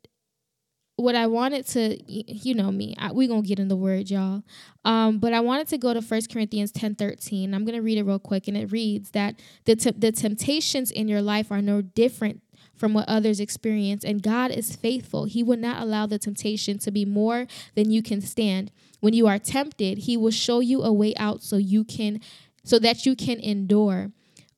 what 0.97 1.13
I 1.15 1.27
wanted 1.27 1.67
to, 1.67 1.97
you 2.11 2.55
know 2.55 2.71
me, 2.71 2.95
I, 2.97 3.11
we 3.11 3.27
gonna 3.27 3.43
get 3.43 3.59
in 3.59 3.67
the 3.67 3.75
word, 3.75 4.09
y'all. 4.09 4.41
Um, 4.83 5.19
but 5.19 5.31
I 5.31 5.41
wanted 5.41 5.67
to 5.69 5.77
go 5.77 5.93
to 5.93 6.01
First 6.01 6.31
Corinthians 6.33 6.71
ten 6.71 6.95
thirteen. 6.95 7.53
I'm 7.53 7.65
gonna 7.65 7.83
read 7.83 7.99
it 7.99 8.03
real 8.03 8.17
quick, 8.17 8.47
and 8.47 8.57
it 8.57 8.71
reads 8.71 9.11
that 9.11 9.39
the 9.65 9.75
te- 9.75 9.91
the 9.91 10.11
temptations 10.11 10.89
in 10.89 11.07
your 11.07 11.21
life 11.21 11.51
are 11.51 11.61
no 11.61 11.81
different 11.83 12.41
from 12.77 12.93
what 12.93 13.09
others 13.09 13.39
experience, 13.39 14.03
and 14.03 14.21
God 14.21 14.51
is 14.51 14.75
faithful. 14.75 15.25
He 15.25 15.43
will 15.43 15.57
not 15.57 15.81
allow 15.81 16.05
the 16.05 16.19
temptation 16.19 16.77
to 16.79 16.91
be 16.91 17.05
more 17.05 17.47
than 17.75 17.91
you 17.91 18.01
can 18.01 18.21
stand. 18.21 18.71
When 18.99 19.13
you 19.13 19.27
are 19.27 19.39
tempted, 19.39 19.99
He 19.99 20.17
will 20.17 20.31
show 20.31 20.59
you 20.59 20.83
a 20.83 20.93
way 20.93 21.15
out 21.15 21.41
so 21.41 21.57
you 21.57 21.83
can, 21.83 22.21
so 22.63 22.79
that 22.79 23.05
you 23.05 23.15
can 23.15 23.39
endure 23.39 24.11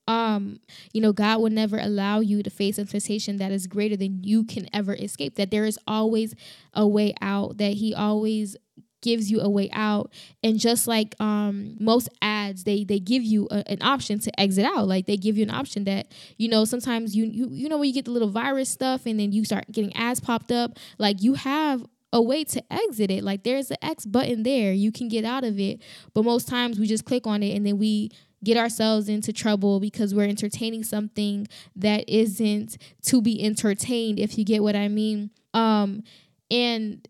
um 0.09 0.59
you 0.91 0.99
know 0.99 1.13
god 1.13 1.39
will 1.39 1.51
never 1.51 1.77
allow 1.77 2.19
you 2.19 2.41
to 2.41 2.49
face 2.49 2.79
a 2.79 2.83
temptation 2.83 3.37
that 3.37 3.51
is 3.51 3.67
greater 3.67 3.95
than 3.95 4.23
you 4.23 4.43
can 4.43 4.67
ever 4.73 4.95
escape 4.95 5.35
that 5.35 5.51
there 5.51 5.65
is 5.65 5.77
always 5.85 6.33
a 6.73 6.85
way 6.87 7.13
out 7.21 7.57
that 7.59 7.73
he 7.73 7.93
always 7.93 8.57
gives 9.01 9.31
you 9.31 9.41
a 9.41 9.49
way 9.49 9.69
out. 9.71 10.11
And 10.43 10.59
just 10.59 10.87
like 10.87 11.15
um 11.19 11.77
most 11.79 12.09
ads 12.21 12.63
they 12.63 12.83
they 12.83 12.99
give 12.99 13.23
you 13.23 13.47
a, 13.51 13.63
an 13.71 13.81
option 13.81 14.19
to 14.19 14.39
exit 14.39 14.65
out. 14.65 14.87
Like 14.87 15.05
they 15.05 15.17
give 15.17 15.37
you 15.37 15.43
an 15.43 15.51
option 15.51 15.83
that 15.85 16.11
you 16.37 16.47
know 16.47 16.65
sometimes 16.65 17.15
you 17.15 17.25
you 17.25 17.49
you 17.51 17.69
know 17.69 17.77
when 17.77 17.87
you 17.87 17.93
get 17.93 18.05
the 18.05 18.11
little 18.11 18.29
virus 18.29 18.69
stuff 18.69 19.05
and 19.05 19.19
then 19.19 19.31
you 19.31 19.45
start 19.45 19.71
getting 19.71 19.95
ads 19.95 20.19
popped 20.19 20.51
up 20.51 20.77
like 20.97 21.21
you 21.21 21.33
have 21.35 21.85
a 22.11 22.21
way 22.21 22.43
to 22.43 22.63
exit 22.71 23.11
it. 23.11 23.23
Like 23.23 23.43
there's 23.43 23.71
an 23.71 23.77
x 23.81 24.05
button 24.05 24.43
there. 24.43 24.73
You 24.73 24.91
can 24.91 25.07
get 25.07 25.25
out 25.25 25.43
of 25.43 25.59
it. 25.59 25.81
But 26.13 26.23
most 26.23 26.47
times 26.47 26.79
we 26.79 26.87
just 26.87 27.05
click 27.05 27.27
on 27.27 27.43
it 27.43 27.55
and 27.55 27.65
then 27.65 27.77
we 27.77 28.11
get 28.43 28.57
ourselves 28.57 29.09
into 29.09 29.33
trouble 29.33 29.79
because 29.79 30.15
we're 30.15 30.27
entertaining 30.27 30.83
something 30.83 31.47
that 31.75 32.07
isn't 32.07 32.77
to 33.03 33.21
be 33.21 33.43
entertained 33.43 34.17
if 34.17 34.37
you 34.37 34.45
get 34.45 34.63
what 34.63 34.75
i 34.75 34.87
mean. 34.87 35.29
Um 35.53 36.03
and 36.49 37.07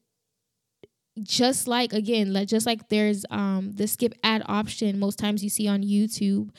just 1.23 1.67
like 1.67 1.93
again 1.93 2.34
like 2.34 2.47
just 2.47 2.65
like 2.65 2.89
there's 2.89 3.25
um 3.29 3.71
the 3.75 3.88
skip 3.88 4.13
ad 4.23 4.43
option 4.47 4.99
most 4.99 5.19
times 5.19 5.43
you 5.43 5.49
see 5.49 5.67
on 5.67 5.82
youtube 5.82 6.49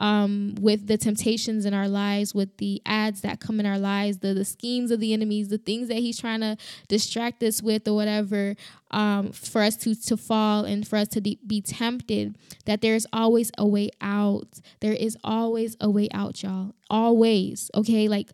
um, 0.00 0.54
with 0.58 0.86
the 0.86 0.96
temptations 0.96 1.66
in 1.66 1.74
our 1.74 1.86
lives, 1.86 2.34
with 2.34 2.56
the 2.56 2.80
ads 2.86 3.20
that 3.20 3.38
come 3.38 3.60
in 3.60 3.66
our 3.66 3.78
lives, 3.78 4.18
the, 4.18 4.32
the 4.32 4.46
schemes 4.46 4.90
of 4.90 4.98
the 4.98 5.12
enemies, 5.12 5.48
the 5.48 5.58
things 5.58 5.88
that 5.88 5.98
he's 5.98 6.18
trying 6.18 6.40
to 6.40 6.56
distract 6.88 7.42
us 7.42 7.62
with 7.62 7.86
or 7.86 7.94
whatever, 7.94 8.56
um, 8.90 9.32
for 9.32 9.62
us 9.62 9.76
to, 9.78 9.94
to 9.94 10.16
fall 10.16 10.64
and 10.64 10.86
for 10.86 10.96
us 10.96 11.08
to 11.08 11.20
de- 11.20 11.38
be 11.46 11.60
tempted, 11.60 12.36
that 12.66 12.80
there's 12.80 13.06
always 13.12 13.50
a 13.58 13.66
way 13.66 13.90
out. 14.00 14.60
There 14.80 14.92
is 14.92 15.16
always 15.22 15.76
a 15.80 15.90
way 15.90 16.08
out, 16.12 16.42
y'all. 16.42 16.74
Always. 16.88 17.70
Okay. 17.74 18.08
Like, 18.08 18.30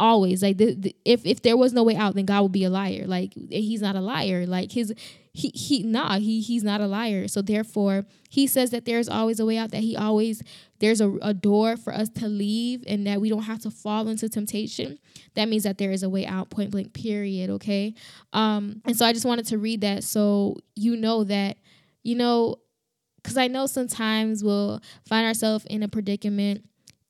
always. 0.00 0.42
Like, 0.42 0.56
the, 0.58 0.74
the, 0.74 0.96
if, 1.04 1.24
if 1.26 1.42
there 1.42 1.56
was 1.56 1.72
no 1.72 1.82
way 1.82 1.96
out, 1.96 2.14
then 2.14 2.24
God 2.24 2.42
would 2.42 2.52
be 2.52 2.64
a 2.64 2.70
liar. 2.70 3.04
Like, 3.06 3.34
he's 3.34 3.82
not 3.82 3.96
a 3.96 4.00
liar. 4.00 4.46
Like, 4.46 4.72
his, 4.72 4.94
he 5.34 5.48
he 5.48 5.82
nah 5.82 6.18
he 6.18 6.40
he's 6.40 6.62
not 6.62 6.80
a 6.80 6.86
liar 6.86 7.26
so 7.26 7.42
therefore 7.42 8.06
he 8.30 8.46
says 8.46 8.70
that 8.70 8.84
there's 8.84 9.08
always 9.08 9.40
a 9.40 9.44
way 9.44 9.58
out 9.58 9.72
that 9.72 9.80
he 9.80 9.96
always 9.96 10.42
there's 10.78 11.00
a, 11.00 11.10
a 11.22 11.34
door 11.34 11.76
for 11.76 11.92
us 11.92 12.08
to 12.08 12.28
leave 12.28 12.84
and 12.86 13.04
that 13.06 13.20
we 13.20 13.28
don't 13.28 13.42
have 13.42 13.58
to 13.58 13.70
fall 13.70 14.06
into 14.06 14.28
temptation 14.28 14.96
that 15.34 15.48
means 15.48 15.64
that 15.64 15.76
there 15.76 15.90
is 15.90 16.04
a 16.04 16.08
way 16.08 16.24
out 16.24 16.50
point 16.50 16.70
blank 16.70 16.92
period 16.92 17.50
okay 17.50 17.92
um 18.32 18.80
and 18.84 18.96
so 18.96 19.04
i 19.04 19.12
just 19.12 19.26
wanted 19.26 19.44
to 19.44 19.58
read 19.58 19.73
that 19.76 20.04
so 20.04 20.56
you 20.74 20.96
know 20.96 21.24
that 21.24 21.56
you 22.02 22.14
know 22.14 22.56
because 23.16 23.36
i 23.36 23.46
know 23.46 23.66
sometimes 23.66 24.42
we'll 24.42 24.80
find 25.06 25.26
ourselves 25.26 25.64
in 25.66 25.82
a 25.82 25.88
predicament 25.88 26.64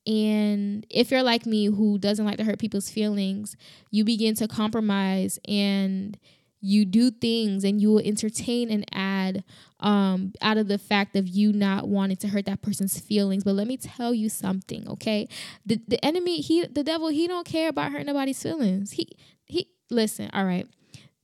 and 0.07 0.87
if 0.91 1.11
you're 1.11 1.23
like 1.23 1.47
me 1.47 1.67
who 1.67 1.99
doesn't 1.99 2.27
like 2.27 2.37
to 2.37 2.45
hurt 2.45 2.59
people's 2.59 2.91
feelings 2.91 3.57
you 3.91 4.05
begin 4.05 4.35
to 4.35 4.47
compromise 4.47 5.39
and 5.49 6.19
you 6.65 6.87
do 6.87 7.11
things 7.11 7.63
and 7.63 7.83
you 7.83 7.91
will 7.91 8.01
entertain 8.01 8.71
an 8.71 8.87
ad 8.91 9.45
um, 9.81 10.33
out 10.41 10.57
of 10.57 10.67
the 10.67 10.79
fact 10.79 11.15
of 11.15 11.29
you 11.29 11.53
not 11.53 11.87
wanting 11.87 12.17
to 12.17 12.29
hurt 12.29 12.47
that 12.47 12.63
person's 12.63 12.99
feelings. 12.99 13.45
But 13.45 13.55
let 13.55 13.67
me 13.67 13.77
tell 13.77 14.15
you 14.15 14.31
something, 14.31 14.89
okay? 14.89 15.29
The 15.67 15.79
the 15.87 16.03
enemy, 16.03 16.41
he 16.41 16.67
the 16.67 16.83
devil, 16.83 17.09
he 17.09 17.29
don't 17.29 17.47
care 17.47 17.69
about 17.69 17.93
hurting 17.93 18.07
nobody's 18.07 18.43
feelings. 18.43 18.93
He 18.93 19.09
he 19.45 19.69
listen, 19.91 20.31
all 20.33 20.47
right. 20.47 20.67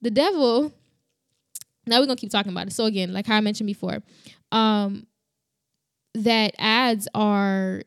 The 0.02 0.10
devil, 0.10 0.74
now 1.90 2.00
we're 2.00 2.06
gonna 2.06 2.16
keep 2.16 2.30
talking 2.30 2.52
about 2.52 2.68
it. 2.68 2.72
So 2.72 2.84
again, 2.86 3.12
like 3.12 3.26
how 3.26 3.36
I 3.36 3.40
mentioned 3.40 3.66
before, 3.66 3.98
um, 4.52 5.06
that 6.14 6.54
ads 6.58 7.08
are 7.14 7.82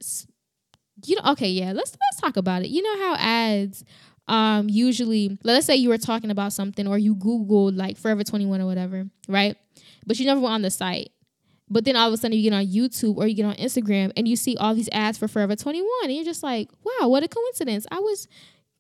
you 1.05 1.15
know, 1.15 1.31
okay, 1.31 1.49
yeah, 1.49 1.73
let's 1.73 1.91
let's 1.91 2.21
talk 2.21 2.37
about 2.37 2.63
it. 2.63 2.69
You 2.69 2.81
know 2.81 2.97
how 2.99 3.15
ads 3.17 3.83
um 4.29 4.69
usually 4.69 5.37
let's 5.43 5.65
say 5.65 5.75
you 5.75 5.89
were 5.89 5.97
talking 5.97 6.31
about 6.31 6.53
something 6.53 6.87
or 6.87 6.97
you 6.97 7.13
googled 7.13 7.75
like 7.75 7.97
forever 7.97 8.23
21 8.23 8.61
or 8.61 8.65
whatever 8.65 9.05
right? 9.27 9.57
But 10.05 10.17
you 10.19 10.25
never 10.25 10.39
went 10.39 10.53
on 10.53 10.61
the 10.61 10.71
site. 10.71 11.09
But 11.69 11.83
then 11.85 11.95
all 11.97 12.07
of 12.07 12.13
a 12.13 12.17
sudden 12.17 12.37
you 12.37 12.49
get 12.49 12.55
on 12.55 12.65
youtube 12.65 13.17
or 13.17 13.27
you 13.27 13.35
get 13.35 13.45
on 13.45 13.55
instagram 13.55 14.13
and 14.15 14.27
you 14.27 14.35
see 14.37 14.55
all 14.55 14.75
these 14.75 14.89
ads 14.93 15.17
for 15.17 15.27
forever 15.27 15.55
21 15.55 15.85
and 16.03 16.13
you're 16.13 16.23
just 16.23 16.43
like 16.43 16.69
wow 16.83 17.07
what 17.09 17.23
a 17.23 17.27
coincidence. 17.27 17.85
I 17.91 17.99
was 17.99 18.27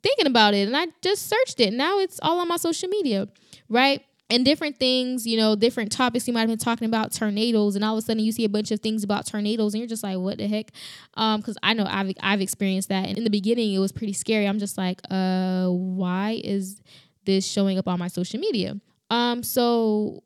thinking 0.01 0.27
about 0.27 0.53
it 0.53 0.67
and 0.67 0.77
i 0.77 0.87
just 1.01 1.27
searched 1.27 1.59
it. 1.59 1.73
Now 1.73 1.99
it's 1.99 2.19
all 2.21 2.39
on 2.39 2.47
my 2.47 2.57
social 2.57 2.87
media 2.87 3.27
right 3.67 4.01
and 4.29 4.45
different 4.45 4.77
things, 4.77 5.27
you 5.27 5.37
know, 5.37 5.55
different 5.55 5.91
topics. 5.91 6.27
You 6.27 6.33
might 6.33 6.41
have 6.41 6.49
been 6.49 6.57
talking 6.57 6.87
about 6.87 7.11
tornadoes, 7.11 7.75
and 7.75 7.83
all 7.83 7.97
of 7.97 8.03
a 8.03 8.05
sudden 8.05 8.23
you 8.23 8.31
see 8.31 8.45
a 8.45 8.49
bunch 8.49 8.71
of 8.71 8.79
things 8.79 9.03
about 9.03 9.25
tornadoes, 9.25 9.73
and 9.73 9.81
you're 9.81 9.87
just 9.87 10.03
like, 10.03 10.17
"What 10.17 10.37
the 10.37 10.47
heck?" 10.47 10.71
Because 11.11 11.55
um, 11.55 11.59
I 11.61 11.73
know 11.73 11.85
I've 11.87 12.13
I've 12.21 12.41
experienced 12.41 12.89
that, 12.89 13.07
and 13.07 13.17
in 13.17 13.23
the 13.23 13.29
beginning 13.29 13.73
it 13.73 13.79
was 13.79 13.91
pretty 13.91 14.13
scary. 14.13 14.47
I'm 14.47 14.59
just 14.59 14.77
like, 14.77 15.01
"Uh, 15.09 15.67
why 15.67 16.41
is 16.43 16.81
this 17.25 17.45
showing 17.45 17.77
up 17.77 17.87
on 17.87 17.99
my 17.99 18.07
social 18.07 18.39
media?" 18.39 18.79
Um, 19.09 19.43
so 19.43 20.23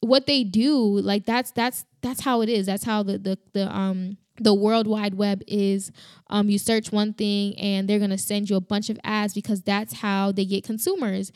what 0.00 0.26
they 0.26 0.42
do, 0.42 0.76
like 1.00 1.24
that's 1.24 1.52
that's 1.52 1.84
that's 2.00 2.20
how 2.20 2.40
it 2.42 2.48
is. 2.48 2.66
That's 2.66 2.84
how 2.84 3.02
the 3.02 3.18
the 3.18 3.38
the 3.52 3.74
um 3.74 4.16
the 4.40 4.54
world 4.54 4.86
wide 4.86 5.14
web 5.14 5.42
is 5.46 5.92
um, 6.30 6.48
you 6.48 6.58
search 6.58 6.90
one 6.90 7.12
thing 7.12 7.56
and 7.58 7.88
they're 7.88 7.98
going 7.98 8.10
to 8.10 8.18
send 8.18 8.48
you 8.48 8.56
a 8.56 8.60
bunch 8.60 8.88
of 8.88 8.98
ads 9.04 9.34
because 9.34 9.62
that's 9.62 9.92
how 9.92 10.32
they 10.32 10.44
get 10.44 10.64
consumers 10.64 11.30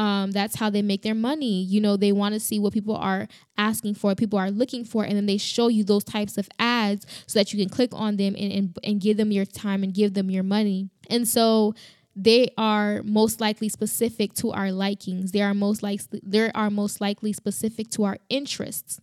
um, 0.00 0.30
that's 0.30 0.56
how 0.56 0.70
they 0.70 0.80
make 0.80 1.02
their 1.02 1.14
money. 1.14 1.62
You 1.62 1.78
know, 1.78 1.98
they 1.98 2.10
want 2.10 2.32
to 2.32 2.40
see 2.40 2.58
what 2.58 2.72
people 2.72 2.96
are 2.96 3.28
asking 3.58 3.96
for, 3.96 4.14
people 4.14 4.38
are 4.38 4.50
looking 4.50 4.82
for, 4.82 5.04
and 5.04 5.14
then 5.14 5.26
they 5.26 5.36
show 5.36 5.68
you 5.68 5.84
those 5.84 6.04
types 6.04 6.38
of 6.38 6.48
ads 6.58 7.04
so 7.26 7.38
that 7.38 7.52
you 7.52 7.58
can 7.58 7.68
click 7.68 7.90
on 7.92 8.16
them 8.16 8.34
and, 8.38 8.50
and, 8.50 8.78
and 8.82 9.00
give 9.02 9.18
them 9.18 9.30
your 9.30 9.44
time 9.44 9.82
and 9.82 9.92
give 9.92 10.14
them 10.14 10.30
your 10.30 10.42
money. 10.42 10.88
And 11.10 11.28
so 11.28 11.74
they 12.16 12.48
are 12.56 13.02
most 13.02 13.42
likely 13.42 13.68
specific 13.68 14.32
to 14.34 14.52
our 14.52 14.72
likings. 14.72 15.32
They 15.32 15.42
are 15.42 15.52
most 15.52 15.82
likely 15.82 16.22
they 16.22 16.50
are 16.52 16.70
most 16.70 17.02
likely 17.02 17.34
specific 17.34 17.90
to 17.90 18.04
our 18.04 18.16
interests. 18.30 19.02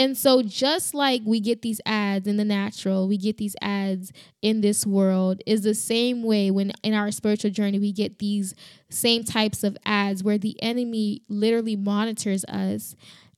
And 0.00 0.16
so, 0.16 0.40
just 0.40 0.94
like 0.94 1.20
we 1.26 1.40
get 1.40 1.60
these 1.60 1.78
ads 1.84 2.26
in 2.26 2.38
the 2.38 2.44
natural, 2.44 3.06
we 3.06 3.18
get 3.18 3.36
these 3.36 3.54
ads 3.60 4.14
in 4.40 4.62
this 4.62 4.86
world, 4.86 5.42
is 5.44 5.60
the 5.60 5.74
same 5.74 6.22
way 6.22 6.50
when 6.50 6.72
in 6.82 6.94
our 6.94 7.10
spiritual 7.10 7.50
journey 7.50 7.78
we 7.78 7.92
get 7.92 8.18
these 8.18 8.54
same 8.88 9.24
types 9.24 9.62
of 9.62 9.76
ads 9.84 10.24
where 10.24 10.38
the 10.38 10.56
enemy 10.62 11.20
literally 11.28 11.76
monitors 11.76 12.46
us 12.46 12.96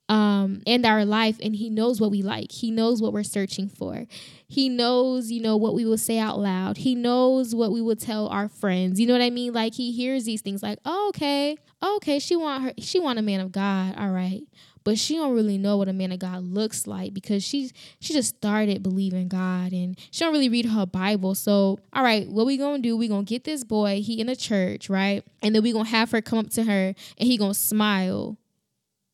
um, 0.09 0.63
and 0.65 0.87
our 0.87 1.05
life, 1.05 1.37
and 1.43 1.57
he 1.57 1.69
knows 1.69 2.01
what 2.01 2.13
we 2.13 2.23
like. 2.23 2.53
He 2.53 2.71
knows 2.71 3.03
what 3.03 3.13
we're 3.13 3.25
searching 3.25 3.69
for. 3.69 4.07
He 4.47 4.69
knows, 4.69 5.33
you 5.33 5.43
know, 5.43 5.57
what 5.57 5.75
we 5.75 5.85
will 5.85 5.99
say 5.99 6.21
out 6.21 6.39
loud. 6.39 6.77
He 6.77 6.95
knows 6.95 7.57
what 7.57 7.73
we 7.73 7.83
will 7.83 7.97
tell 7.97 8.29
our 8.29 8.49
friends. 8.49 9.01
You 9.01 9.09
know 9.09 9.15
what 9.15 9.23
I 9.23 9.31
mean? 9.31 9.53
Like 9.53 9.75
he 9.75 9.91
hears 9.91 10.27
these 10.27 10.43
things, 10.43 10.63
like, 10.63 10.79
oh, 10.85 11.09
okay, 11.09 11.57
okay, 11.83 12.21
she 12.21 12.37
want 12.37 12.63
her, 12.63 12.73
she 12.79 13.01
want 13.01 13.19
a 13.19 13.23
man 13.23 13.41
of 13.41 13.51
God. 13.51 13.97
All 13.99 14.11
right 14.11 14.45
but 14.85 14.99
she 14.99 15.17
don't 15.17 15.35
really 15.35 15.59
know 15.59 15.77
what 15.77 15.89
a 15.89 15.93
man 15.93 16.13
of 16.13 16.19
God 16.19 16.43
looks 16.43 16.87
like 16.87 17.15
because 17.15 17.43
she's 17.43 17.73
she 18.01 18.13
just 18.13 18.37
started 18.37 18.83
believing 18.83 19.29
God 19.29 19.73
and 19.73 19.99
she 20.11 20.25
don't 20.25 20.33
really 20.33 20.49
read 20.49 20.67
her 20.67 20.87
Bible. 20.87 21.35
So, 21.35 21.79
all 21.93 22.03
right, 22.03 22.29
what 22.29 22.47
we 22.47 22.57
gonna 22.57 22.79
do? 22.79 22.97
We 22.97 23.09
gonna 23.09 23.25
get 23.25 23.45
this 23.45 23.65
boy. 23.65 24.01
He 24.03 24.21
in 24.21 24.29
a 24.29 24.37
church, 24.37 24.89
right? 24.89 25.25
And 25.43 25.55
then 25.55 25.63
we 25.63 25.73
gonna 25.73 25.89
have 25.89 26.11
her 26.13 26.21
come 26.21 26.39
up 26.39 26.51
to 26.51 26.65
her 26.65 26.95
and 27.19 27.27
he 27.29 27.37
gonna 27.37 27.55
smile. 27.55 28.39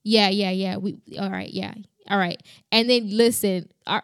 Yeah, 0.04 0.28
yeah, 0.28 0.50
yeah. 0.50 0.76
We 0.76 0.96
all 1.18 1.30
right, 1.30 1.50
yeah, 1.52 1.74
all 2.08 2.18
right. 2.18 2.42
And 2.72 2.88
then 2.88 3.16
listen, 3.16 3.68
our, 3.86 4.02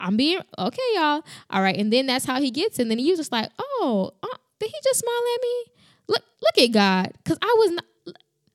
I'm 0.00 0.16
being 0.16 0.40
okay, 0.58 0.82
y'all. 0.94 1.22
All 1.50 1.62
right, 1.62 1.76
and 1.76 1.92
then 1.92 2.06
that's 2.06 2.24
how 2.24 2.40
he 2.40 2.50
gets, 2.50 2.78
and 2.78 2.90
then 2.90 2.98
he 2.98 3.10
was 3.10 3.18
just 3.18 3.32
like, 3.32 3.50
oh, 3.58 4.10
uh, 4.22 4.36
did 4.58 4.70
he 4.70 4.76
just 4.82 5.00
smile 5.00 5.34
at 5.34 5.42
me? 5.42 5.64
Look, 6.08 6.22
look 6.42 6.64
at 6.64 6.72
God, 6.72 7.12
because 7.22 7.38
I 7.40 7.54
was 7.58 7.70
not. 7.72 7.84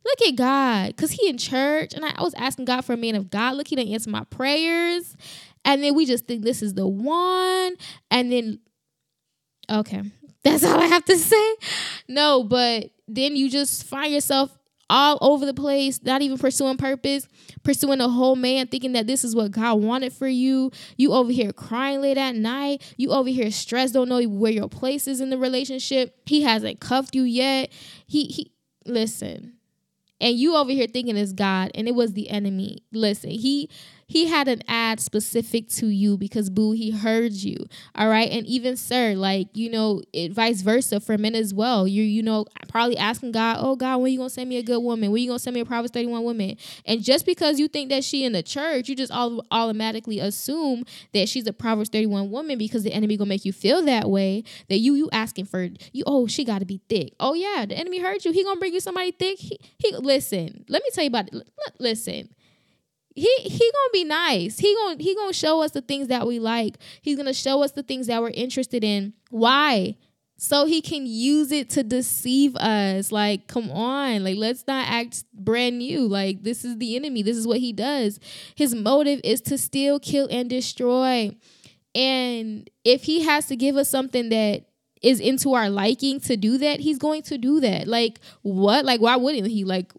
Look 0.04 0.22
at 0.28 0.36
God, 0.36 0.88
because 0.88 1.12
He 1.12 1.30
in 1.30 1.38
church. 1.38 1.94
And 1.94 2.06
I, 2.06 2.14
I 2.16 2.24
was 2.24 2.34
asking 2.36 2.66
God 2.66 2.82
for 2.82 2.94
a 2.94 2.98
man 2.98 3.16
of 3.16 3.30
God. 3.30 3.56
Look, 3.56 3.68
He 3.68 3.76
didn't 3.76 3.94
answer 3.94 4.10
my 4.10 4.24
prayers. 4.26 5.16
And 5.64 5.84
then 5.84 5.96
we 5.96 6.06
just 6.06 6.26
think 6.26 6.44
this 6.44 6.62
is 6.62 6.74
the 6.74 6.88
one. 6.88 7.76
And 8.10 8.32
then, 8.32 8.60
okay, 9.70 10.02
that's 10.44 10.64
all 10.64 10.80
I 10.80 10.88
have 10.88 11.06
to 11.06 11.18
say. 11.18 11.56
No, 12.08 12.44
but 12.44 12.92
then 13.08 13.36
you 13.36 13.50
just 13.50 13.84
find 13.84 14.12
yourself 14.14 14.58
all 14.90 15.18
over 15.22 15.46
the 15.46 15.54
place, 15.54 16.04
not 16.04 16.22
even 16.22 16.38
pursuing 16.38 16.76
purpose, 16.76 17.26
pursuing 17.64 18.02
a 18.02 18.10
whole 18.10 18.36
man, 18.36 18.68
thinking 18.68 18.92
that 18.92 19.08
this 19.08 19.24
is 19.24 19.34
what 19.34 19.52
God 19.52 19.76
wanted 19.82 20.12
for 20.12 20.28
you. 20.28 20.70
You 20.98 21.14
over 21.14 21.32
here 21.32 21.54
crying 21.54 22.02
late 22.02 22.18
at 22.18 22.36
night. 22.36 22.94
You 22.98 23.12
over 23.12 23.30
here 23.30 23.52
stressed, 23.52 23.94
don't 23.94 24.10
know 24.10 24.22
where 24.24 24.52
your 24.52 24.68
place 24.68 25.08
is 25.08 25.22
in 25.22 25.30
the 25.30 25.38
relationship. 25.38 26.18
He 26.26 26.42
hasn't 26.42 26.82
cuffed 26.82 27.16
you 27.16 27.24
yet. 27.24 27.72
He 28.06 28.26
he 28.26 28.52
listen 28.86 29.54
and 30.22 30.36
you 30.38 30.56
over 30.56 30.72
here 30.72 30.88
thinking 30.88 31.18
it's 31.18 31.34
God 31.34 31.72
and 31.76 31.88
it 31.88 31.96
was 31.96 32.14
the 32.14 32.30
enemy. 32.30 32.84
Listen, 32.94 33.32
he 33.32 33.70
he 34.12 34.28
had 34.28 34.50
an 34.50 34.62
ad 34.68 35.00
specific 35.00 35.70
to 35.70 35.88
you 35.88 36.18
because 36.18 36.50
boo 36.50 36.74
he 36.74 36.92
heard 36.92 37.32
you 37.32 37.56
all 37.96 38.10
right? 38.10 38.30
And 38.30 38.46
even 38.46 38.76
sir 38.76 39.14
like 39.16 39.48
you 39.54 39.70
know 39.70 40.02
it 40.12 40.34
vice 40.34 40.62
versa 40.62 41.00
for 41.00 41.18
men 41.18 41.34
as 41.34 41.54
well. 41.54 41.88
You're, 41.88 42.06
you 42.06 42.22
know 42.22 42.46
probably 42.68 42.98
asking 42.98 43.32
god 43.32 43.58
oh 43.60 43.76
god 43.78 43.98
when 43.98 44.12
you 44.12 44.18
gonna 44.18 44.30
send 44.30 44.50
me 44.50 44.58
a 44.58 44.64
good 44.64 44.80
woman? 44.80 45.12
When 45.12 45.22
you 45.22 45.30
gonna 45.30 45.40
send 45.40 45.54
me 45.54 45.62
a 45.62 45.66
proverbs 45.66 45.92
31 45.92 46.24
woman? 46.24 46.58
And 46.86 47.02
just 47.02 47.26
because 47.26 47.58
you 47.58 47.70
think 47.70 47.90
that 47.90 48.04
she 48.04 48.26
in 48.26 48.34
the 48.34 48.44
church 48.44 48.90
you 48.90 48.96
just 48.96 49.14
all 49.14 49.46
automatically 49.50 50.20
assume 50.20 50.84
that 51.14 51.30
she's 51.30 51.48
a 51.48 51.54
proverbs 51.54 51.90
31 51.90 52.32
woman 52.32 52.58
because 52.58 52.84
the 52.84 52.92
enemy 52.92 53.16
gonna 53.16 53.30
make 53.30 53.46
you 53.46 53.54
feel 53.54 53.82
that 53.86 54.10
way 54.10 54.44
that 54.68 54.80
you 54.80 54.94
you 54.96 55.10
asking 55.14 55.46
for 55.46 55.70
you 55.94 56.04
oh 56.06 56.28
she 56.28 56.44
gotta 56.44 56.66
be 56.66 56.82
thick. 56.90 57.14
Oh 57.18 57.34
yeah 57.34 57.66
the 57.66 57.78
enemy 57.78 58.00
heard 58.00 58.26
you. 58.26 58.34
He 58.34 58.44
gonna 58.44 58.60
bring 58.60 58.74
you 58.74 58.82
somebody 58.82 59.12
thick. 59.12 59.40
He, 59.40 59.58
he 59.78 59.96
listen 59.96 60.66
let 60.68 60.84
me 60.84 60.90
tell 60.94 61.06
you 61.06 61.10
about 61.10 61.34
it 61.34 61.48
listen 61.80 62.28
he 63.16 63.30
he 63.42 63.60
gonna 63.72 63.92
be 63.94 64.04
nice. 64.04 64.58
He 64.58 64.74
gonna 64.76 65.02
he 65.02 65.16
gonna 65.16 65.34
show 65.34 65.62
us 65.62 65.72
the 65.72 65.82
things 65.82 66.08
that 66.08 66.26
we 66.26 66.40
like. 66.40 66.78
He's 67.02 67.18
gonna 67.18 67.34
show 67.34 67.64
us 67.64 67.72
the 67.72 67.84
things 67.84 68.08
that 68.08 68.22
we're 68.22 68.30
interested 68.30 68.84
in. 68.84 69.14
Why? 69.30 69.98
So 70.38 70.66
he 70.66 70.82
can 70.82 71.06
use 71.06 71.52
it 71.52 71.70
to 71.72 71.84
deceive 71.84 72.56
us. 72.56 73.12
Like, 73.12 73.46
come 73.46 73.70
on. 73.70 74.24
Like, 74.24 74.38
let's 74.38 74.66
not 74.66 74.88
act 74.90 75.24
brand 75.36 75.78
new. 75.78 76.08
Like, 76.08 76.42
this 76.42 76.66
is 76.66 76.80
the 76.80 76.96
enemy. 76.96 77.22
This 77.22 77.38
is 77.38 77.46
what 77.46 77.60
he 77.60 77.72
does. 77.72 78.20
His 78.56 78.74
motive 78.74 79.22
is 79.24 79.40
to 79.42 79.58
steal, 79.60 80.00
kill, 80.00 80.28
and 80.32 80.50
destroy. 80.50 81.36
And 81.94 82.68
if 82.84 83.04
he 83.04 83.22
has 83.22 83.46
to 83.50 83.56
give 83.56 83.76
us 83.76 83.88
something 83.88 84.30
that 84.30 84.66
is 85.04 85.20
into 85.20 85.54
our 85.54 85.70
liking 85.70 86.20
to 86.22 86.36
do 86.36 86.58
that, 86.58 86.80
he's 86.80 86.98
going 86.98 87.22
to 87.24 87.38
do 87.38 87.60
that. 87.60 87.88
Like, 87.88 88.20
what? 88.42 88.84
Like, 88.84 89.00
why 89.00 89.18
wouldn't 89.18 89.46
he? 89.46 89.64
Like, 89.64 89.94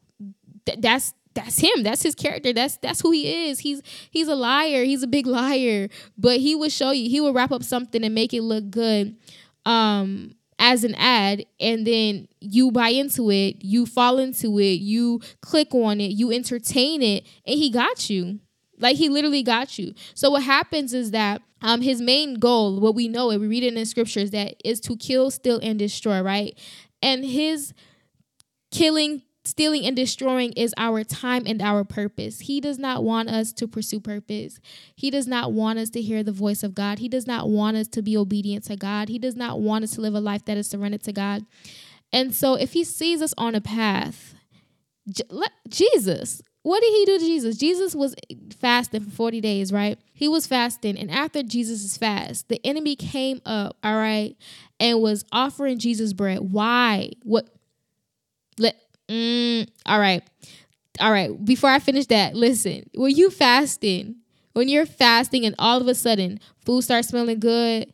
th- 0.66 0.80
that's 0.80 1.14
that's 1.34 1.58
him. 1.58 1.82
That's 1.82 2.02
his 2.02 2.14
character. 2.14 2.52
That's 2.52 2.76
that's 2.78 3.00
who 3.00 3.10
he 3.10 3.48
is. 3.48 3.60
He's 3.60 3.82
he's 4.10 4.28
a 4.28 4.34
liar. 4.34 4.84
He's 4.84 5.02
a 5.02 5.06
big 5.06 5.26
liar. 5.26 5.88
But 6.16 6.40
he 6.40 6.54
would 6.54 6.72
show 6.72 6.90
you. 6.90 7.08
He 7.08 7.20
would 7.20 7.34
wrap 7.34 7.52
up 7.52 7.62
something 7.62 8.04
and 8.04 8.14
make 8.14 8.32
it 8.34 8.42
look 8.42 8.70
good. 8.70 9.16
Um 9.64 10.34
as 10.58 10.84
an 10.84 10.94
ad 10.94 11.44
and 11.58 11.84
then 11.86 12.28
you 12.40 12.70
buy 12.70 12.90
into 12.90 13.30
it, 13.30 13.56
you 13.64 13.84
fall 13.84 14.18
into 14.18 14.60
it, 14.60 14.78
you 14.80 15.20
click 15.40 15.74
on 15.74 16.00
it, 16.00 16.12
you 16.12 16.30
entertain 16.30 17.02
it, 17.02 17.26
and 17.44 17.58
he 17.58 17.68
got 17.68 18.08
you. 18.08 18.38
Like 18.78 18.96
he 18.96 19.08
literally 19.08 19.42
got 19.42 19.76
you. 19.78 19.92
So 20.14 20.30
what 20.30 20.44
happens 20.44 20.94
is 20.94 21.10
that 21.10 21.42
um 21.62 21.80
his 21.80 22.00
main 22.00 22.34
goal, 22.34 22.80
what 22.80 22.94
we 22.94 23.08
know, 23.08 23.30
and 23.30 23.40
we 23.40 23.48
read 23.48 23.64
it 23.64 23.68
in 23.68 23.74
the 23.74 23.84
scriptures, 23.84 24.30
that 24.30 24.54
is 24.64 24.80
to 24.80 24.96
kill, 24.96 25.30
steal, 25.30 25.58
and 25.62 25.78
destroy, 25.78 26.20
right? 26.20 26.58
And 27.00 27.24
his 27.24 27.72
killing, 28.70 29.22
stealing, 29.44 29.84
and 29.84 29.96
destroying 29.96 30.52
is 30.52 30.72
our 30.76 31.02
time 31.02 31.42
and 31.46 31.60
our 31.60 31.84
purpose. 31.84 32.40
He 32.40 32.60
does 32.60 32.78
not 32.78 33.02
want 33.02 33.28
us 33.28 33.52
to 33.54 33.66
pursue 33.66 34.00
purpose. 34.00 34.60
He 34.94 35.10
does 35.10 35.26
not 35.26 35.52
want 35.52 35.78
us 35.78 35.90
to 35.90 36.00
hear 36.00 36.22
the 36.22 36.32
voice 36.32 36.62
of 36.62 36.74
God. 36.74 37.00
He 37.00 37.08
does 37.08 37.26
not 37.26 37.48
want 37.48 37.76
us 37.76 37.88
to 37.88 38.02
be 38.02 38.16
obedient 38.16 38.64
to 38.66 38.76
God. 38.76 39.08
He 39.08 39.18
does 39.18 39.36
not 39.36 39.60
want 39.60 39.84
us 39.84 39.90
to 39.92 40.00
live 40.00 40.14
a 40.14 40.20
life 40.20 40.44
that 40.44 40.56
is 40.56 40.68
surrendered 40.68 41.02
to 41.04 41.12
God. 41.12 41.44
And 42.12 42.34
so 42.34 42.54
if 42.54 42.72
he 42.72 42.84
sees 42.84 43.22
us 43.22 43.34
on 43.36 43.54
a 43.54 43.60
path, 43.60 44.34
Jesus, 45.68 46.42
what 46.62 46.80
did 46.80 46.92
he 46.92 47.04
do 47.04 47.18
to 47.18 47.24
Jesus? 47.24 47.56
Jesus 47.56 47.94
was 47.94 48.14
fasting 48.60 49.00
for 49.00 49.10
40 49.10 49.40
days, 49.40 49.72
right? 49.72 49.98
He 50.12 50.28
was 50.28 50.46
fasting. 50.46 50.96
And 50.96 51.10
after 51.10 51.42
Jesus' 51.42 51.96
fast, 51.96 52.48
the 52.48 52.64
enemy 52.64 52.94
came 52.94 53.40
up, 53.44 53.76
all 53.82 53.96
right, 53.96 54.36
and 54.78 55.00
was 55.00 55.24
offering 55.32 55.78
Jesus 55.78 56.12
bread. 56.12 56.38
Why? 56.52 57.10
What? 57.24 57.48
Let, 58.58 58.76
mm, 59.12 59.68
all 59.86 60.00
right. 60.00 60.22
All 61.00 61.10
right. 61.12 61.44
Before 61.44 61.70
I 61.70 61.78
finish 61.78 62.06
that, 62.06 62.34
listen. 62.34 62.90
When 62.94 63.14
you 63.14 63.30
fasting, 63.30 64.16
when 64.52 64.68
you're 64.68 64.86
fasting 64.86 65.46
and 65.46 65.54
all 65.58 65.80
of 65.80 65.88
a 65.88 65.94
sudden 65.94 66.40
food 66.64 66.82
starts 66.82 67.08
smelling 67.08 67.40
good, 67.40 67.92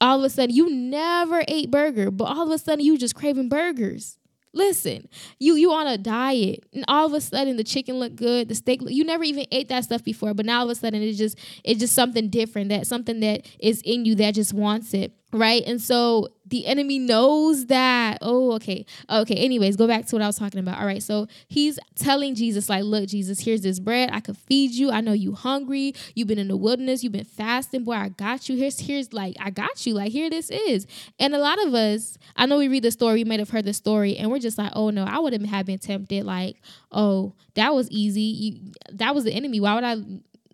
all 0.00 0.18
of 0.18 0.24
a 0.24 0.30
sudden 0.30 0.54
you 0.54 0.70
never 0.70 1.44
ate 1.48 1.70
burger, 1.70 2.10
but 2.10 2.24
all 2.24 2.44
of 2.46 2.50
a 2.52 2.58
sudden 2.58 2.84
you 2.84 2.98
just 2.98 3.14
craving 3.14 3.48
burgers. 3.48 4.18
Listen, 4.54 5.08
you 5.38 5.54
you 5.56 5.72
on 5.72 5.86
a 5.86 5.98
diet, 5.98 6.64
and 6.74 6.84
all 6.88 7.06
of 7.06 7.14
a 7.14 7.20
sudden 7.22 7.56
the 7.56 7.64
chicken 7.64 7.96
look 7.96 8.16
good, 8.16 8.48
the 8.48 8.54
steak. 8.54 8.82
Look, 8.82 8.92
You 8.92 9.04
never 9.04 9.24
even 9.24 9.46
ate 9.50 9.68
that 9.68 9.84
stuff 9.84 10.04
before, 10.04 10.34
but 10.34 10.46
now 10.46 10.60
all 10.60 10.66
of 10.66 10.70
a 10.70 10.74
sudden 10.74 11.02
it's 11.02 11.18
just 11.18 11.38
it's 11.64 11.80
just 11.80 11.94
something 11.94 12.28
different. 12.28 12.68
That 12.68 12.86
something 12.86 13.20
that 13.20 13.46
is 13.60 13.82
in 13.82 14.04
you 14.04 14.14
that 14.16 14.34
just 14.34 14.52
wants 14.52 14.92
it 14.94 15.12
right? 15.32 15.62
And 15.66 15.80
so 15.80 16.28
the 16.52 16.66
enemy 16.66 16.98
knows 16.98 17.66
that 17.66 18.18
oh 18.20 18.52
okay. 18.52 18.84
Okay 19.08 19.34
anyways 19.36 19.76
go 19.76 19.86
back 19.86 20.04
to 20.06 20.16
what 20.16 20.22
i 20.22 20.26
was 20.26 20.36
talking 20.36 20.60
about. 20.60 20.78
All 20.78 20.86
right 20.86 21.02
so 21.02 21.26
he's 21.48 21.78
telling 21.94 22.34
jesus 22.34 22.68
like 22.68 22.84
look 22.84 23.08
jesus 23.08 23.40
here's 23.40 23.62
this 23.62 23.80
bread. 23.80 24.10
I 24.12 24.20
could 24.20 24.36
feed 24.36 24.72
you. 24.72 24.90
I 24.90 25.00
know 25.00 25.12
you 25.12 25.32
hungry. 25.32 25.94
You've 26.14 26.28
been 26.28 26.38
in 26.38 26.48
the 26.48 26.56
wilderness. 26.56 27.02
You've 27.02 27.14
been 27.14 27.24
fasting. 27.24 27.84
Boy 27.84 27.94
i 27.94 28.08
got 28.10 28.48
you. 28.48 28.56
Here's 28.56 28.78
here's 28.80 29.12
like 29.14 29.34
i 29.40 29.48
got 29.50 29.86
you. 29.86 29.94
Like 29.94 30.12
here 30.12 30.28
this 30.28 30.50
is. 30.50 30.86
And 31.18 31.34
a 31.34 31.38
lot 31.38 31.64
of 31.64 31.72
us 31.74 32.18
i 32.36 32.44
know 32.44 32.58
we 32.58 32.68
read 32.68 32.82
the 32.82 32.90
story 32.90 33.14
we 33.14 33.24
might 33.24 33.40
have 33.40 33.50
heard 33.50 33.64
the 33.64 33.74
story 33.74 34.16
and 34.16 34.30
we're 34.30 34.38
just 34.38 34.58
like 34.58 34.72
oh 34.74 34.90
no 34.90 35.04
i 35.04 35.18
wouldn't 35.18 35.46
have 35.46 35.64
been 35.66 35.78
tempted. 35.78 36.24
Like 36.24 36.56
oh 36.90 37.34
that 37.54 37.74
was 37.74 37.90
easy. 37.90 38.20
You, 38.20 38.72
that 38.92 39.14
was 39.14 39.24
the 39.24 39.32
enemy. 39.32 39.58
Why 39.60 39.74
would 39.74 39.84
i 39.84 39.96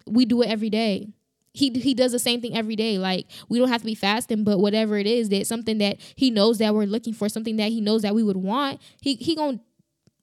we 0.06 0.24
do 0.24 0.42
it 0.42 0.48
every 0.48 0.70
day 0.70 1.08
he 1.58 1.70
he 1.70 1.94
does 1.94 2.12
the 2.12 2.18
same 2.18 2.40
thing 2.40 2.56
every 2.56 2.76
day. 2.76 2.98
Like 2.98 3.26
we 3.48 3.58
don't 3.58 3.68
have 3.68 3.80
to 3.80 3.86
be 3.86 3.94
fasting, 3.94 4.44
but 4.44 4.58
whatever 4.58 4.96
it 4.96 5.06
is, 5.06 5.28
that 5.30 5.46
something 5.46 5.78
that 5.78 5.98
he 6.14 6.30
knows 6.30 6.58
that 6.58 6.74
we're 6.74 6.86
looking 6.86 7.12
for, 7.12 7.28
something 7.28 7.56
that 7.56 7.70
he 7.70 7.80
knows 7.80 8.02
that 8.02 8.14
we 8.14 8.22
would 8.22 8.36
want, 8.36 8.80
he 9.00 9.14
he 9.14 9.34
gonna 9.34 9.60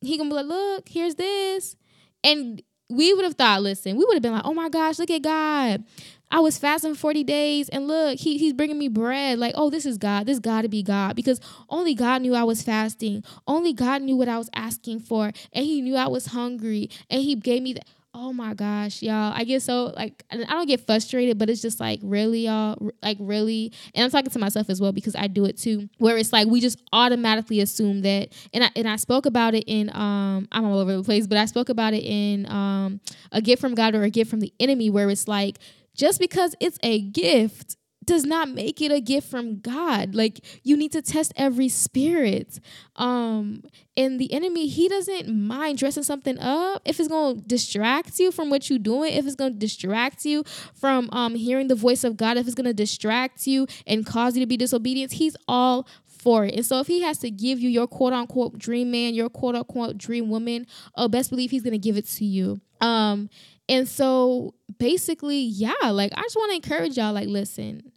he 0.01 0.17
gonna 0.17 0.29
be 0.29 0.35
like, 0.35 0.45
look, 0.45 0.89
here's 0.89 1.15
this, 1.15 1.75
and 2.23 2.61
we 2.89 3.13
would 3.13 3.25
have 3.25 3.33
thought, 3.35 3.61
listen, 3.63 3.97
we 3.97 4.05
would 4.05 4.15
have 4.15 4.23
been 4.23 4.33
like, 4.33 4.45
oh 4.45 4.53
my 4.53 4.69
gosh, 4.69 4.99
look 4.99 5.09
at 5.09 5.23
God. 5.23 5.83
I 6.31 6.39
was 6.39 6.57
fasting 6.57 6.95
40 6.95 7.23
days 7.23 7.69
and 7.69 7.87
look, 7.87 8.19
he, 8.19 8.37
he's 8.37 8.53
bringing 8.53 8.77
me 8.77 8.87
bread. 8.87 9.39
Like, 9.39 9.53
oh, 9.55 9.69
this 9.69 9.85
is 9.85 9.97
God. 9.97 10.25
This 10.25 10.39
got 10.39 10.61
to 10.61 10.67
be 10.67 10.83
God 10.83 11.15
because 11.15 11.39
only 11.69 11.93
God 11.93 12.21
knew 12.21 12.35
I 12.35 12.43
was 12.43 12.61
fasting. 12.61 13.23
Only 13.47 13.73
God 13.73 14.01
knew 14.01 14.15
what 14.15 14.27
I 14.27 14.37
was 14.37 14.49
asking 14.53 14.99
for. 14.99 15.31
And 15.53 15.65
he 15.65 15.81
knew 15.81 15.95
I 15.95 16.07
was 16.07 16.27
hungry 16.27 16.89
and 17.09 17.21
he 17.21 17.35
gave 17.35 17.63
me 17.63 17.73
that. 17.73 17.87
Oh 18.17 18.31
my 18.31 18.53
gosh, 18.53 19.01
y'all. 19.01 19.33
I 19.35 19.43
get 19.43 19.61
so 19.61 19.91
like 19.93 20.23
I 20.31 20.37
don't 20.37 20.67
get 20.67 20.87
frustrated, 20.87 21.37
but 21.37 21.49
it's 21.49 21.61
just 21.61 21.81
like 21.81 21.99
really 22.01 22.45
y'all 22.45 22.77
like 23.03 23.17
really 23.19 23.73
and 23.93 24.05
I'm 24.05 24.09
talking 24.09 24.31
to 24.31 24.39
myself 24.39 24.69
as 24.69 24.79
well 24.79 24.93
because 24.93 25.17
I 25.17 25.27
do 25.27 25.43
it 25.43 25.57
too. 25.57 25.89
Where 25.97 26.17
it's 26.17 26.31
like 26.31 26.47
we 26.47 26.61
just 26.61 26.81
automatically 26.93 27.59
assume 27.59 28.03
that 28.03 28.29
and 28.53 28.63
I 28.63 28.69
and 28.77 28.87
I 28.87 28.95
spoke 28.95 29.25
about 29.25 29.53
it 29.53 29.65
in 29.67 29.93
um 29.93 30.47
I'm 30.53 30.63
all 30.63 30.79
over 30.79 30.95
the 30.95 31.03
place, 31.03 31.27
but 31.27 31.37
I 31.37 31.43
spoke 31.43 31.67
about 31.67 31.93
it 31.93 32.05
in 32.05 32.49
um 32.49 33.01
a 33.33 33.41
gift 33.41 33.59
from 33.59 33.75
God 33.75 33.95
or 33.95 34.03
a 34.03 34.09
gift 34.09 34.29
from 34.29 34.39
the 34.39 34.53
enemy 34.61 34.89
where 34.89 35.09
it's 35.09 35.27
like 35.27 35.59
just 35.93 36.17
because 36.21 36.55
it's 36.61 36.79
a 36.83 37.01
gift 37.01 37.75
does 38.05 38.25
not 38.25 38.49
make 38.49 38.81
it 38.81 38.91
a 38.91 38.99
gift 38.99 39.29
from 39.29 39.59
God. 39.59 40.15
Like 40.15 40.41
you 40.63 40.77
need 40.77 40.91
to 40.93 41.01
test 41.01 41.33
every 41.35 41.69
spirit. 41.69 42.59
Um 42.95 43.63
and 43.97 44.19
the 44.19 44.33
enemy, 44.33 44.67
he 44.67 44.89
doesn't 44.89 45.33
mind 45.33 45.77
dressing 45.77 46.03
something 46.03 46.37
up 46.39 46.81
if 46.85 46.99
it's 46.99 47.07
going 47.07 47.37
to 47.37 47.47
distract 47.47 48.19
you 48.19 48.31
from 48.31 48.49
what 48.49 48.69
you're 48.69 48.77
doing, 48.77 49.13
if 49.13 49.25
it's 49.25 49.35
going 49.35 49.53
to 49.53 49.59
distract 49.59 50.25
you 50.25 50.43
from 50.73 51.09
um 51.11 51.35
hearing 51.35 51.67
the 51.67 51.75
voice 51.75 52.03
of 52.03 52.17
God, 52.17 52.37
if 52.37 52.45
it's 52.45 52.55
going 52.55 52.65
to 52.65 52.73
distract 52.73 53.47
you 53.47 53.67
and 53.87 54.05
cause 54.05 54.35
you 54.35 54.41
to 54.41 54.47
be 54.47 54.57
disobedient, 54.57 55.13
he's 55.13 55.35
all 55.47 55.87
for 56.25 56.43
it. 56.45 56.55
And 56.55 56.65
so 56.65 56.79
if 56.79 56.87
he 56.87 57.01
has 57.03 57.19
to 57.19 57.29
give 57.29 57.59
you 57.59 57.69
your 57.69 57.87
quote 57.87 58.11
unquote 58.11 58.57
dream 58.57 58.91
man, 58.91 59.13
your 59.13 59.29
quote 59.29 59.55
unquote 59.55 59.97
dream 59.97 60.29
woman, 60.29 60.65
oh 60.95 61.07
best 61.07 61.29
believe 61.29 61.51
he's 61.51 61.61
going 61.61 61.73
to 61.73 61.77
give 61.77 61.97
it 61.97 62.07
to 62.07 62.25
you. 62.25 62.59
Um 62.81 63.29
and 63.67 63.87
so 63.87 64.53
basically, 64.77 65.39
yeah, 65.39 65.73
like 65.91 66.11
I 66.15 66.21
just 66.21 66.35
want 66.35 66.51
to 66.51 66.55
encourage 66.55 66.97
y'all 66.97 67.13
like 67.13 67.27
listen, 67.27 67.91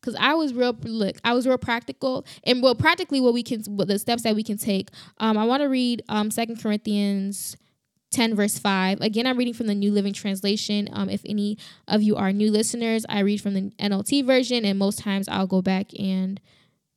because 0.00 0.14
I 0.18 0.34
was 0.34 0.54
real 0.54 0.76
look, 0.82 1.16
I 1.24 1.34
was 1.34 1.46
real 1.46 1.58
practical 1.58 2.26
and 2.44 2.62
well, 2.62 2.74
practically 2.74 3.20
what 3.20 3.34
we 3.34 3.42
can, 3.42 3.62
what 3.64 3.88
the 3.88 3.98
steps 3.98 4.22
that 4.22 4.34
we 4.34 4.42
can 4.42 4.58
take. 4.58 4.90
Um, 5.18 5.36
I 5.36 5.44
want 5.44 5.62
to 5.62 5.68
read 5.68 6.02
um 6.08 6.30
Second 6.30 6.60
Corinthians. 6.62 7.56
10 8.10 8.34
verse 8.34 8.58
5 8.58 9.00
again 9.00 9.26
i'm 9.26 9.38
reading 9.38 9.54
from 9.54 9.68
the 9.68 9.74
new 9.74 9.90
living 9.90 10.12
translation 10.12 10.86
um, 10.92 11.08
if 11.08 11.22
any 11.24 11.56
of 11.88 12.02
you 12.02 12.14
are 12.14 12.30
new 12.30 12.50
listeners 12.50 13.06
i 13.08 13.20
read 13.20 13.40
from 13.40 13.54
the 13.54 13.70
nlt 13.80 14.26
version 14.26 14.66
and 14.66 14.78
most 14.78 14.98
times 14.98 15.28
i'll 15.28 15.46
go 15.46 15.62
back 15.62 15.98
and 15.98 16.38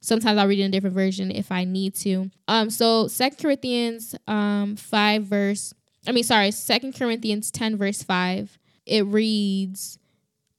sometimes 0.02 0.38
i'll 0.38 0.46
read 0.46 0.60
in 0.60 0.66
a 0.66 0.70
different 0.70 0.94
version 0.94 1.32
if 1.32 1.54
i 1.54 1.64
need 1.64 1.96
to 1.96 2.30
um 2.50 2.70
so 2.70 3.08
second 3.08 3.38
corinthians 3.38 4.14
um 4.28 4.76
5 4.76 5.24
verse 5.24 5.74
i 6.08 6.12
mean 6.12 6.24
sorry 6.24 6.52
second 6.52 6.94
corinthians 6.94 7.52
10 7.52 7.78
verse 7.78 8.04
5 8.04 8.58
it 8.86 9.06
reads 9.06 9.98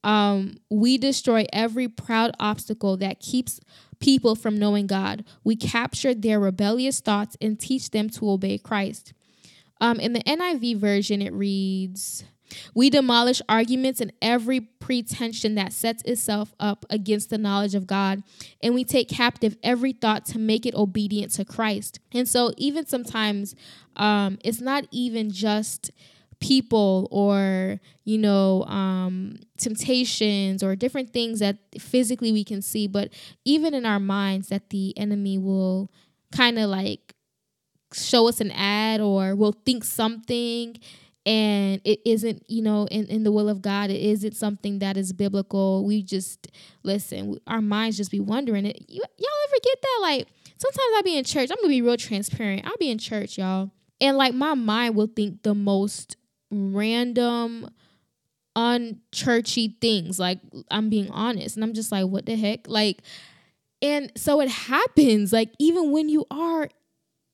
um, 0.05 0.59
we 0.71 0.99
destroy 0.99 1.47
every 1.53 1.89
proud 1.89 2.31
obstacle 2.39 2.97
that 2.99 3.19
keeps 3.19 3.59
people 3.99 4.37
from 4.37 4.57
knowing 4.57 4.87
God. 4.87 5.25
We 5.43 5.57
capture 5.57 6.15
their 6.15 6.39
rebellious 6.39 7.01
thoughts 7.01 7.37
and 7.41 7.59
teach 7.59 7.91
them 7.91 8.09
to 8.11 8.31
obey 8.31 8.59
Christ. 8.59 9.13
Um, 9.81 9.99
in 9.99 10.13
the 10.13 10.23
NIV 10.23 10.77
version, 10.77 11.21
it 11.21 11.33
reads, 11.33 12.25
we 12.75 12.91
demolish 12.91 13.43
arguments 13.49 14.01
and 14.01 14.13
every 14.23 14.61
pretension 14.61 15.55
that 15.57 15.73
sets 15.73 16.03
itself 16.05 16.55
up 16.61 16.85
against 16.91 17.31
the 17.31 17.39
knowledge 17.39 17.75
of 17.75 17.87
God, 17.87 18.23
and 18.63 18.75
we 18.75 18.85
take 18.85 19.09
captive 19.09 19.57
every 19.63 19.93
thought 19.93 20.25
to 20.27 20.39
make 20.39 20.67
it 20.67 20.75
obedient 20.75 21.33
to 21.33 21.45
Christ. 21.45 22.01
And 22.13 22.29
so, 22.29 22.53
even 22.57 22.87
sometimes, 22.87 23.55
um, 23.97 24.39
it's 24.45 24.61
not 24.61 24.85
even 24.91 25.31
just 25.31 25.91
people 26.41 27.09
or 27.11 27.81
you 28.05 28.19
know 28.19 28.63
um, 28.65 29.37
temptations 29.57 30.63
or 30.63 30.77
different 30.77 31.13
things 31.13 31.41
that 31.41 31.57
physically 31.79 32.31
we 32.31 32.45
can 32.45 32.61
see 32.61 32.87
but 32.87 33.11
even 33.45 33.73
in 33.73 33.87
our 33.87 34.01
minds 34.01 34.49
that 34.49 34.69
the 34.71 34.97
enemy 34.99 35.39
will 35.39 35.91
kind 36.33 36.59
of 36.59 36.69
like 36.69 37.15
show 37.93 38.29
us 38.29 38.41
an 38.41 38.51
ad 38.51 39.01
or 39.01 39.35
will 39.35 39.53
think 39.65 39.85
something 39.85 40.77
and 41.27 41.81
it 41.85 42.01
isn't 42.07 42.43
you 42.49 42.63
know 42.63 42.87
in, 42.87 43.05
in 43.07 43.25
the 43.25 43.33
will 43.33 43.49
of 43.49 43.61
god 43.61 43.91
it 43.91 44.01
isn't 44.01 44.37
something 44.37 44.79
that 44.79 44.97
is 44.97 45.13
biblical. 45.13 45.85
We 45.85 46.03
just 46.03 46.49
listen 46.83 47.39
our 47.47 47.61
minds 47.61 47.99
just 47.99 48.11
be 48.11 48.21
wondering 48.21 48.65
it. 48.65 48.85
You, 48.89 49.03
y'all 49.19 49.29
ever 49.49 49.61
get 49.63 49.83
that? 49.83 49.99
Like 50.01 50.29
sometimes 50.59 50.93
i'll 50.97 51.03
be 51.03 51.17
in 51.17 51.25
church 51.25 51.51
i'm 51.51 51.57
gonna 51.57 51.69
be 51.69 51.83
real 51.83 51.97
transparent 51.97 52.67
i'll 52.67 52.77
be 52.79 52.91
in 52.91 52.99
church 52.99 53.39
y'all 53.39 53.71
and 54.01 54.17
like 54.17 54.35
my 54.35 54.55
mind 54.55 54.95
will 54.95 55.07
think 55.07 55.43
the 55.43 55.55
most 55.55 56.17
random 56.51 57.69
unchurchy 58.57 59.79
things 59.81 60.19
like 60.19 60.39
i'm 60.71 60.89
being 60.89 61.11
honest 61.11 61.57
and 61.57 61.65
i'm 61.65 61.75
just 61.75 61.93
like 61.93 62.07
what 62.07 62.27
the 62.27 62.37
heck? 62.37 62.67
Like 62.67 63.03
and 63.83 64.11
so 64.17 64.41
it 64.41 64.49
happens 64.49 65.33
like 65.33 65.51
even 65.59 65.91
when 65.91 66.09
you 66.09 66.25
are 66.31 66.71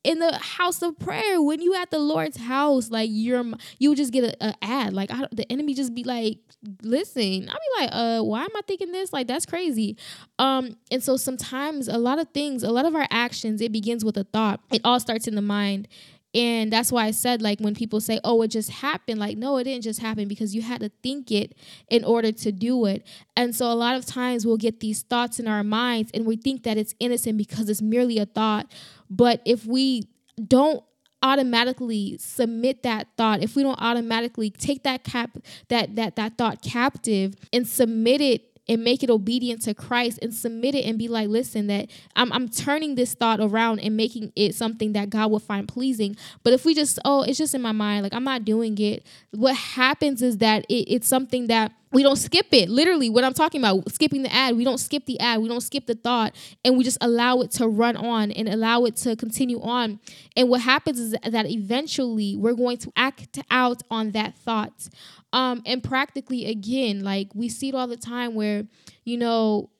in 0.05 0.19
the 0.19 0.37
house 0.37 0.83
of 0.83 0.99
prayer 0.99 1.41
when 1.41 1.61
you 1.61 1.75
at 1.75 1.91
the 1.91 1.99
lord's 1.99 2.37
house 2.37 2.91
like 2.91 3.09
you're 3.13 3.45
you 3.79 3.95
just 3.95 4.13
get 4.13 4.37
a, 4.41 4.55
ad. 4.63 4.93
Like 4.93 5.11
I, 5.11 5.27
the 5.33 5.51
enemy 5.51 5.75
just 5.75 5.95
be 5.95 6.05
like 6.05 6.39
listen. 6.83 7.49
I'll 7.49 7.59
be 7.59 7.81
like 7.83 7.91
uh 7.93 8.23
why 8.23 8.43
am 8.43 8.57
i 8.57 8.61
thinking 8.67 8.93
this? 8.93 9.13
Like 9.13 9.27
that's 9.27 9.47
crazy. 9.47 9.97
Um 10.39 10.77
and 10.91 11.03
so 11.03 11.17
sometimes 11.17 11.89
a 11.89 11.99
lot 11.99 12.19
of 12.19 12.29
things 12.31 12.63
a 12.63 12.71
lot 12.71 12.85
of 12.85 12.95
our 12.95 13.07
actions 13.11 13.61
it 13.61 13.73
begins 13.73 14.05
with 14.05 14.17
a 14.17 14.25
thought. 14.25 14.61
It 14.73 14.81
all 14.85 15.01
starts 15.01 15.27
in 15.27 15.35
the 15.35 15.43
mind. 15.43 15.89
And 16.35 16.73
that's 16.73 16.91
why 16.91 17.05
I 17.05 17.11
said, 17.11 17.43
like, 17.43 17.61
when 17.61 17.75
people 17.75 18.01
say, 18.01 18.19
oh, 18.25 18.41
it 18.41 18.49
just 18.49 18.71
happened, 18.71 19.21
like, 19.21 19.37
no, 19.37 19.59
it 19.59 19.65
didn't 19.65 19.85
just 19.85 20.01
happen 20.01 20.29
because 20.29 20.55
you 20.55 20.63
had 20.63 20.81
to 20.81 20.91
think 21.03 21.31
it 21.31 21.55
in 21.91 22.05
order 22.05 22.33
to 22.33 22.51
do 22.51 22.87
it. 22.87 23.07
And 23.37 23.55
so 23.55 23.71
a 23.71 23.75
lot 23.75 23.97
of 23.97 24.07
times 24.07 24.47
we'll 24.47 24.57
get 24.57 24.81
these 24.81 25.03
thoughts 25.03 25.39
in 25.39 25.47
our 25.47 25.63
minds 25.63 26.11
and 26.15 26.25
we 26.25 26.37
think 26.37 26.63
that 26.63 26.79
it's 26.79 26.95
innocent 26.99 27.37
because 27.37 27.69
it's 27.69 27.83
merely 27.83 28.19
a 28.19 28.25
thought. 28.25 28.73
But 29.13 29.43
if 29.45 29.67
we 29.67 30.09
don't 30.47 30.83
automatically 31.23 32.17
submit 32.19 32.83
that 32.83 33.07
thought 33.17 33.45
if 33.45 33.55
we 33.55 33.63
don't 33.63 33.81
automatically 33.81 34.51
take 34.51 34.83
that 34.83 35.05
cap 35.05 35.39
that 35.69 35.95
that 35.95 36.17
that 36.17 36.37
thought 36.37 36.61
captive 36.63 37.37
and 37.53 37.69
submit 37.69 38.21
it 38.21 38.53
and 38.69 38.85
make 38.85 39.03
it 39.03 39.11
obedient 39.11 39.63
to 39.63 39.75
Christ 39.75 40.19
and 40.23 40.33
submit 40.33 40.75
it 40.75 40.85
and 40.87 40.99
be 40.99 41.09
like, 41.09 41.29
listen, 41.29 41.67
that 41.67 41.91
I'm, 42.15 42.33
I'm 42.33 42.49
turning 42.49 42.95
this 42.95 43.15
thought 43.15 43.41
around 43.41 43.81
and 43.81 43.97
making 43.97 44.33
it 44.37 44.55
something 44.55 44.93
that 44.93 45.11
God 45.11 45.31
will 45.31 45.41
find 45.41 45.67
pleasing. 45.67 46.17
But 46.45 46.53
if 46.53 46.65
we 46.65 46.75
just, 46.75 46.99
oh, 47.05 47.23
it's 47.23 47.39
just 47.39 47.55
in 47.55 47.63
my 47.63 47.73
mind, 47.73 48.05
like 48.05 48.15
I'm 48.15 48.25
not 48.25 48.45
doing 48.45 48.79
it, 48.79 49.05
what 49.33 49.57
happens 49.57 50.23
is 50.23 50.39
that 50.39 50.65
it, 50.69 50.87
it's 50.89 51.09
something 51.09 51.49
that 51.49 51.73
we 51.93 52.03
don't 52.03 52.17
skip 52.17 52.47
it. 52.53 52.69
Literally, 52.69 53.11
what 53.11 53.25
I'm 53.25 53.35
talking 53.35 53.61
about, 53.61 53.91
skipping 53.93 54.23
the 54.23 54.33
ad, 54.33 54.57
we 54.57 54.65
don't 54.65 54.79
skip 54.79 55.05
the 55.07 55.21
ad, 55.21 55.41
we 55.41 55.49
don't 55.49 55.61
skip 55.61 55.87
the 55.87 55.95
thought, 55.95 56.35
and 56.65 56.77
we 56.77 56.85
just 56.85 56.99
allow 57.01 57.41
it 57.41 57.51
to 57.53 57.69
run 57.69 57.97
on 57.97 58.33
and 58.33 58.49
allow 58.49 58.85
it 58.85 58.97
to 58.97 59.17
continue 59.17 59.61
on. 59.61 60.01
And 60.37 60.49
what 60.49 60.63
happens 60.63 60.99
is 60.99 61.15
that 61.23 61.51
eventually 61.51 62.37
we're 62.37 62.55
going 62.55 62.79
to 62.79 62.93
act 62.97 63.39
out 63.51 63.83
on 63.91 64.13
that 64.13 64.37
thought. 64.37 64.89
Um, 65.33 65.63
and 65.65 65.83
practically, 65.83 66.47
again, 66.47 67.03
like 67.03 67.29
we 67.35 67.49
see 67.49 67.69
it 67.71 67.75
all 67.75 67.87
the 67.87 67.97
time 67.97 68.35
where, 68.35 68.65
you 69.05 69.17
know, 69.17 69.71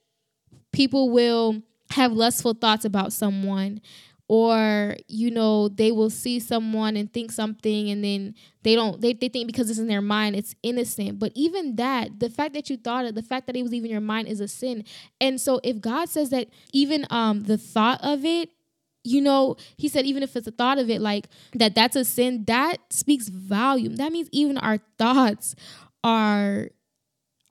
people 0.71 1.09
will 1.09 1.61
have 1.91 2.11
lustful 2.11 2.53
thoughts 2.53 2.85
about 2.85 3.13
someone 3.13 3.79
or 4.33 4.95
you 5.07 5.29
know 5.29 5.67
they 5.67 5.91
will 5.91 6.09
see 6.09 6.39
someone 6.39 6.97
and 6.97 7.13
think 7.13 7.31
something 7.31 7.91
and 7.91 8.03
then 8.03 8.33
they 8.63 8.73
don't 8.73 8.99
they, 8.99 9.13
they 9.13 9.29
think 9.29 9.45
because 9.45 9.69
it's 9.69 9.77
in 9.77 9.85
their 9.85 10.01
mind 10.01 10.35
it's 10.35 10.55
innocent. 10.63 11.19
But 11.19 11.33
even 11.35 11.75
that 11.75 12.19
the 12.19 12.31
fact 12.31 12.55
that 12.55 12.67
you 12.67 12.75
thought 12.75 13.05
it 13.05 13.13
the 13.13 13.21
fact 13.21 13.45
that 13.45 13.55
it 13.55 13.61
was 13.61 13.75
even 13.75 13.91
your 13.91 14.01
mind 14.01 14.27
is 14.27 14.39
a 14.39 14.47
sin. 14.47 14.85
And 15.21 15.39
so 15.39 15.59
if 15.63 15.79
god 15.79 16.09
says 16.09 16.31
that 16.31 16.47
even 16.71 17.05
um 17.11 17.43
the 17.43 17.59
thought 17.59 17.99
of 18.03 18.25
it 18.25 18.49
you 19.03 19.21
know 19.21 19.55
he 19.77 19.87
said 19.87 20.03
even 20.03 20.23
if 20.23 20.35
it's 20.35 20.47
a 20.47 20.51
thought 20.51 20.79
of 20.79 20.89
it 20.89 20.99
like 20.99 21.27
that 21.53 21.75
that's 21.75 21.95
a 21.95 22.03
sin 22.03 22.43
that 22.45 22.77
speaks 22.89 23.27
volume. 23.27 23.97
That 23.97 24.11
means 24.11 24.29
even 24.31 24.57
our 24.57 24.79
thoughts 24.97 25.53
are 26.03 26.69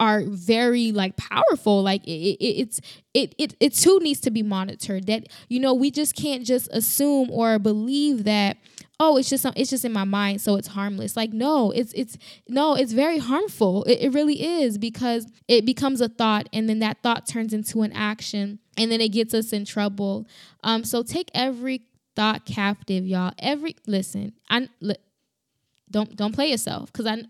are 0.03 0.25
very 0.27 0.91
like 0.91 1.17
powerful 1.17 1.81
like 1.81 2.05
it, 2.05 2.11
it, 2.11 2.45
it's 2.45 2.81
it, 3.15 3.37
it 3.39 3.55
it 3.61 3.73
too 3.73 4.01
needs 4.01 4.19
to 4.19 4.33
be 4.33 4.43
monitored 4.43 5.07
that 5.07 5.29
you 5.49 5.61
know 5.61 5.73
we 5.73 5.93
just 5.93 6.17
can't 6.17 6.45
just 6.45 6.69
assume 6.73 7.31
or 7.31 7.57
believe 7.61 8.25
that 8.25 8.57
oh 8.99 9.17
it's 9.17 9.31
just 9.31 9.47
it's 9.55 9.71
just 9.71 9.85
in 9.85 9.93
my 9.93 10.03
mind 10.03 10.41
so 10.41 10.57
it's 10.57 10.67
harmless. 10.69 11.17
Like 11.17 11.33
no 11.33 11.71
it's 11.71 11.93
it's 11.93 12.19
no 12.49 12.75
it's 12.75 12.93
very 12.93 13.19
harmful. 13.19 13.85
It, 13.85 14.01
it 14.01 14.13
really 14.13 14.43
is 14.43 14.77
because 14.77 15.29
it 15.47 15.65
becomes 15.65 16.01
a 16.01 16.09
thought 16.09 16.49
and 16.53 16.69
then 16.69 16.81
that 16.81 17.01
thought 17.05 17.29
turns 17.29 17.53
into 17.53 17.83
an 17.83 17.93
action 17.93 18.59
and 18.77 18.91
then 18.91 19.01
it 19.01 19.11
gets 19.11 19.33
us 19.35 19.53
in 19.53 19.65
trouble. 19.65 20.27
Um 20.65 20.83
so 20.83 21.05
take 21.05 21.31
every 21.33 21.83
thought 22.17 22.45
captive 22.45 23.07
y'all. 23.07 23.35
Every 23.39 23.77
listen 23.87 24.33
i 24.51 24.67
don't 25.93 26.17
don't 26.17 26.35
play 26.35 26.51
yourself 26.51 26.93
because 26.93 27.07
i 27.07 27.23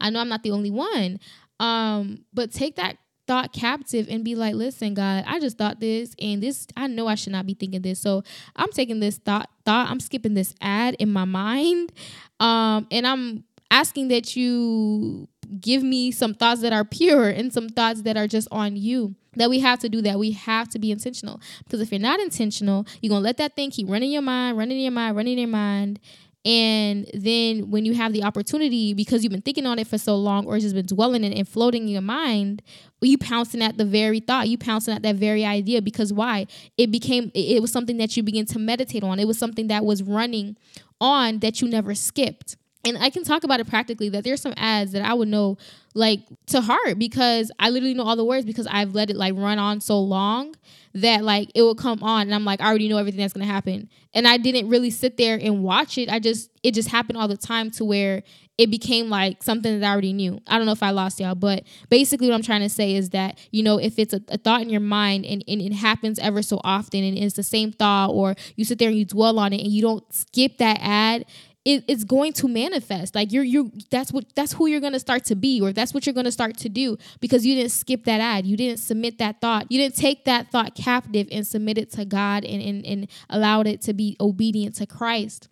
i 0.00 0.10
know 0.10 0.18
i'm 0.18 0.28
not 0.28 0.42
the 0.42 0.50
only 0.50 0.70
one 0.70 1.20
um, 1.64 2.24
but 2.32 2.52
take 2.52 2.76
that 2.76 2.98
thought 3.26 3.52
captive 3.52 4.06
and 4.10 4.22
be 4.22 4.34
like, 4.34 4.54
listen, 4.54 4.92
God, 4.92 5.24
I 5.26 5.40
just 5.40 5.56
thought 5.56 5.80
this 5.80 6.14
and 6.20 6.42
this 6.42 6.66
I 6.76 6.86
know 6.86 7.06
I 7.06 7.14
should 7.14 7.32
not 7.32 7.46
be 7.46 7.54
thinking 7.54 7.80
this. 7.80 8.00
So 8.00 8.22
I'm 8.54 8.70
taking 8.70 9.00
this 9.00 9.16
thought 9.16 9.48
thought, 9.64 9.88
I'm 9.90 10.00
skipping 10.00 10.34
this 10.34 10.54
ad 10.60 10.94
in 10.98 11.10
my 11.10 11.24
mind. 11.24 11.92
Um, 12.38 12.86
and 12.90 13.06
I'm 13.06 13.44
asking 13.70 14.08
that 14.08 14.36
you 14.36 15.26
give 15.60 15.82
me 15.82 16.10
some 16.10 16.34
thoughts 16.34 16.60
that 16.60 16.72
are 16.72 16.84
pure 16.84 17.28
and 17.28 17.52
some 17.52 17.68
thoughts 17.68 18.02
that 18.02 18.16
are 18.16 18.26
just 18.26 18.48
on 18.50 18.76
you 18.76 19.14
that 19.36 19.50
we 19.50 19.60
have 19.60 19.78
to 19.80 19.88
do 19.88 20.00
that 20.00 20.18
we 20.18 20.30
have 20.30 20.68
to 20.68 20.78
be 20.78 20.90
intentional 20.90 21.40
because 21.64 21.80
if 21.80 21.90
you're 21.90 22.00
not 22.00 22.20
intentional 22.20 22.86
you're 23.00 23.10
gonna 23.10 23.20
let 23.20 23.36
that 23.36 23.54
thing 23.56 23.70
keep 23.70 23.88
running 23.88 24.10
your 24.10 24.22
mind 24.22 24.56
running 24.56 24.78
your 24.78 24.92
mind 24.92 25.16
running 25.16 25.38
your 25.38 25.48
mind 25.48 25.98
and 26.44 27.10
then 27.14 27.70
when 27.70 27.86
you 27.86 27.94
have 27.94 28.12
the 28.12 28.22
opportunity, 28.22 28.92
because 28.92 29.22
you've 29.22 29.32
been 29.32 29.40
thinking 29.40 29.66
on 29.66 29.78
it 29.78 29.86
for 29.86 29.96
so 29.96 30.14
long 30.16 30.44
or 30.46 30.56
it's 30.56 30.64
just 30.64 30.74
been 30.74 30.84
dwelling 30.84 31.24
in 31.24 31.32
it 31.32 31.38
and 31.38 31.48
floating 31.48 31.84
in 31.84 31.88
your 31.88 32.02
mind, 32.02 32.60
you 33.00 33.16
pouncing 33.16 33.62
at 33.62 33.78
the 33.78 33.84
very 33.84 34.20
thought, 34.20 34.48
you 34.48 34.58
pouncing 34.58 34.94
at 34.94 35.02
that 35.02 35.16
very 35.16 35.44
idea. 35.44 35.80
Because 35.80 36.12
why? 36.12 36.46
It 36.76 36.90
became, 36.90 37.30
it 37.34 37.62
was 37.62 37.72
something 37.72 37.96
that 37.96 38.16
you 38.16 38.22
begin 38.22 38.44
to 38.46 38.58
meditate 38.58 39.02
on. 39.02 39.18
It 39.18 39.26
was 39.26 39.38
something 39.38 39.68
that 39.68 39.84
was 39.84 40.02
running 40.02 40.56
on 41.00 41.38
that 41.38 41.60
you 41.60 41.68
never 41.68 41.94
skipped. 41.94 42.56
And 42.84 42.98
I 42.98 43.10
can 43.10 43.24
talk 43.24 43.44
about 43.44 43.60
it 43.60 43.68
practically 43.68 44.08
that 44.10 44.24
there's 44.24 44.40
some 44.40 44.54
ads 44.56 44.92
that 44.92 45.02
I 45.02 45.14
would 45.14 45.28
know 45.28 45.58
like 45.94 46.20
to 46.46 46.60
heart 46.60 46.98
because 46.98 47.50
I 47.58 47.70
literally 47.70 47.94
know 47.94 48.02
all 48.02 48.16
the 48.16 48.24
words 48.24 48.44
because 48.44 48.66
I've 48.66 48.94
let 48.94 49.10
it 49.10 49.16
like 49.16 49.34
run 49.36 49.58
on 49.58 49.80
so 49.80 50.00
long 50.00 50.54
that 50.94 51.24
like 51.24 51.50
it 51.54 51.62
will 51.62 51.74
come 51.74 52.02
on 52.02 52.22
and 52.22 52.34
I'm 52.34 52.44
like 52.44 52.60
I 52.60 52.66
already 52.66 52.88
know 52.88 52.98
everything 52.98 53.20
that's 53.20 53.32
gonna 53.32 53.46
happen. 53.46 53.88
And 54.12 54.28
I 54.28 54.36
didn't 54.36 54.68
really 54.68 54.90
sit 54.90 55.16
there 55.16 55.38
and 55.40 55.62
watch 55.62 55.98
it. 55.98 56.08
I 56.08 56.18
just 56.18 56.50
it 56.62 56.72
just 56.72 56.88
happened 56.88 57.18
all 57.18 57.28
the 57.28 57.36
time 57.36 57.70
to 57.72 57.84
where 57.84 58.22
it 58.56 58.70
became 58.70 59.10
like 59.10 59.42
something 59.42 59.80
that 59.80 59.86
I 59.86 59.90
already 59.90 60.12
knew. 60.12 60.40
I 60.46 60.56
don't 60.56 60.66
know 60.66 60.72
if 60.72 60.82
I 60.82 60.90
lost 60.90 61.18
y'all, 61.18 61.34
but 61.34 61.64
basically 61.88 62.28
what 62.28 62.34
I'm 62.34 62.42
trying 62.42 62.60
to 62.60 62.68
say 62.68 62.94
is 62.94 63.10
that, 63.10 63.38
you 63.50 63.64
know, 63.64 63.78
if 63.78 63.98
it's 63.98 64.14
a, 64.14 64.20
a 64.28 64.38
thought 64.38 64.62
in 64.62 64.70
your 64.70 64.80
mind 64.80 65.24
and, 65.26 65.42
and 65.48 65.60
it 65.60 65.72
happens 65.72 66.20
ever 66.20 66.40
so 66.40 66.60
often 66.62 67.02
and 67.02 67.18
it's 67.18 67.34
the 67.34 67.42
same 67.42 67.72
thought 67.72 68.10
or 68.10 68.36
you 68.54 68.64
sit 68.64 68.78
there 68.78 68.88
and 68.88 68.98
you 68.98 69.04
dwell 69.04 69.40
on 69.40 69.52
it 69.52 69.60
and 69.60 69.72
you 69.72 69.82
don't 69.82 70.04
skip 70.12 70.58
that 70.58 70.78
ad, 70.80 71.24
it, 71.64 71.84
it's 71.88 72.04
going 72.04 72.32
to 72.34 72.48
manifest. 72.48 73.14
Like 73.14 73.32
you're 73.32 73.44
you 73.44 73.72
that's 73.90 74.12
what 74.12 74.26
that's 74.34 74.52
who 74.52 74.66
you're 74.66 74.80
to 74.80 75.00
start 75.00 75.24
to 75.26 75.34
be 75.34 75.60
or 75.60 75.72
that's 75.72 75.94
what 75.94 76.06
you're 76.06 76.14
to 76.14 76.32
start 76.32 76.56
to 76.58 76.68
do 76.68 76.98
because 77.20 77.46
you 77.46 77.54
didn't 77.54 77.72
skip 77.72 78.04
that 78.04 78.20
ad. 78.20 78.46
You 78.46 78.56
didn't 78.56 78.80
submit 78.80 79.18
that 79.18 79.40
thought. 79.40 79.70
You 79.70 79.78
didn't 79.78 79.96
take 79.96 80.24
that 80.26 80.50
thought 80.50 80.74
captive 80.74 81.28
and 81.32 81.46
submit 81.46 81.78
it 81.78 81.90
to 81.92 82.04
god 82.04 82.44
and 82.44 82.62
and, 82.62 82.84
and 82.84 83.10
allowed 83.30 83.66
it 83.66 83.80
to 83.82 83.94
be 83.94 84.16
obedient 84.20 84.74
to 84.76 84.86
christ. 84.86 85.48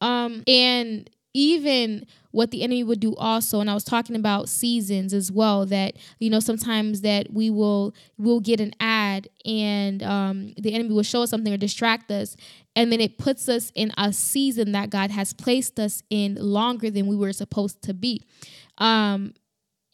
Um 0.00 0.44
and 0.46 1.08
even 1.34 2.06
what 2.30 2.50
the 2.50 2.62
enemy 2.62 2.82
would 2.84 3.00
do 3.00 3.14
also 3.16 3.60
and 3.60 3.68
i 3.68 3.74
was 3.74 3.84
talking 3.84 4.16
about 4.16 4.48
seasons 4.48 5.12
as 5.12 5.30
well 5.30 5.66
that 5.66 5.94
you 6.18 6.30
know 6.30 6.40
sometimes 6.40 7.00
that 7.00 7.32
we 7.32 7.50
will 7.50 7.94
will 8.18 8.40
get 8.40 8.60
an 8.60 8.72
ad 8.80 9.03
and 9.44 10.02
um, 10.02 10.54
the 10.58 10.74
enemy 10.74 10.94
will 10.94 11.02
show 11.02 11.22
us 11.22 11.30
something 11.30 11.52
or 11.52 11.56
distract 11.56 12.10
us 12.10 12.36
and 12.76 12.90
then 12.90 13.00
it 13.00 13.18
puts 13.18 13.48
us 13.48 13.70
in 13.74 13.92
a 13.96 14.12
season 14.12 14.72
that 14.72 14.90
god 14.90 15.10
has 15.10 15.32
placed 15.32 15.78
us 15.78 16.02
in 16.10 16.36
longer 16.36 16.90
than 16.90 17.06
we 17.06 17.16
were 17.16 17.32
supposed 17.32 17.82
to 17.82 17.94
be. 17.94 18.22
Um, 18.78 19.34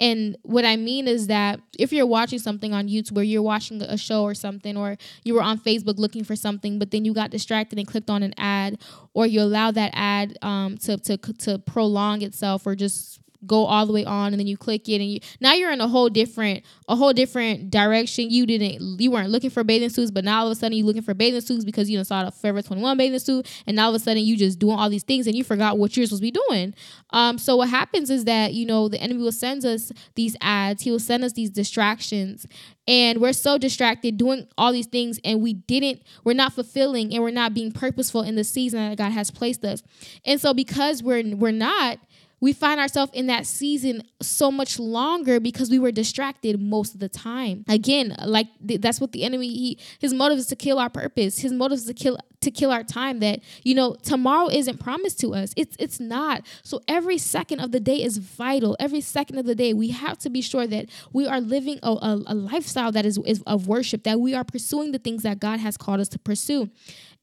and 0.01 0.39
what 0.43 0.65
I 0.65 0.77
mean 0.77 1.07
is 1.07 1.27
that 1.27 1.61
if 1.79 1.93
you're 1.93 2.07
watching 2.07 2.39
something 2.39 2.73
on 2.73 2.89
YouTube 2.89 3.13
where 3.13 3.25
you're 3.25 3.43
watching 3.43 3.83
a 3.83 3.99
show 3.99 4.23
or 4.23 4.33
something, 4.33 4.75
or 4.75 4.97
you 5.25 5.35
were 5.35 5.43
on 5.43 5.59
Facebook 5.59 5.99
looking 5.99 6.25
for 6.25 6.35
something, 6.35 6.79
but 6.79 6.91
then 6.91 7.05
you 7.05 7.13
got 7.13 7.31
distracted 7.31 7.79
and 7.79 7.87
clicked 7.87 8.09
on 8.09 8.23
an 8.23 8.33
ad, 8.39 8.79
or 9.13 9.27
you 9.27 9.43
allow 9.43 9.71
that 9.71 9.91
ad 9.93 10.39
um, 10.41 10.79
to, 10.79 10.97
to, 10.97 11.19
to 11.19 11.59
prolong 11.59 12.23
itself 12.23 12.67
or 12.67 12.75
just 12.75 13.21
go 13.47 13.65
all 13.65 13.87
the 13.87 13.93
way 13.93 14.05
on 14.05 14.33
and 14.33 14.41
then 14.41 14.47
you 14.47 14.57
click 14.57 14.89
it 14.89 14.97
and 14.97 15.11
you 15.11 15.21
now 15.41 15.53
you're 15.53 15.71
in 15.71 15.81
a 15.81 15.89
whole 15.89 16.09
different 16.09 16.65
a 16.89 16.97
whole 16.97 17.13
different 17.13 17.71
direction. 17.71 18.31
You 18.31 18.47
didn't 18.47 19.01
you 19.01 19.11
weren't 19.11 19.31
looking 19.31 19.51
for 19.51 19.65
bathing 19.65 19.89
suits 19.89 20.11
but 20.11 20.25
now 20.25 20.41
all 20.41 20.47
of 20.47 20.53
a 20.53 20.55
sudden 20.55 20.77
you're 20.77 20.87
looking 20.87 21.03
for 21.03 21.15
bathing 21.15 21.41
suits 21.41 21.65
because 21.65 21.89
you 21.89 22.03
saw 22.05 22.25
the 22.25 22.31
forever 22.31 22.63
21 22.63 22.97
bathing 22.97 23.19
suit 23.19 23.51
and 23.67 23.77
now 23.77 23.85
all 23.85 23.95
of 23.95 24.01
a 24.01 24.05
sudden 24.05 24.23
you 24.23 24.37
just 24.37 24.59
doing 24.59 24.79
all 24.79 24.91
these 24.91 25.05
things 25.05 25.27
and 25.27 25.37
you 25.37 25.45
forgot 25.45 25.79
what 25.79 25.97
you're 25.97 26.07
supposed 26.07 26.23
to 26.23 26.27
be 26.27 26.39
doing. 26.49 26.75
Um 27.11 27.39
so 27.39 27.57
what 27.57 27.69
happens 27.69 28.11
is 28.11 28.25
that 28.25 28.53
you 28.53 28.67
know 28.67 28.89
the 28.89 29.01
enemy 29.01 29.23
will 29.23 29.33
send 29.33 29.65
us 29.65 29.93
these 30.15 30.37
ads. 30.41 30.83
He 30.83 30.91
will 30.91 30.99
send 30.99 31.25
us 31.25 31.33
these 31.33 31.51
distractions 31.51 32.47
and 32.87 33.21
we're 33.21 33.33
so 33.33 33.57
distracted 33.57 34.17
doing 34.17 34.49
all 34.59 34.73
these 34.73 34.87
things 34.87 35.21
and 35.25 35.41
we 35.41 35.55
didn't 35.55 36.03
we're 36.25 36.33
not 36.33 36.53
fulfilling 36.53 37.15
and 37.15 37.23
we're 37.23 37.31
not 37.31 37.55
being 37.55 37.71
purposeful 37.71 38.23
in 38.23 38.35
the 38.35 38.45
season 38.45 38.81
that 38.81 38.99
god 38.99 39.13
has 39.13 39.31
placed 39.31 39.65
us. 39.65 39.83
And 40.25 40.41
so 40.41 40.53
because 40.53 41.03
we're 41.03 41.37
we're 41.37 41.53
not 41.53 41.99
we 42.41 42.53
find 42.53 42.81
ourselves 42.81 43.13
in 43.15 43.27
that 43.27 43.47
season 43.47 44.03
so 44.23 44.51
much 44.51 44.79
longer 44.79 45.39
because 45.39 45.71
we 45.71 45.79
were 45.79 45.93
distracted 45.93 46.61
most 46.61 46.95
of 46.95 47.01
the 47.01 47.09
time. 47.09 47.65
Again, 47.69 48.17
like 48.25 48.49
th- 48.67 48.81
that's 48.81 49.01
what 49.01 49.13
the 49.13 49.25
enemy 49.25 49.49
he 49.49 49.79
his 49.99 50.15
motive 50.15 50.39
is 50.39 50.47
to 50.47 50.57
kill 50.57 50.79
our 50.79 50.89
purpose. 50.89 51.41
His 51.41 51.53
motive 51.53 51.79
is 51.79 51.85
to 51.85 51.95
kill 51.95 52.19
to 52.41 52.51
kill 52.51 52.71
our 52.71 52.83
time 52.83 53.21
that 53.21 53.41
you 53.63 53.75
know 53.75 53.95
tomorrow 54.03 54.49
isn't 54.49 54.81
promised 54.81 55.21
to 55.21 55.35
us. 55.35 55.53
It's 55.57 55.77
it's 55.79 56.01
not. 56.01 56.47
So 56.63 56.81
every 56.89 57.19
second 57.19 57.61
of 57.61 57.73
the 57.73 57.81
day 57.81 58.03
is 58.03 58.17
vital. 58.17 58.77
Every 58.81 59.03
second 59.03 59.39
of 59.39 59.45
the 59.47 59.55
day 59.55 59.75
we 59.75 59.89
have 59.89 60.19
to 60.19 60.31
be 60.31 60.41
sure 60.41 60.67
that 60.67 60.87
we 61.13 61.27
are 61.27 61.41
living 61.41 61.79
a, 61.83 61.91
a, 61.91 62.23
a 62.27 62.35
lifestyle 62.35 62.93
that 62.93 63.05
is, 63.05 63.19
is 63.27 63.43
of 63.47 63.69
worship 63.69 64.05
that 64.05 64.19
we 64.21 64.35
are 64.35 64.45
pursuing 64.45 64.93
the 64.93 64.99
things 64.99 65.23
that 65.23 65.41
God 65.41 65.61
has 65.61 65.77
called 65.77 66.01
us 66.01 66.09
to 66.09 66.19
pursue. 66.19 66.71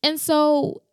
And 0.04 0.20
so 0.20 0.84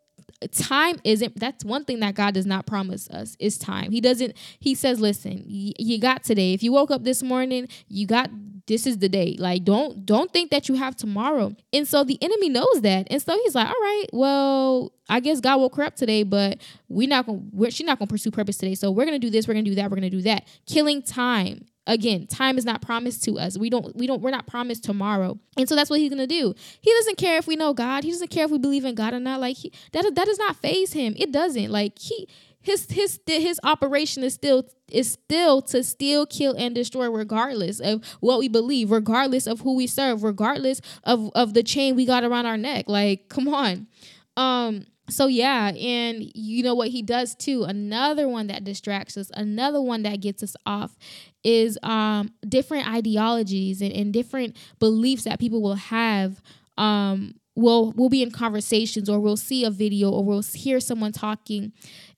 time 0.52 1.00
isn't 1.04 1.38
that's 1.38 1.64
one 1.64 1.84
thing 1.84 2.00
that 2.00 2.14
God 2.14 2.34
does 2.34 2.46
not 2.46 2.66
promise 2.66 3.08
us 3.10 3.36
is 3.38 3.58
time. 3.58 3.90
He 3.90 4.00
doesn't 4.00 4.36
he 4.60 4.74
says 4.74 5.00
listen, 5.00 5.44
you 5.46 5.98
got 5.98 6.24
today. 6.24 6.52
If 6.52 6.62
you 6.62 6.72
woke 6.72 6.90
up 6.90 7.04
this 7.04 7.22
morning, 7.22 7.68
you 7.88 8.06
got 8.06 8.30
this 8.66 8.86
is 8.86 8.98
the 8.98 9.08
day. 9.08 9.36
Like 9.38 9.64
don't 9.64 10.04
don't 10.06 10.32
think 10.32 10.50
that 10.50 10.68
you 10.68 10.74
have 10.76 10.96
tomorrow. 10.96 11.54
And 11.72 11.86
so 11.86 12.04
the 12.04 12.18
enemy 12.22 12.48
knows 12.48 12.80
that. 12.82 13.06
And 13.10 13.20
so 13.20 13.36
he's 13.42 13.54
like, 13.54 13.68
"All 13.68 13.74
right, 13.74 14.06
well, 14.12 14.92
I 15.08 15.20
guess 15.20 15.40
God 15.40 15.60
woke 15.60 15.76
her 15.76 15.82
up 15.82 15.96
today, 15.96 16.22
but 16.22 16.58
we're 16.88 17.08
not 17.08 17.26
gonna 17.26 17.40
we're 17.52 17.70
she's 17.70 17.86
not 17.86 17.98
to 17.98 18.06
pursue 18.06 18.30
purpose 18.30 18.56
today. 18.56 18.74
So 18.74 18.90
we're 18.90 19.06
to 19.06 19.18
do 19.18 19.30
this, 19.30 19.46
we're 19.46 19.54
to 19.54 19.62
do 19.62 19.74
that, 19.74 19.90
we're 19.90 20.00
to 20.00 20.10
do 20.10 20.22
that. 20.22 20.46
Killing 20.66 21.02
time 21.02 21.66
again 21.86 22.26
time 22.26 22.58
is 22.58 22.64
not 22.64 22.82
promised 22.82 23.24
to 23.24 23.38
us. 23.38 23.58
We 23.58 23.70
don't 23.70 23.94
we 23.96 24.06
don't 24.06 24.22
we're 24.22 24.30
not 24.30 24.46
promised 24.46 24.84
tomorrow. 24.84 25.38
And 25.56 25.68
so 25.68 25.76
that's 25.76 25.90
what 25.90 26.00
he's 26.00 26.10
gonna 26.10 26.26
do. 26.26 26.54
He 26.80 26.92
doesn't 26.92 27.18
care 27.18 27.36
if 27.38 27.46
we 27.46 27.56
know 27.56 27.74
god. 27.74 28.04
He 28.04 28.10
doesn't 28.10 28.30
care 28.30 28.44
if 28.44 28.50
we 28.50 28.58
believe 28.58 28.84
in 28.84 28.94
god 28.94 29.14
or 29.14 29.20
not. 29.20 29.40
Like 29.40 29.56
he, 29.56 29.72
that 29.92 30.14
that 30.14 30.26
does 30.26 30.38
not 30.38 30.56
faze 30.56 30.92
him. 30.92 31.14
It 31.16 31.32
doesn't. 31.32 31.70
Like 31.70 31.98
he 31.98 32.28
his 32.64 32.90
his 32.90 33.20
his 33.26 33.60
operation 33.62 34.24
is 34.24 34.34
still 34.34 34.64
is 34.90 35.12
still 35.12 35.60
to 35.62 35.84
steal 35.84 36.26
kill 36.26 36.54
and 36.56 36.74
destroy 36.74 37.10
regardless 37.10 37.78
of 37.78 38.02
what 38.20 38.38
we 38.38 38.48
believe 38.48 38.90
regardless 38.90 39.46
of 39.46 39.60
who 39.60 39.76
we 39.76 39.86
serve 39.86 40.22
regardless 40.22 40.80
of 41.04 41.30
of 41.34 41.52
the 41.54 41.62
chain 41.62 41.94
we 41.94 42.06
got 42.06 42.24
around 42.24 42.46
our 42.46 42.56
neck. 42.56 42.86
Like 42.88 43.28
come 43.28 43.48
on. 43.48 43.86
Um 44.36 44.86
so 45.10 45.26
yeah 45.26 45.68
and 45.68 46.24
you 46.34 46.62
know 46.62 46.74
what 46.74 46.88
he 46.88 47.02
does 47.02 47.34
too? 47.34 47.64
Another 47.64 48.26
one 48.26 48.46
that 48.46 48.64
distracts 48.64 49.18
us 49.18 49.30
another 49.34 49.82
one 49.82 50.02
that 50.04 50.20
gets 50.20 50.42
us 50.42 50.56
off 50.64 50.96
is 51.44 51.78
um 51.82 52.30
different 52.48 52.88
ideologies 52.88 53.82
and, 53.82 53.92
and 53.92 54.12
different 54.12 54.56
beliefs 54.78 55.24
that 55.24 55.38
people 55.38 55.62
will 55.62 55.74
have 55.74 56.40
um 56.78 57.34
we'll 57.54 57.92
we'll 57.92 58.08
be 58.08 58.22
in 58.22 58.30
conversations 58.30 59.08
or 59.08 59.20
we'll 59.20 59.36
see 59.36 59.64
a 59.64 59.70
video 59.70 60.10
or 60.10 60.24
we'll 60.24 60.42
hear 60.42 60.80
someone 60.80 61.12
talking 61.12 61.72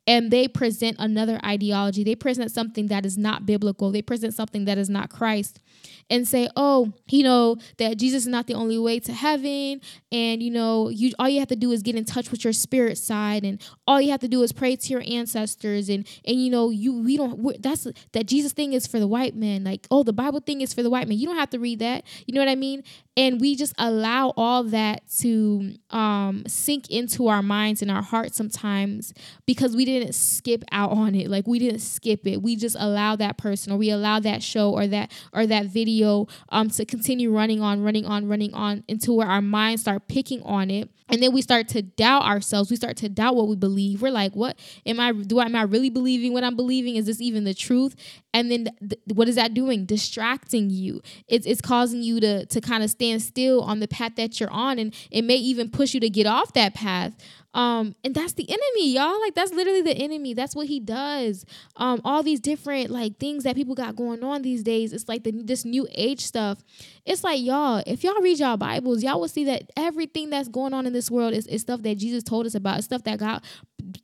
and 0.07 0.31
they 0.31 0.49
present 0.49 0.97
another 0.99 1.41
ideology 1.45 2.05
they 2.05 2.15
present 2.15 2.51
something 2.51 2.87
that 2.87 3.05
is 3.07 3.17
not 3.19 3.47
biblical 3.47 3.91
they 3.91 4.03
present 4.03 4.35
something 4.35 4.65
that 4.65 4.79
is 4.79 4.89
not 4.89 5.11
christ 5.11 5.61
and 6.09 6.27
say, 6.27 6.49
"Oh, 6.57 6.93
you 7.09 7.23
know 7.23 7.57
that 7.79 7.97
Jesus 7.97 8.23
is 8.23 8.29
not 8.29 8.47
the 8.47 8.55
only 8.55 8.79
way 8.79 9.01
to 9.01 9.13
heaven, 9.13 9.81
and 10.13 10.43
you 10.43 10.51
know 10.51 10.89
you 10.89 11.13
all 11.19 11.29
you 11.29 11.41
have 11.41 11.49
to 11.49 11.57
do 11.57 11.73
is 11.73 11.83
get 11.83 11.97
in 11.97 12.05
touch 12.05 12.31
with 12.31 12.45
your 12.45 12.53
spirit 12.53 12.99
side, 12.99 13.45
and 13.45 13.61
all 13.87 14.01
you 14.01 14.11
have 14.11 14.21
to 14.21 14.29
do 14.29 14.43
is 14.43 14.53
pray 14.53 14.77
to 14.77 14.89
your 14.89 15.03
ancestors, 15.07 15.89
and 15.89 16.07
and 16.25 16.43
you 16.43 16.51
know 16.51 16.71
you 16.71 17.03
we 17.03 17.17
don't 17.17 17.61
that's 17.63 17.87
that 18.13 18.27
Jesus 18.27 18.53
thing 18.53 18.73
is 18.73 18.87
for 18.87 19.01
the 19.01 19.09
white 19.09 19.35
man, 19.35 19.65
like 19.65 19.87
oh 19.91 20.03
the 20.03 20.13
Bible 20.13 20.41
thing 20.41 20.61
is 20.61 20.73
for 20.73 20.83
the 20.83 20.91
white 20.91 21.09
man. 21.09 21.19
You 21.19 21.27
don't 21.27 21.37
have 21.37 21.51
to 21.51 21.59
read 21.59 21.81
that. 21.81 22.05
You 22.27 22.35
know 22.35 22.41
what 22.41 22.49
I 22.49 22.57
mean? 22.57 22.83
And 23.19 23.41
we 23.41 23.57
just 23.57 23.73
allow 23.79 24.35
all 24.37 24.65
that 24.65 25.09
to 25.21 25.73
um, 25.89 26.45
sink 26.47 26.91
into 26.91 27.29
our 27.29 27.43
minds 27.43 27.81
and 27.81 27.91
our 27.91 28.03
hearts 28.03 28.37
sometimes 28.37 29.15
because 29.47 29.75
we 29.75 29.87
didn't 29.87 29.96
skip 30.15 30.65
out 30.73 30.91
on 30.93 31.15
it. 31.15 31.29
Like 31.29 31.47
we 31.47 31.59
didn't 31.59 31.81
skip 31.81 32.27
it. 32.27 32.43
We 32.43 32.57
just 32.57 32.77
allow 32.79 33.17
that 33.17 33.39
person 33.39 33.73
or 33.73 33.77
we 33.77 33.91
allow 33.91 34.21
that 34.21 34.43
show 34.43 34.73
or 34.73 34.87
that 34.87 35.11
or 35.33 35.47
that 35.47 35.67
video 35.67 35.87
video 35.87 36.27
um, 36.49 36.69
to 36.71 36.85
continue 36.85 37.33
running 37.33 37.61
on, 37.61 37.83
running 37.83 38.05
on, 38.07 38.29
running 38.29 38.53
on 38.55 38.85
until 38.89 39.17
where 39.17 39.29
our 39.29 39.41
minds 39.41 39.83
start 39.83 40.09
picking 40.09 40.43
on 40.43 40.71
it. 40.71 40.91
And 41.09 41.23
then 41.23 41.33
we 41.33 41.41
start 41.41 41.69
to 41.69 41.83
doubt 41.83 42.23
ourselves. 42.23 42.69
We 42.69 42.77
start 42.77 42.97
to 42.99 43.09
doubt 43.09 43.37
what 43.37 43.47
we 43.47 43.55
believe. 43.55 44.03
We're 44.03 44.11
like, 44.11 44.35
what 44.35 44.59
am 44.85 44.99
I, 44.99 45.13
do 45.13 45.39
I, 45.39 45.45
am 45.45 45.55
I 45.55 45.63
really 45.63 45.91
believing 45.91 46.33
what 46.33 46.43
I'm 46.43 46.57
believing? 46.57 46.97
Is 46.97 47.07
this 47.07 47.21
even 47.21 47.45
the 47.45 47.55
truth? 47.55 47.95
And 48.35 48.51
then 48.51 48.69
th- 48.81 49.01
what 49.15 49.29
is 49.29 49.37
that 49.37 49.55
doing? 49.55 49.87
Distracting 49.87 50.69
you. 50.69 51.01
It's, 51.29 51.47
it's 51.47 51.61
causing 51.61 52.03
you 52.03 52.19
to, 52.21 52.47
to 52.47 52.61
kind 52.61 52.83
of 52.83 52.91
stand 52.91 53.23
still 53.23 53.63
on 53.63 53.79
the 53.79 53.87
path 53.87 54.17
that 54.17 54.41
you're 54.41 54.51
on. 54.51 54.81
And 54.81 54.93
it 55.13 55.23
may 55.23 55.37
even 55.37 55.71
push 55.71 55.95
you 55.95 56.01
to 56.01 56.11
get 56.11 56.27
off 56.27 56.53
that 56.55 56.75
path. 56.75 57.15
Um, 57.57 57.97
and 58.05 58.15
that's 58.15 58.35
the 58.35 58.47
enemy, 58.51 58.93
y'all. 58.93 59.19
Like 59.19 59.35
that's 59.35 59.51
literally 59.51 59.81
the 59.81 59.97
enemy. 59.97 60.35
That's 60.35 60.55
what 60.55 60.67
he 60.67 60.79
does. 60.79 61.47
Um, 61.77 62.03
all 62.05 62.23
these 62.23 62.39
different 62.39 62.91
like 62.91 63.17
things 63.19 63.45
that 63.45 63.57
people 63.57 63.75
got 63.75 63.97
going 63.97 64.23
on 64.23 64.43
these 64.43 64.63
days. 64.63 64.93
It's 64.93 65.09
like 65.09 65.25
the 65.25 65.33
this 65.33 65.65
new 65.65 65.89
age 65.93 66.21
stuff. 66.21 66.59
It's 67.07 67.25
like 67.25 67.41
y'all, 67.41 67.83
if 67.87 68.05
y'all 68.05 68.21
read 68.21 68.39
y'all 68.39 68.59
Bibles, 68.59 69.03
y'all 69.03 69.19
will 69.19 69.29
see 69.29 69.45
that 69.47 69.71
everything 69.75 70.29
that's 70.29 70.49
going 70.49 70.75
on 70.75 70.87
in 70.87 70.93
this 70.93 71.11
world 71.11 71.33
is, 71.33 71.47
is 71.47 71.63
stuff 71.63 71.81
that 71.81 71.95
Jesus 71.97 72.23
told 72.23 72.45
us 72.45 72.55
about. 72.55 72.85
Stuff 72.85 73.05
that 73.05 73.19
God 73.19 73.43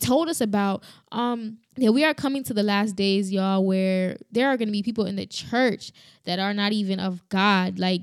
told 0.00 0.30
us 0.30 0.40
about. 0.40 0.82
Um, 1.10 1.58
yeah, 1.76 1.90
we 1.90 2.04
are 2.04 2.14
coming 2.14 2.44
to 2.44 2.54
the 2.54 2.62
last 2.62 2.96
days, 2.96 3.30
y'all, 3.30 3.66
where 3.66 4.16
there 4.30 4.48
are 4.48 4.56
gonna 4.56 4.72
be 4.72 4.82
people 4.82 5.04
in 5.04 5.16
the 5.16 5.26
church 5.26 5.92
that 6.24 6.38
are 6.38 6.54
not 6.54 6.72
even 6.72 6.98
of 6.98 7.28
God. 7.28 7.78
Like 7.78 8.00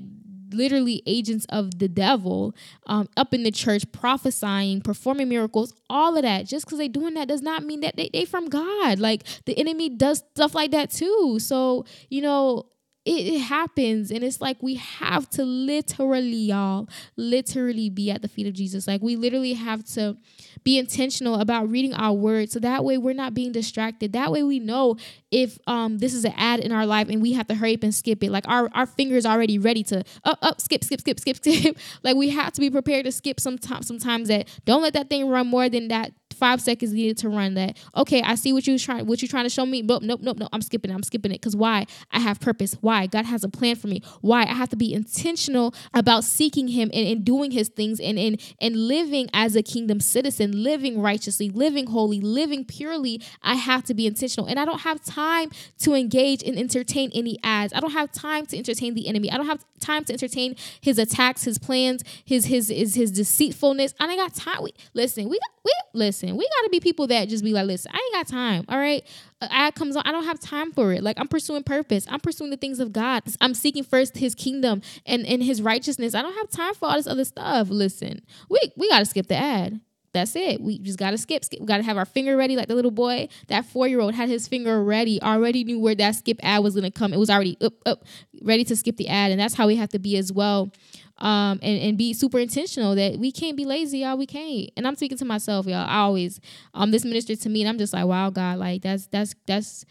literally 0.52 1.02
agents 1.06 1.46
of 1.48 1.78
the 1.78 1.88
devil 1.88 2.54
um, 2.86 3.08
up 3.16 3.32
in 3.34 3.42
the 3.42 3.50
church 3.50 3.90
prophesying 3.92 4.80
performing 4.80 5.28
miracles 5.28 5.72
all 5.88 6.16
of 6.16 6.22
that. 6.22 6.46
Just 6.46 6.66
because 6.66 6.78
they 6.78 6.88
doing 6.88 7.14
that 7.14 7.28
does 7.28 7.42
not 7.42 7.64
mean 7.64 7.80
that 7.80 7.96
they, 7.96 8.10
they 8.12 8.24
from 8.24 8.48
god. 8.48 8.98
Like 8.98 9.24
the 9.46 9.58
enemy 9.58 9.88
does 9.88 10.22
stuff 10.34 10.54
like 10.54 10.70
that 10.72 10.90
too. 10.90 11.38
So 11.40 11.84
you 12.08 12.22
know 12.22 12.66
it, 13.04 13.40
happens 13.40 14.10
and 14.10 14.22
it's 14.22 14.40
like 14.40 14.62
we 14.62 14.74
have 14.74 15.28
to 15.30 15.44
literally 15.44 16.36
y'all 16.36 16.88
literally 17.16 17.88
be 17.88 18.10
at 18.10 18.20
the 18.22 18.28
feet 18.28 18.46
of 18.46 18.52
jesus. 18.52 18.86
Like 18.86 19.00
we 19.00 19.16
literally 19.16 19.54
have 19.54 19.84
to 19.94 20.16
be 20.64 20.78
intentional 20.78 21.36
about 21.36 21.70
reading 21.70 21.94
our 21.94 22.12
words 22.12 22.52
so 22.52 22.60
that 22.60 22.84
way 22.84 22.98
we're 22.98 23.14
not 23.14 23.32
being 23.32 23.52
distracted. 23.52 24.12
That 24.12 24.30
way 24.30 24.42
we 24.42 24.58
know 24.58 24.96
if 25.30 25.58
um 25.66 25.98
this 25.98 26.12
is 26.12 26.24
an 26.24 26.34
ad 26.36 26.60
in 26.60 26.72
our 26.72 26.84
life 26.86 27.08
and 27.08 27.22
we 27.22 27.32
have 27.32 27.46
to 27.48 27.54
hurry 27.54 27.74
up 27.74 27.82
and 27.82 27.94
skip 27.94 28.22
it. 28.22 28.30
Like 28.30 28.46
our 28.46 28.68
our 28.74 28.86
fingers 28.86 29.24
already 29.24 29.58
ready 29.58 29.82
to 29.84 30.04
up 30.24 30.38
up 30.42 30.60
skip 30.60 30.84
skip 30.84 31.00
skip 31.00 31.18
skip 31.20 31.36
skip. 31.42 31.78
Like 32.02 32.16
we 32.16 32.30
have 32.30 32.52
to 32.52 32.60
be 32.60 32.70
prepared 32.70 33.06
to 33.06 33.12
skip 33.12 33.40
sometimes 33.40 33.86
sometimes 33.86 34.28
that 34.28 34.48
don't 34.66 34.82
let 34.82 34.92
that 34.92 35.08
thing 35.08 35.28
run 35.28 35.46
more 35.46 35.68
than 35.68 35.88
that 35.88 36.12
five 36.40 36.60
seconds 36.60 36.92
needed 36.92 37.18
to 37.18 37.28
run 37.28 37.54
that. 37.54 37.76
Okay, 37.96 38.22
I 38.22 38.34
see 38.34 38.52
what 38.52 38.66
you 38.66 38.78
trying 38.78 39.06
what 39.06 39.22
you're 39.22 39.28
trying 39.28 39.44
to 39.44 39.50
show 39.50 39.66
me. 39.66 39.82
Nope, 39.82 40.02
nope, 40.02 40.20
nope, 40.22 40.38
nope. 40.38 40.48
I'm 40.52 40.62
skipping 40.62 40.90
it. 40.90 40.94
I'm 40.94 41.02
skipping 41.02 41.30
it. 41.30 41.40
Cause 41.40 41.54
why? 41.54 41.86
I 42.10 42.18
have 42.18 42.40
purpose. 42.40 42.76
Why? 42.80 43.06
God 43.06 43.26
has 43.26 43.44
a 43.44 43.48
plan 43.48 43.76
for 43.76 43.86
me. 43.86 44.02
Why? 44.22 44.42
I 44.42 44.54
have 44.54 44.70
to 44.70 44.76
be 44.76 44.92
intentional 44.92 45.74
about 45.94 46.24
seeking 46.24 46.68
him 46.68 46.90
and, 46.92 47.06
and 47.06 47.24
doing 47.24 47.50
his 47.50 47.68
things 47.68 48.00
and, 48.00 48.18
and 48.18 48.40
and 48.60 48.74
living 48.74 49.28
as 49.32 49.54
a 49.54 49.62
kingdom 49.62 50.00
citizen, 50.00 50.62
living 50.62 51.00
righteously, 51.00 51.50
living 51.50 51.86
holy, 51.88 52.20
living 52.20 52.64
purely. 52.64 53.20
I 53.42 53.54
have 53.54 53.84
to 53.84 53.94
be 53.94 54.06
intentional. 54.06 54.46
And 54.46 54.58
I 54.58 54.64
don't 54.64 54.80
have 54.80 55.04
time 55.04 55.50
to 55.80 55.94
engage 55.94 56.42
and 56.42 56.58
entertain 56.58 57.10
any 57.14 57.38
ads. 57.44 57.72
I 57.74 57.80
don't 57.80 57.92
have 57.92 58.10
time 58.12 58.46
to 58.46 58.56
entertain 58.56 58.94
the 58.94 59.06
enemy. 59.06 59.30
I 59.30 59.36
don't 59.36 59.46
have 59.46 59.64
time 59.80 60.04
to 60.04 60.12
entertain 60.12 60.56
his 60.80 60.98
attacks, 60.98 61.44
his 61.44 61.58
plans, 61.58 62.02
his 62.24 62.46
his 62.46 62.68
his, 62.68 62.94
his 62.94 63.10
deceitfulness. 63.10 63.94
I 64.00 64.08
ain't 64.08 64.18
got 64.18 64.34
time. 64.34 64.62
We, 64.62 64.72
listen, 64.94 65.28
we 65.28 65.38
we 65.64 65.72
listen, 65.92 66.29
we 66.36 66.48
gotta 66.48 66.70
be 66.70 66.80
people 66.80 67.06
that 67.08 67.28
just 67.28 67.44
be 67.44 67.52
like, 67.52 67.66
listen, 67.66 67.92
I 67.94 67.98
ain't 67.98 68.14
got 68.14 68.32
time. 68.32 68.64
All 68.68 68.78
right. 68.78 69.06
Uh, 69.40 69.48
ad 69.50 69.74
comes 69.74 69.96
on, 69.96 70.02
I 70.04 70.12
don't 70.12 70.24
have 70.24 70.40
time 70.40 70.72
for 70.72 70.92
it. 70.92 71.02
Like 71.02 71.18
I'm 71.18 71.28
pursuing 71.28 71.62
purpose. 71.62 72.06
I'm 72.08 72.20
pursuing 72.20 72.50
the 72.50 72.56
things 72.56 72.80
of 72.80 72.92
God. 72.92 73.22
I'm 73.40 73.54
seeking 73.54 73.84
first 73.84 74.18
his 74.18 74.34
kingdom 74.34 74.82
and, 75.06 75.26
and 75.26 75.42
his 75.42 75.62
righteousness. 75.62 76.14
I 76.14 76.22
don't 76.22 76.34
have 76.34 76.50
time 76.50 76.74
for 76.74 76.88
all 76.88 76.96
this 76.96 77.06
other 77.06 77.24
stuff. 77.24 77.68
Listen, 77.70 78.22
we 78.48 78.60
we 78.76 78.88
gotta 78.88 79.04
skip 79.06 79.26
the 79.26 79.36
ad. 79.36 79.80
That's 80.12 80.34
it. 80.34 80.60
We 80.60 80.78
just 80.80 80.98
gotta 80.98 81.16
skip, 81.18 81.44
skip. 81.44 81.60
We 81.60 81.66
gotta 81.66 81.84
have 81.84 81.96
our 81.96 82.04
finger 82.04 82.36
ready, 82.36 82.56
like 82.56 82.66
the 82.66 82.74
little 82.74 82.90
boy. 82.90 83.28
That 83.46 83.64
four 83.64 83.86
year 83.86 84.00
old 84.00 84.14
had 84.14 84.28
his 84.28 84.48
finger 84.48 84.82
ready, 84.82 85.22
already 85.22 85.62
knew 85.62 85.78
where 85.78 85.94
that 85.94 86.16
skip 86.16 86.40
ad 86.42 86.64
was 86.64 86.74
gonna 86.74 86.90
come. 86.90 87.12
It 87.12 87.18
was 87.18 87.30
already 87.30 87.56
up, 87.60 87.74
up, 87.86 88.04
ready 88.42 88.64
to 88.64 88.76
skip 88.76 88.96
the 88.96 89.08
ad, 89.08 89.30
and 89.30 89.40
that's 89.40 89.54
how 89.54 89.68
we 89.68 89.76
have 89.76 89.90
to 89.90 89.98
be 89.98 90.16
as 90.16 90.32
well 90.32 90.72
um, 91.20 91.58
and, 91.62 91.80
and 91.80 91.98
be 91.98 92.12
super 92.12 92.38
intentional 92.38 92.94
that 92.94 93.18
we 93.18 93.30
can't 93.30 93.56
be 93.56 93.64
lazy, 93.64 93.98
y'all. 93.98 94.16
We 94.16 94.26
can't. 94.26 94.70
And 94.76 94.86
I'm 94.86 94.96
speaking 94.96 95.18
to 95.18 95.24
myself, 95.24 95.66
y'all. 95.66 95.86
I 95.88 95.98
always 95.98 96.40
um 96.74 96.90
this 96.90 97.04
ministered 97.04 97.40
to 97.42 97.48
me, 97.48 97.62
and 97.62 97.68
I'm 97.68 97.78
just 97.78 97.92
like, 97.92 98.06
wow, 98.06 98.30
God, 98.30 98.58
like 98.58 98.82
that's 98.82 99.06
that's 99.06 99.34
that's 99.46 99.84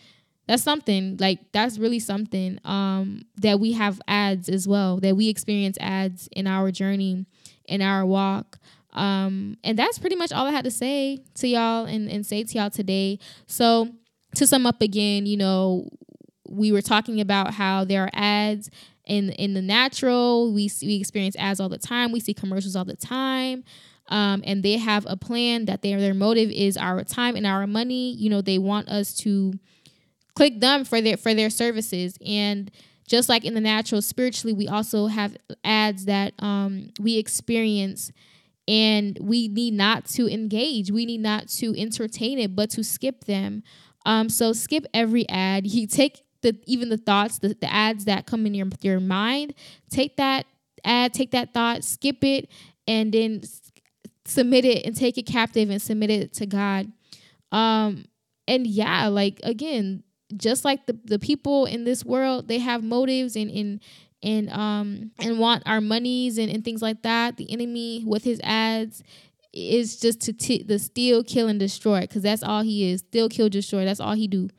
that's 0.49 0.63
something 0.63 1.15
like 1.19 1.39
that's 1.51 1.77
really 1.77 1.99
something 1.99 2.59
um 2.65 3.21
that 3.37 3.59
we 3.59 3.73
have 3.73 4.01
ads 4.07 4.49
as 4.49 4.67
well 4.67 4.97
that 4.97 5.15
we 5.15 5.29
experience 5.29 5.77
ads 5.79 6.27
in 6.31 6.47
our 6.47 6.71
journey 6.71 7.27
in 7.65 7.83
our 7.83 8.03
walk 8.03 8.57
um 8.93 9.55
and 9.63 9.77
that's 9.77 9.99
pretty 9.99 10.15
much 10.15 10.33
all 10.33 10.47
i 10.47 10.51
had 10.51 10.63
to 10.63 10.71
say 10.71 11.19
to 11.35 11.47
y'all 11.47 11.85
and, 11.85 12.09
and 12.09 12.25
say 12.25 12.43
to 12.43 12.57
y'all 12.57 12.71
today 12.71 13.19
so 13.45 13.89
to 14.33 14.47
sum 14.47 14.65
up 14.65 14.81
again 14.81 15.27
you 15.27 15.37
know 15.37 15.87
we 16.47 16.71
were 16.71 16.81
talking 16.81 17.21
about 17.21 17.53
how 17.53 17.83
there 17.83 18.05
are 18.05 18.09
ads 18.13 18.71
in 19.09 19.31
in 19.31 19.53
the 19.53 19.61
natural 19.61 20.53
we 20.53 20.69
we 20.81 20.95
experience 20.95 21.35
ads 21.37 21.59
all 21.59 21.69
the 21.69 21.77
time 21.77 22.11
we 22.11 22.19
see 22.19 22.33
commercials 22.33 22.75
all 22.75 22.85
the 22.85 22.95
time 22.95 23.63
um, 24.09 24.41
and 24.43 24.63
they 24.63 24.77
have 24.77 25.05
a 25.07 25.15
plan 25.15 25.65
that 25.65 25.81
their 25.81 25.99
their 25.99 26.13
motive 26.13 26.49
is 26.49 26.75
our 26.75 27.03
time 27.03 27.35
and 27.35 27.45
our 27.45 27.65
money. 27.67 28.13
You 28.13 28.29
know 28.29 28.41
they 28.41 28.57
want 28.57 28.89
us 28.89 29.13
to 29.19 29.53
click 30.35 30.59
them 30.59 30.83
for 30.83 30.99
their 30.99 31.15
for 31.15 31.33
their 31.33 31.49
services. 31.49 32.17
And 32.25 32.71
just 33.07 33.29
like 33.29 33.45
in 33.45 33.53
the 33.53 33.61
natural 33.61 34.01
spiritually 34.01 34.53
we 34.53 34.67
also 34.67 35.07
have 35.07 35.37
ads 35.63 36.05
that 36.05 36.33
um, 36.39 36.89
we 36.99 37.17
experience. 37.17 38.11
And 38.67 39.17
we 39.19 39.47
need 39.47 39.73
not 39.73 40.05
to 40.09 40.31
engage. 40.31 40.91
We 40.91 41.07
need 41.07 41.21
not 41.21 41.47
to 41.49 41.75
entertain 41.79 42.37
it 42.39 42.55
but 42.55 42.69
to 42.71 42.83
skip 42.83 43.25
them. 43.25 43.63
Um, 44.05 44.29
so 44.29 44.53
skip 44.53 44.85
every 44.93 45.27
ad. 45.29 45.67
You 45.71 45.85
take 45.87 46.23
the 46.41 46.57
even 46.65 46.89
the 46.89 46.97
thoughts, 46.97 47.39
the, 47.39 47.49
the 47.59 47.71
ads 47.71 48.05
that 48.05 48.25
come 48.25 48.45
in 48.45 48.53
your 48.53 48.67
your 48.81 48.99
mind, 48.99 49.53
take 49.89 50.17
that 50.17 50.45
ad, 50.83 51.13
take 51.13 51.31
that 51.31 51.53
thought, 51.53 51.83
skip 51.83 52.23
it, 52.23 52.49
and 52.87 53.13
then 53.13 53.41
submit 54.25 54.65
it 54.65 54.85
and 54.85 54.95
take 54.95 55.17
it 55.17 55.23
captive 55.23 55.69
and 55.69 55.81
submit 55.81 56.09
it 56.09 56.33
to 56.33 56.45
God. 56.45 56.91
Um, 57.51 58.05
and 58.47 58.65
yeah, 58.67 59.07
like 59.07 59.39
again, 59.43 60.03
just 60.35 60.63
like 60.63 60.85
the, 60.85 60.97
the 61.05 61.19
people 61.19 61.65
in 61.65 61.83
this 61.83 62.05
world, 62.05 62.47
they 62.47 62.59
have 62.59 62.83
motives 62.83 63.35
and 63.35 63.49
and 63.51 63.79
and 64.21 64.49
um 64.51 65.11
and 65.19 65.39
want 65.39 65.63
our 65.65 65.79
monies 65.81 66.37
and, 66.37 66.51
and 66.51 66.63
things 66.63 66.81
like 66.81 67.01
that. 67.03 67.37
The 67.37 67.51
enemy 67.51 68.03
with 68.05 68.23
his 68.23 68.39
ads 68.43 69.03
is 69.51 69.99
just 69.99 70.21
to 70.21 70.33
t- 70.33 70.63
the 70.63 70.77
steal, 70.77 71.23
kill, 71.23 71.47
and 71.47 71.59
destroy 71.59 72.01
because 72.01 72.21
that's 72.21 72.43
all 72.43 72.61
he 72.61 72.91
is. 72.91 72.99
Steal, 73.01 73.29
kill, 73.29 73.49
destroy. 73.49 73.85
That's 73.85 73.99
all 73.99 74.13
he 74.13 74.27
do. 74.27 74.49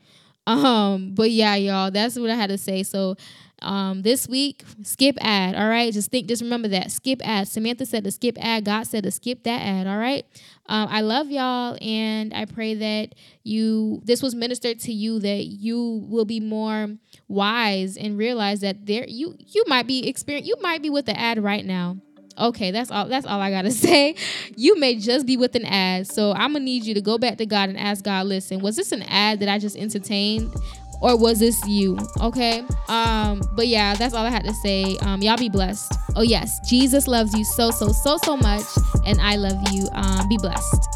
Um, 0.47 1.13
but 1.13 1.31
yeah, 1.31 1.55
y'all, 1.55 1.91
that's 1.91 2.17
what 2.17 2.29
I 2.29 2.35
had 2.35 2.49
to 2.49 2.57
say. 2.57 2.83
So 2.83 3.15
um 3.63 4.01
this 4.01 4.27
week 4.27 4.63
skip 4.81 5.15
ad 5.21 5.53
all 5.55 5.67
right? 5.69 5.93
Just 5.93 6.09
think 6.09 6.27
just 6.27 6.41
remember 6.41 6.67
that. 6.69 6.91
Skip 6.91 7.21
ad. 7.23 7.47
Samantha 7.47 7.85
said 7.85 8.03
to 8.05 8.11
skip 8.11 8.37
ad. 8.43 8.65
God 8.65 8.87
said 8.87 9.03
to 9.03 9.11
skip 9.11 9.43
that 9.43 9.61
ad 9.61 9.85
all 9.87 9.97
right? 9.97 10.25
Um 10.65 10.87
i 10.89 11.01
love 11.01 11.29
y'all 11.29 11.77
and 11.81 12.33
i 12.33 12.45
pray 12.45 12.73
that 12.75 13.13
you 13.43 14.01
this 14.03 14.21
was 14.23 14.33
ministered 14.33 14.79
to 14.81 14.93
you 14.93 15.19
that 15.19 15.45
you 15.45 16.05
will 16.09 16.25
be 16.25 16.39
more 16.39 16.89
wise 17.27 17.97
and 17.97 18.17
realize 18.17 18.61
that 18.61 18.85
there 18.85 19.05
you 19.07 19.35
you 19.47 19.63
might 19.67 19.85
be 19.85 20.07
experience 20.07 20.47
you 20.47 20.55
might 20.61 20.81
be 20.81 20.89
with 20.89 21.05
the 21.05 21.19
ad 21.19 21.43
right 21.43 21.65
now 21.65 21.97
Okay, 22.37 22.71
that's 22.71 22.91
all 22.91 23.07
that's 23.07 23.25
all 23.25 23.39
I 23.39 23.51
gotta 23.51 23.71
say. 23.85 24.15
You 24.55 24.79
may 24.79 24.95
just 24.95 25.25
be 25.25 25.37
with 25.37 25.55
an 25.55 25.65
ad. 25.65 26.07
So 26.07 26.31
I'm 26.33 26.53
gonna 26.53 26.65
need 26.65 26.85
you 26.85 26.93
to 26.93 27.01
go 27.01 27.17
back 27.17 27.37
to 27.37 27.45
God 27.45 27.69
and 27.69 27.77
ask 27.77 28.03
God, 28.03 28.27
listen, 28.27 28.59
was 28.59 28.75
this 28.75 28.91
an 28.91 29.03
ad 29.03 29.39
that 29.39 29.49
I 29.49 29.59
just 29.59 29.75
entertained? 29.75 30.53
or 31.01 31.17
was 31.17 31.39
this 31.39 31.59
you 31.67 31.97
okay 32.21 32.63
um 32.87 33.41
but 33.53 33.67
yeah 33.67 33.95
that's 33.95 34.13
all 34.13 34.25
i 34.25 34.29
had 34.29 34.43
to 34.43 34.53
say 34.53 34.97
um 35.01 35.21
y'all 35.21 35.35
be 35.35 35.49
blessed 35.49 35.91
oh 36.15 36.21
yes 36.21 36.59
jesus 36.69 37.07
loves 37.07 37.33
you 37.33 37.43
so 37.43 37.71
so 37.71 37.89
so 37.89 38.17
so 38.17 38.37
much 38.37 38.63
and 39.05 39.19
i 39.19 39.35
love 39.35 39.57
you 39.71 39.87
um 39.93 40.27
be 40.29 40.37
blessed 40.37 40.87